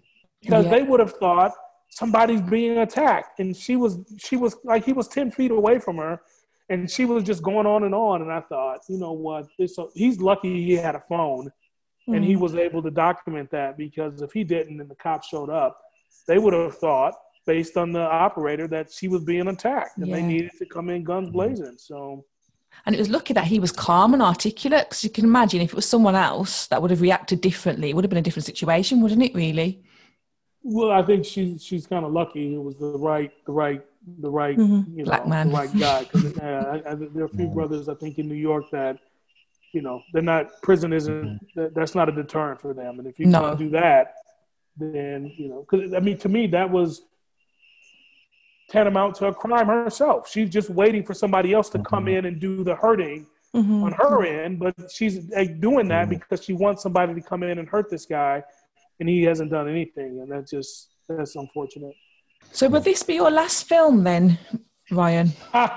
because 0.43 0.65
Yeah. 0.65 0.71
they 0.73 0.83
would 0.83 0.99
have 1.01 1.13
thought 1.13 1.53
somebody's 1.91 2.43
being 2.43 2.79
attacked 2.79 3.39
and 3.39 3.57
she 3.57 3.77
was 3.77 3.99
she 4.19 4.37
was 4.37 4.57
like 4.65 4.85
he 4.85 4.93
was 4.93 5.07
10 5.07 5.31
feet 5.31 5.53
away 5.53 5.79
from 5.79 5.97
her 5.99 6.21
and 6.69 6.91
she 6.91 7.05
was 7.05 7.23
just 7.23 7.41
going 7.41 7.67
on 7.67 7.85
and 7.85 7.95
on 7.95 8.21
and 8.21 8.33
i 8.33 8.41
thought 8.41 8.81
you 8.89 8.99
know 8.99 9.13
what 9.13 9.47
this 9.61 9.79
he's 9.95 10.19
lucky 10.21 10.65
he 10.65 10.73
had 10.73 10.97
a 10.97 11.05
phone 11.09 11.53
and 12.09 12.25
he 12.25 12.35
was 12.35 12.57
able 12.57 12.83
to 12.83 12.91
document 12.91 13.49
that 13.53 13.77
because 13.79 14.23
if 14.23 14.33
he 14.33 14.43
didn't 14.43 14.81
and 14.81 14.91
the 14.91 14.95
cops 14.97 15.29
showed 15.29 15.51
up 15.51 15.81
they 16.27 16.37
would 16.37 16.53
have 16.53 16.77
thought 16.79 17.15
based 17.47 17.77
on 17.77 17.93
the 17.93 18.01
operator 18.01 18.67
that 18.69 18.91
she 18.91 19.09
was 19.09 19.23
being 19.25 19.49
attacked 19.49 19.99
and 19.99 20.13
they 20.13 20.23
needed 20.23 20.51
to 20.59 20.67
come 20.67 20.89
in 20.91 21.05
guns 21.05 21.31
blazing 21.31 21.77
so 21.79 22.25
And 22.87 22.95
it 22.95 22.99
was 22.99 23.09
lucky 23.11 23.33
that 23.35 23.45
he 23.47 23.59
was 23.61 23.73
calm 23.73 24.15
and 24.15 24.23
articulate 24.23 24.87
because 24.89 25.05
you 25.05 25.11
can 25.11 25.25
imagine 25.25 25.61
if 25.61 25.71
it 25.71 25.77
was 25.77 25.89
someone 25.89 26.15
else 26.17 26.67
that 26.69 26.81
would 26.83 26.91
have 26.91 27.01
reacted 27.01 27.41
differently, 27.41 27.91
it 27.91 27.95
would 27.95 28.05
have 28.05 28.11
been 28.11 28.19
a 28.19 28.29
different 28.29 28.47
situation, 28.47 29.01
wouldn't 29.01 29.23
it, 29.23 29.35
really? 29.35 29.71
well 30.77 30.91
i 30.91 31.03
think 31.09 31.21
she 31.33 31.59
she's 31.59 31.87
kind 31.87 32.07
of 32.07 32.13
lucky 32.21 32.55
it 32.55 32.63
was 32.69 32.77
the 32.85 32.97
right 33.11 33.33
the 33.45 33.53
right 33.53 33.83
the 34.27 34.31
right 34.31 34.59
Mhm. 34.59 34.81
you 34.97 35.03
know 35.05 35.11
Black 35.11 35.27
man. 35.29 35.49
the 35.49 35.55
right 35.61 35.73
guy 35.87 36.01
'Cause, 36.05 36.25
uh, 36.39 36.65
I, 36.75 36.91
I, 36.91 36.95
there 36.95 37.25
are 37.25 37.33
a 37.35 37.37
few 37.41 37.49
brothers 37.59 37.85
i 37.95 37.97
think 38.03 38.19
in 38.19 38.27
new 38.35 38.43
york 38.51 38.65
that 38.79 38.97
you 39.77 39.83
know 39.87 39.97
they're 40.13 40.23
not 40.35 40.45
prison 40.63 40.91
isn't 40.95 41.39
that, 41.57 41.75
that's 41.77 41.95
not 41.95 42.07
a 42.09 42.13
deterrent 42.23 42.59
for 42.65 42.73
them 42.81 42.93
and 42.99 43.07
if 43.13 43.17
you 43.21 43.27
No. 43.27 43.41
can't 43.41 43.59
do 43.59 43.69
that 43.81 44.05
then 44.79 45.19
you 45.37 45.49
know 45.51 45.61
because 45.69 45.93
i 45.93 46.01
mean 46.01 46.17
to 46.25 46.31
me 46.37 46.43
that 46.59 46.69
was 46.79 46.91
tantamount 48.71 49.15
to 49.17 49.27
a 49.27 49.35
crime 49.35 49.67
herself 49.67 50.29
she's 50.29 50.49
just 50.51 50.71
waiting 50.71 51.05
for 51.05 51.15
somebody 51.15 51.53
else 51.53 51.69
to 51.69 51.79
come 51.81 52.09
in 52.09 52.25
and 52.27 52.41
do 52.41 52.65
the 52.65 52.75
hurting 52.75 53.27
Mhm. 53.55 53.85
on 53.85 53.93
her 53.93 54.25
end 54.25 54.59
but 54.59 54.75
she's 54.91 55.31
like, 55.31 55.61
doing 55.61 55.87
that 55.89 56.09
because 56.09 56.43
she 56.43 56.53
wants 56.55 56.83
somebody 56.83 57.15
to 57.15 57.21
come 57.21 57.43
in 57.45 57.59
and 57.61 57.69
hurt 57.69 57.89
this 57.89 58.05
guy 58.05 58.43
and 58.99 59.09
he 59.09 59.23
hasn't 59.23 59.51
done 59.51 59.69
anything 59.69 60.19
and 60.21 60.31
that's 60.33 60.51
just 60.51 60.89
that's 61.09 61.37
unfortunate 61.37 61.95
So, 62.53 62.69
will 62.69 62.81
this 62.81 63.03
be 63.03 63.15
your 63.15 63.31
last 63.31 63.65
film 63.69 64.05
then, 64.05 64.39
Ryan? 64.91 65.29
Uh, 65.53 65.69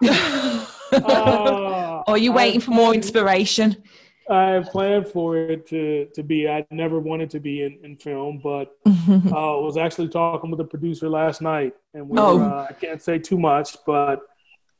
Or 2.06 2.14
are 2.14 2.18
you 2.18 2.32
waiting 2.32 2.60
for 2.60 2.70
more 2.70 2.94
inspiration? 2.94 3.82
I 4.30 4.62
planned 4.70 5.08
for 5.08 5.36
it 5.36 5.66
to, 5.68 6.06
to 6.14 6.22
be. 6.22 6.48
I 6.48 6.66
never 6.70 6.98
wanted 7.00 7.30
to 7.30 7.40
be 7.40 7.62
in, 7.62 7.78
in 7.82 7.96
film, 7.96 8.40
but 8.42 8.76
uh, 8.86 9.56
I 9.56 9.60
was 9.60 9.76
actually 9.76 10.08
talking 10.08 10.50
with 10.50 10.58
the 10.58 10.64
producer 10.64 11.08
last 11.08 11.40
night, 11.40 11.74
and 11.94 12.08
we're, 12.08 12.20
Oh. 12.20 12.40
uh, 12.40 12.66
I 12.68 12.72
can't 12.74 13.00
say 13.02 13.18
too 13.18 13.38
much, 13.38 13.76
but 13.86 14.20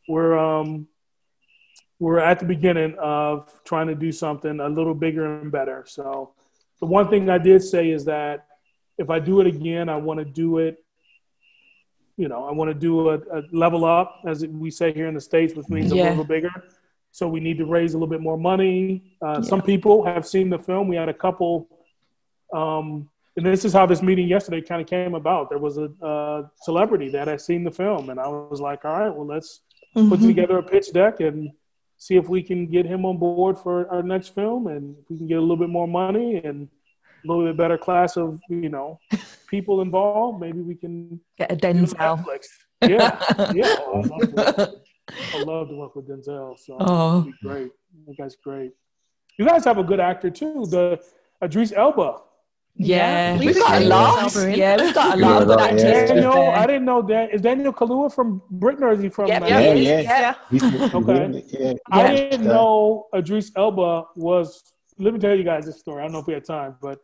we're 0.09 0.37
um, 0.39 0.87
we're 1.99 2.19
at 2.19 2.39
the 2.39 2.45
beginning 2.47 2.95
of 2.99 3.51
trying 3.65 3.87
to 3.89 3.95
do 3.95 4.13
something 4.13 4.61
a 4.61 4.69
little 4.69 4.95
bigger 4.95 5.41
and 5.41 5.51
better. 5.51 5.85
So, 5.87 6.35
the 6.81 6.87
one 6.87 7.09
thing 7.09 7.29
I 7.31 7.39
did 7.39 7.63
say 7.63 7.91
is 7.91 8.05
that 8.05 8.47
if 8.99 9.11
I 9.11 9.19
do 9.19 9.41
it 9.41 9.47
again, 9.47 9.89
I 9.89 9.97
want 9.97 10.19
to 10.19 10.25
do 10.25 10.59
it. 10.59 10.85
You 12.17 12.29
know, 12.29 12.45
I 12.45 12.53
want 12.53 12.69
to 12.71 12.75
do 12.75 13.11
a, 13.11 13.15
a 13.33 13.43
level 13.53 13.85
up, 13.85 14.23
as 14.27 14.45
we 14.45 14.71
say 14.71 14.93
here 14.93 15.07
in 15.07 15.15
the 15.15 15.21
states, 15.21 15.55
which 15.55 15.69
means 15.69 15.93
Yeah. 15.93 16.09
a 16.09 16.11
little 16.11 16.25
bigger. 16.25 16.51
So 17.11 17.27
we 17.29 17.41
need 17.41 17.59
to 17.59 17.67
raise 17.67 17.95
a 17.95 17.97
little 17.97 18.09
bit 18.09 18.21
more 18.21 18.37
money. 18.37 19.17
Uh, 19.23 19.27
Yeah. 19.37 19.41
Some 19.43 19.63
people 19.63 20.05
have 20.05 20.27
seen 20.27 20.51
the 20.51 20.59
film. 20.59 20.89
We 20.89 20.97
had 20.97 21.09
a 21.09 21.15
couple, 21.15 21.69
um, 22.53 23.09
and 23.37 23.45
this 23.47 23.65
is 23.65 23.73
how 23.73 23.87
this 23.87 24.03
meeting 24.03 24.29
yesterday 24.29 24.61
kind 24.61 24.81
of 24.83 24.87
came 24.89 25.15
about. 25.15 25.49
There 25.49 25.59
was 25.59 25.79
a, 25.79 25.89
uh 26.05 26.49
celebrity 26.63 27.09
that 27.11 27.27
had 27.29 27.41
seen 27.41 27.65
the 27.65 27.71
film, 27.71 28.11
and 28.11 28.19
I 28.21 28.29
was 28.29 28.61
like, 28.61 28.85
"All 28.85 28.99
right, 29.01 29.15
well, 29.15 29.27
let's 29.27 29.61
put 29.95 30.21
Mhm. 30.21 30.27
together 30.27 30.59
a 30.59 30.63
pitch 30.63 30.93
deck 30.93 31.21
and 31.21 31.51
see 31.97 32.17
if 32.17 32.29
we 32.29 32.43
can 32.43 32.67
get 32.67 32.85
him 32.87 33.05
on 33.05 33.17
board 33.19 33.59
for 33.59 33.89
our 33.93 34.03
next 34.03 34.29
film, 34.35 34.67
and 34.69 34.85
we 35.09 35.17
can 35.19 35.27
get 35.27 35.39
a 35.39 35.41
little 35.41 35.57
bit 35.65 35.71
more 35.71 35.89
money 35.89 36.37
and 36.37 36.69
a 37.25 37.27
little 37.29 37.45
bit 37.45 37.57
better 37.57 37.79
class 37.79 38.17
of 38.17 38.41
you 38.49 38.69
know 38.69 38.99
people 39.55 39.81
involved. 39.83 40.41
Maybe 40.41 40.61
we 40.61 40.75
can 40.75 41.21
get 41.39 41.51
a 41.53 41.57
Denzel. 41.57 42.25
Yeah, 42.83 43.19
yeah. 43.55 44.67
I, 45.09 45.43
love 45.43 45.43
to 45.43 45.47
work, 45.47 45.49
I 45.49 45.53
love 45.53 45.69
to 45.69 45.77
work 45.77 45.97
with 45.97 46.09
Denzel. 46.09 46.59
So 46.59 46.77
Oh. 46.81 47.21
it'd 47.23 47.35
great. 47.43 47.71
That 48.07 48.17
guy's 48.17 48.37
great. 48.37 48.73
You 49.39 49.47
guys 49.47 49.65
have 49.65 49.79
a 49.79 49.85
good 49.85 50.01
actor 50.01 50.31
too. 50.31 50.67
The 50.69 51.01
Idris 51.43 51.73
Elba. 51.73 52.21
Yeah, 52.81 53.37
We 53.39 53.47
we've 53.47 53.55
did 53.57 53.63
got 53.65 53.83
a 53.83 53.85
lot. 53.87 54.35
Yeah, 54.57 54.77
we've 54.81 54.95
got 54.95 55.19
a 55.19 55.21
lot 55.21 55.43
of 55.43 55.49
good 55.49 55.61
actors. 55.61 55.83
to 55.83 56.15
Daniel, 56.15 56.33
fair. 56.33 56.51
I 56.57 56.67
didn't 56.67 56.85
know 56.85 57.03
that. 57.03 57.35
Is 57.35 57.41
Daniel 57.41 57.73
Kaluuya 57.73 58.15
from 58.15 58.41
Britain 58.51 58.85
or 58.85 58.93
is 58.93 59.01
he 59.03 59.09
from? 59.09 59.27
Yep, 59.27 59.43
uh, 59.43 59.47
Yeah, 59.47 59.73
yeah, 59.73 60.01
yeah. 60.01 60.35
yeah. 60.53 60.91
Okay. 60.95 61.45
yeah. 61.59 61.73
I 61.91 62.15
didn't 62.15 62.45
know 62.45 63.07
Idris 63.17 63.51
Elba 63.57 64.05
was. 64.15 64.63
Let 64.97 65.13
me 65.13 65.19
tell 65.19 65.35
you 65.35 65.43
guys 65.45 65.67
this 65.67 65.79
story. 65.81 66.01
I 66.03 66.05
don't 66.05 66.13
know 66.13 66.21
if 66.21 66.27
we 66.29 66.35
had 66.35 66.45
time, 66.45 66.77
but 66.81 66.99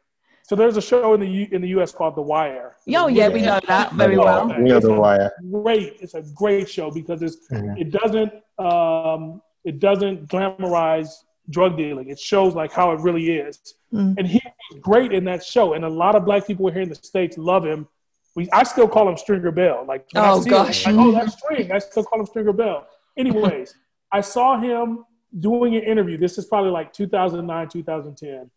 so 0.46 0.54
there's 0.54 0.76
a 0.76 0.82
show 0.82 1.14
in 1.14 1.20
the 1.20 1.26
U, 1.26 1.48
in 1.52 1.62
the 1.62 1.68
U.S. 1.68 1.90
called 1.90 2.16
The 2.16 2.22
Wire. 2.22 2.76
Oh, 2.94 3.06
yeah, 3.08 3.28
we 3.30 3.40
know 3.40 3.58
that 3.66 3.92
very 3.94 4.18
well. 4.18 4.46
We 4.48 4.64
know 4.70 4.78
the 4.78 4.92
wire. 4.92 5.32
Great. 5.50 5.96
It's 6.00 6.12
a 6.12 6.20
great 6.34 6.68
show 6.68 6.90
because 6.90 7.22
it's 7.22 7.48
Mhm. 7.50 7.80
it 7.80 7.90
doesn't 7.90 8.32
um, 8.58 9.40
it 9.64 9.80
doesn't 9.80 10.28
glamorize 10.28 11.08
drug 11.48 11.78
dealing. 11.78 12.10
It 12.10 12.18
shows 12.18 12.54
like 12.54 12.72
how 12.72 12.92
it 12.92 13.00
really 13.00 13.26
is. 13.38 13.58
Mm. 13.92 14.16
And 14.18 14.26
he 14.28 14.40
was 14.70 14.80
great 14.82 15.12
in 15.12 15.24
that 15.24 15.42
show. 15.42 15.72
And 15.72 15.82
a 15.84 15.88
lot 15.88 16.14
of 16.14 16.24
black 16.26 16.46
people 16.46 16.70
here 16.70 16.82
in 16.82 16.90
the 16.90 16.94
states 16.94 17.38
love 17.38 17.64
him. 17.64 17.88
We 18.36 18.48
I 18.52 18.64
still 18.64 18.86
call 18.88 19.08
him 19.08 19.16
Stringer 19.16 19.50
Bell. 19.50 19.84
Like 19.88 20.06
when 20.12 20.24
I 20.24 20.30
Oh, 20.30 20.40
see 20.42 20.50
gosh. 20.50 20.84
him, 20.84 20.96
like, 20.96 21.06
oh 21.06 21.12
that's 21.12 21.32
String. 21.38 21.72
I 21.72 21.78
still 21.78 22.04
call 22.04 22.20
him 22.20 22.26
Stringer 22.26 22.52
Bell. 22.52 22.86
Anyways, 23.16 23.74
I 24.12 24.20
saw 24.20 24.58
him 24.58 25.04
doing 25.40 25.74
an 25.76 25.82
interview. 25.84 26.16
This 26.18 26.36
is 26.38 26.44
probably 26.44 26.70
like 26.70 26.92
2009, 26.92 27.68
2010. 27.68 28.50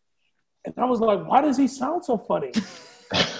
And 0.66 0.74
I 0.78 0.86
was 0.86 1.00
like, 1.00 1.26
why 1.26 1.42
does 1.42 1.58
he 1.58 1.68
sound 1.68 2.06
so 2.06 2.18
funny? 2.18 2.52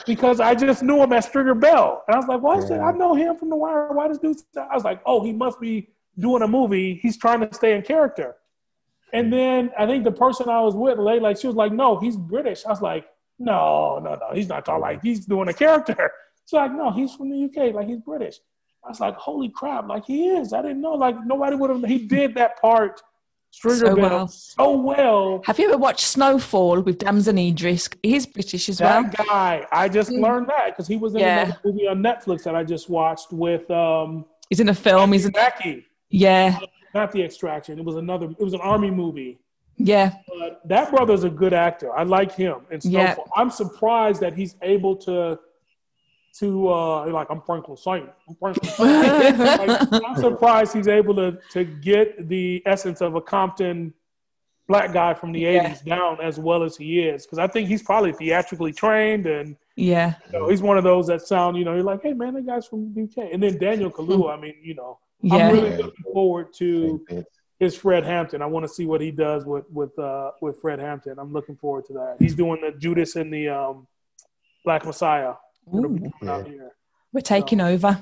because 0.06 0.40
I 0.40 0.56
just 0.56 0.82
knew 0.84 1.02
him 1.02 1.12
as 1.14 1.26
Stringer 1.26 1.56
Bell. 1.56 2.04
And 2.08 2.16
I 2.16 2.20
was 2.20 2.28
like, 2.28 2.42
why 2.42 2.58
is 2.58 2.70
that? 2.70 2.80
I 2.80 2.92
know 2.92 3.16
him 3.16 3.36
from 3.38 3.50
The 3.50 3.56
Wire. 3.56 3.92
Why 3.92 4.08
does 4.08 4.20
dude 4.20 4.40
sound? 4.54 4.70
I 4.72 4.76
was 4.76 4.84
like, 4.84 5.02
oh, 5.06 5.24
he 5.24 5.34
must 5.34 5.60
be 5.60 5.90
doing 6.18 6.42
a 6.42 6.48
movie. 6.48 7.00
He's 7.02 7.18
trying 7.18 7.42
to 7.42 7.54
stay 7.54 7.76
in 7.76 7.82
character. 7.82 8.36
And 9.14 9.28
hmm. 9.28 9.32
then 9.32 9.72
I 9.78 9.86
think 9.86 10.04
the 10.04 10.12
person 10.12 10.50
I 10.50 10.62
was 10.62 10.76
with, 10.76 10.98
lady, 10.98 11.20
like 11.20 11.38
she 11.38 11.48
was 11.48 11.56
like, 11.56 11.72
no, 11.72 12.00
he's 12.00 12.16
British. 12.16 12.66
I 12.66 12.70
was 12.70 12.82
like, 12.82 13.06
no, 13.40 14.00
no, 14.04 14.16
no, 14.16 14.34
he's 14.34 14.48
not 14.48 14.66
talking 14.66 14.82
like 14.82 15.02
he's 15.04 15.26
doing 15.26 15.48
a 15.48 15.54
character. 15.54 16.12
She's 16.46 16.54
like, 16.54 16.72
no, 16.72 16.92
he's 16.92 17.14
from 17.14 17.30
the 17.30 17.44
UK, 17.44 17.76
like 17.76 17.88
he's 17.88 18.00
British. 18.00 18.40
I 18.84 18.88
was 18.88 19.02
like, 19.02 19.16
holy 19.16 19.50
crap, 19.50 19.88
like 19.90 20.06
he 20.06 20.30
is. 20.30 20.54
I 20.54 20.62
didn't 20.62 20.80
know, 20.80 20.94
like 20.94 21.16
nobody 21.26 21.58
would 21.58 21.70
have. 21.70 21.84
He 21.84 22.08
did 22.08 22.36
that 22.36 22.62
part, 22.62 23.02
Stringer 23.52 23.78
So 23.78 23.96
Bell, 23.96 24.10
well. 24.10 24.28
so 24.28 24.72
well. 24.78 25.42
Have 25.46 25.58
you 25.60 25.68
ever 25.70 25.78
watched 25.78 26.02
Snowfall 26.02 26.82
with 26.82 27.00
Damson 27.00 27.38
Idris? 27.40 27.90
He's 28.04 28.26
British 28.26 28.70
as 28.70 28.80
well. 28.82 29.04
That 29.04 29.16
guy, 29.28 29.66
I 29.72 29.90
just 29.90 30.12
learned 30.12 30.48
that 30.50 30.68
because 30.68 30.88
he 30.88 30.98
was 30.98 31.14
in 31.16 31.22
Yeah. 31.22 31.42
another 31.44 31.60
movie 31.66 31.88
on 31.88 32.04
Netflix 32.04 32.44
that 32.44 32.56
I 32.56 32.64
just 32.64 32.90
watched 32.90 33.32
with 33.32 33.70
um, 33.72 34.26
He's 34.50 34.60
in 34.60 34.70
a 34.70 34.74
film. 34.74 35.12
He's 35.12 35.26
in, 35.26 35.32
Mackie. 35.36 35.86
yeah, 36.10 36.60
Not 36.94 37.12
the 37.12 37.22
Extraction. 37.24 37.80
It 37.80 37.86
was 37.86 37.96
another. 37.96 38.30
It 38.30 38.40
was 38.44 38.54
an 38.54 38.62
army 38.62 38.92
movie. 38.92 39.40
yeah, 39.78 40.14
But 40.40 40.62
that 40.68 40.90
brother's 40.92 41.24
a 41.24 41.30
good 41.30 41.54
actor. 41.54 41.96
I 41.98 42.04
like 42.04 42.32
him. 42.32 42.62
And 42.72 42.84
Yeah. 42.86 43.16
Snowfall. 43.16 43.32
I'm 43.36 43.50
surprised 43.50 44.22
that 44.22 44.34
he's 44.36 44.56
able 44.62 44.96
to 44.98 45.40
to 46.40 46.70
uh 46.70 47.08
like 47.12 47.28
I'm 47.30 47.42
Franklin 47.42 47.78
Saint. 47.78 48.10
I'm 48.28 48.36
Franklin 48.36 48.72
Saint. 48.72 49.40
like, 49.40 50.04
I'm 50.06 50.16
surprised 50.18 50.74
he's 50.74 50.88
able 50.88 51.16
to 51.16 51.40
to 51.52 51.64
get 51.64 52.28
the 52.28 52.62
essence 52.66 53.02
of 53.02 53.16
a 53.16 53.22
Compton 53.22 53.94
black 54.68 54.92
guy 54.94 55.14
from 55.14 55.32
the 55.32 55.40
Yeah. 55.42 55.70
80s 55.74 55.86
down 55.86 56.20
as 56.22 56.40
well 56.40 56.64
as 56.64 56.76
he 56.76 57.00
is. 57.00 57.26
Because 57.26 57.40
I 57.40 57.48
think 57.48 57.70
he's 57.70 57.82
probably 57.82 58.12
theatrically 58.12 58.74
trained 58.74 59.26
and 59.26 59.56
yeah. 59.78 60.16
you 60.32 60.40
know, 60.40 60.50
he's 60.50 60.62
one 60.62 60.78
of 60.78 60.84
those 60.84 61.08
that 61.08 61.22
sound, 61.22 61.56
you 61.58 61.64
know, 61.64 61.74
you're 61.74 61.84
like, 61.84 62.02
hey 62.04 62.14
man, 62.14 62.34
that 62.34 62.46
guy's 62.46 62.68
from 62.68 62.94
the 62.94 63.04
UK. 63.04 63.30
And 63.32 63.42
then 63.42 63.58
Daniel 63.58 63.90
Kaluuya, 63.90 64.38
I 64.38 64.42
mean, 64.42 64.56
you 64.62 64.76
know, 64.76 65.00
Yeah. 65.22 65.36
I'm 65.48 65.54
really 65.54 65.70
Yeah. 65.72 65.78
looking 65.78 66.04
forward 66.14 66.54
to 66.56 67.06
is 67.60 67.76
Fred 67.76 68.04
Hampton. 68.04 68.42
I 68.44 68.46
want 68.46 68.66
to 68.68 68.72
see 68.72 68.86
what 68.86 69.02
he 69.02 69.10
does 69.10 69.46
with 69.46 69.66
with 69.72 69.98
uh, 69.98 70.30
with 70.42 70.60
Fred 70.62 70.78
Hampton. 70.80 71.18
I'm 71.18 71.34
looking 71.34 71.56
forward 71.56 71.86
to 71.86 71.94
that. 71.94 72.18
He's 72.20 72.36
doing 72.36 72.62
the 72.62 72.72
Judas 72.78 73.16
and 73.16 73.34
the 73.34 73.50
um, 73.50 73.88
Black 74.64 74.86
Messiah. 74.86 75.34
It'll 75.74 75.90
be 75.90 76.06
Ooh, 76.06 76.44
here. 76.44 76.72
we're 77.14 77.22
taking 77.22 77.62
over. 77.62 78.02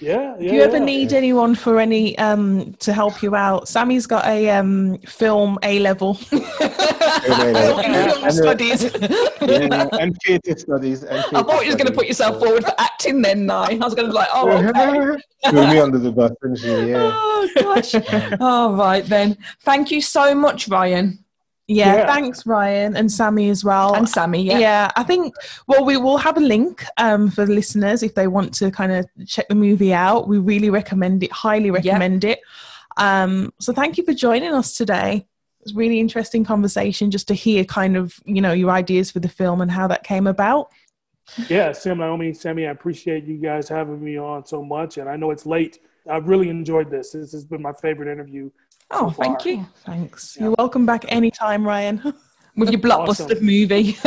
Yeah, 0.00 0.34
yeah. 0.38 0.48
Do 0.50 0.54
you 0.56 0.62
ever 0.62 0.78
yeah. 0.78 0.84
need 0.84 1.12
anyone 1.12 1.54
for 1.54 1.78
any 1.78 2.18
um 2.18 2.74
to 2.80 2.92
help 2.92 3.22
you 3.22 3.34
out? 3.34 3.68
Sammy's 3.68 4.06
got 4.06 4.26
a 4.26 4.50
um 4.50 4.98
film 5.06 5.58
A 5.62 5.78
level 5.78 6.18
And, 7.28 8.32
studies. 8.34 8.84
yeah, 9.40 9.88
and 10.00 10.16
theatre 10.24 10.56
studies. 10.58 11.02
And 11.04 11.24
I 11.36 11.42
thought 11.42 11.64
you 11.64 11.72
were 11.72 11.78
going 11.78 11.86
to 11.86 11.92
put 11.92 12.06
yourself 12.06 12.38
forward 12.38 12.64
for 12.64 12.74
acting 12.78 13.22
then, 13.22 13.46
Nye. 13.46 13.72
I 13.72 13.76
was 13.76 13.94
going 13.94 14.06
to 14.06 14.12
be 14.12 14.16
like, 14.18 14.28
oh, 14.32 14.50
okay. 14.50 15.16
Threw 15.50 15.66
me 15.66 15.78
under 15.80 15.98
the 15.98 16.12
bus, 16.12 16.32
didn't 16.42 16.56
she? 16.58 16.90
Yeah. 16.90 17.12
Oh, 17.38 17.48
gosh. 17.56 17.94
All 18.40 18.74
right, 18.74 19.04
then. 19.04 19.36
Thank 19.60 19.90
you 19.90 20.00
so 20.00 20.34
much, 20.34 20.68
Ryan. 20.68 21.24
Yeah, 21.68 21.96
Yeah. 21.96 22.06
thanks 22.06 22.46
Ryan 22.46 22.96
and 22.96 23.10
Sammy 23.10 23.50
as 23.50 23.64
well. 23.64 23.94
And 23.94 24.08
Sammy, 24.08 24.42
yeah. 24.42 24.58
yeah. 24.58 24.90
I 24.96 25.02
think 25.02 25.34
well 25.66 25.84
we 25.84 25.96
will 25.96 26.18
have 26.18 26.36
a 26.36 26.40
link 26.40 26.84
um 26.96 27.30
for 27.30 27.44
the 27.44 27.52
listeners 27.52 28.02
if 28.02 28.14
they 28.14 28.28
want 28.28 28.54
to 28.54 28.70
kind 28.70 28.92
of 28.92 29.06
check 29.26 29.48
the 29.48 29.54
movie 29.54 29.92
out. 29.92 30.28
We 30.28 30.38
really 30.38 30.70
recommend 30.70 31.22
it, 31.22 31.32
highly 31.32 31.70
recommend 31.70 32.24
it. 32.24 32.40
Um 32.96 33.52
so 33.60 33.72
thank 33.72 33.98
you 33.98 34.04
for 34.04 34.14
joining 34.14 34.52
us 34.52 34.76
today. 34.76 35.26
It 35.60 35.64
was 35.64 35.74
really 35.74 35.98
interesting 35.98 36.44
conversation 36.44 37.10
just 37.10 37.26
to 37.28 37.34
hear 37.34 37.64
kind 37.64 37.96
of, 37.96 38.20
you 38.24 38.40
know, 38.40 38.52
your 38.52 38.70
ideas 38.70 39.10
for 39.10 39.18
the 39.18 39.28
film 39.28 39.60
and 39.60 39.70
how 39.70 39.88
that 39.88 40.04
came 40.04 40.28
about. 40.28 40.70
Yeah, 41.48 41.72
Sam 41.72 41.98
Naomi, 41.98 42.32
Sammy, 42.32 42.68
I 42.68 42.70
appreciate 42.70 43.24
you 43.24 43.36
guys 43.38 43.68
having 43.68 44.02
me 44.02 44.16
on 44.16 44.46
so 44.46 44.64
much. 44.64 44.98
And 44.98 45.08
I 45.08 45.16
know 45.16 45.32
it's 45.32 45.44
late. 45.44 45.80
I've 46.08 46.28
really 46.28 46.48
enjoyed 46.48 46.88
this. 46.88 47.10
This 47.10 47.32
has 47.32 47.44
been 47.44 47.60
my 47.60 47.72
favorite 47.72 48.08
interview. 48.12 48.48
Oh, 48.90 49.10
so 49.10 49.22
thank 49.22 49.42
far. 49.42 49.48
you. 49.52 49.66
Thanks. 49.84 50.36
Yeah. 50.36 50.44
You're 50.44 50.54
welcome 50.58 50.86
back 50.86 51.04
anytime, 51.08 51.66
Ryan. 51.66 52.14
With 52.56 52.70
your 52.70 52.80
blockbuster 52.80 53.32
Awesome. 53.32 53.44
movie. 53.46 53.96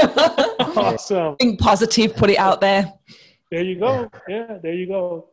Awesome. 0.76 1.36
Think 1.38 1.60
positive, 1.60 2.16
put 2.16 2.30
it 2.30 2.38
out 2.38 2.62
there. 2.62 2.94
There 3.52 3.64
you 3.64 3.80
go. 3.80 4.10
Yeah, 4.28 4.58
there 4.62 4.74
you 4.74 4.88
go. 4.88 5.28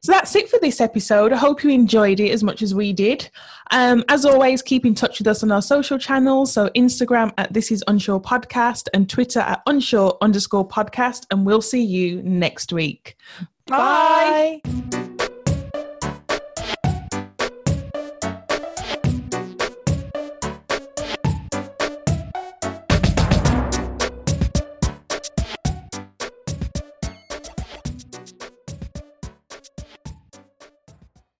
So 0.00 0.12
that's 0.12 0.34
it 0.36 0.48
for 0.48 0.58
this 0.60 0.80
episode. 0.80 1.32
I 1.32 1.36
hope 1.36 1.62
you 1.64 1.70
enjoyed 1.70 2.18
it 2.20 2.30
as 2.30 2.42
much 2.42 2.60
as 2.62 2.74
we 2.74 2.92
did. 2.92 3.30
Um, 3.70 4.04
as 4.08 4.24
always, 4.24 4.62
keep 4.62 4.84
in 4.84 4.94
touch 4.94 5.18
with 5.18 5.26
us 5.28 5.42
on 5.42 5.50
our 5.52 5.62
social 5.62 5.98
channels. 5.98 6.52
So 6.52 6.68
Instagram 6.70 7.32
at 7.38 7.52
This 7.52 7.70
Is 7.70 7.82
Unsure 7.88 8.20
Podcast 8.20 8.88
and 8.94 9.08
Twitter 9.08 9.40
at 9.40 9.62
Unsure 9.66 10.16
underscore 10.20 10.66
podcast. 10.66 11.24
And 11.30 11.46
we'll 11.46 11.62
see 11.62 11.82
you 11.82 12.22
next 12.22 12.72
week. 12.72 13.16
Bye. 13.66 14.60
Bye. 14.64 14.93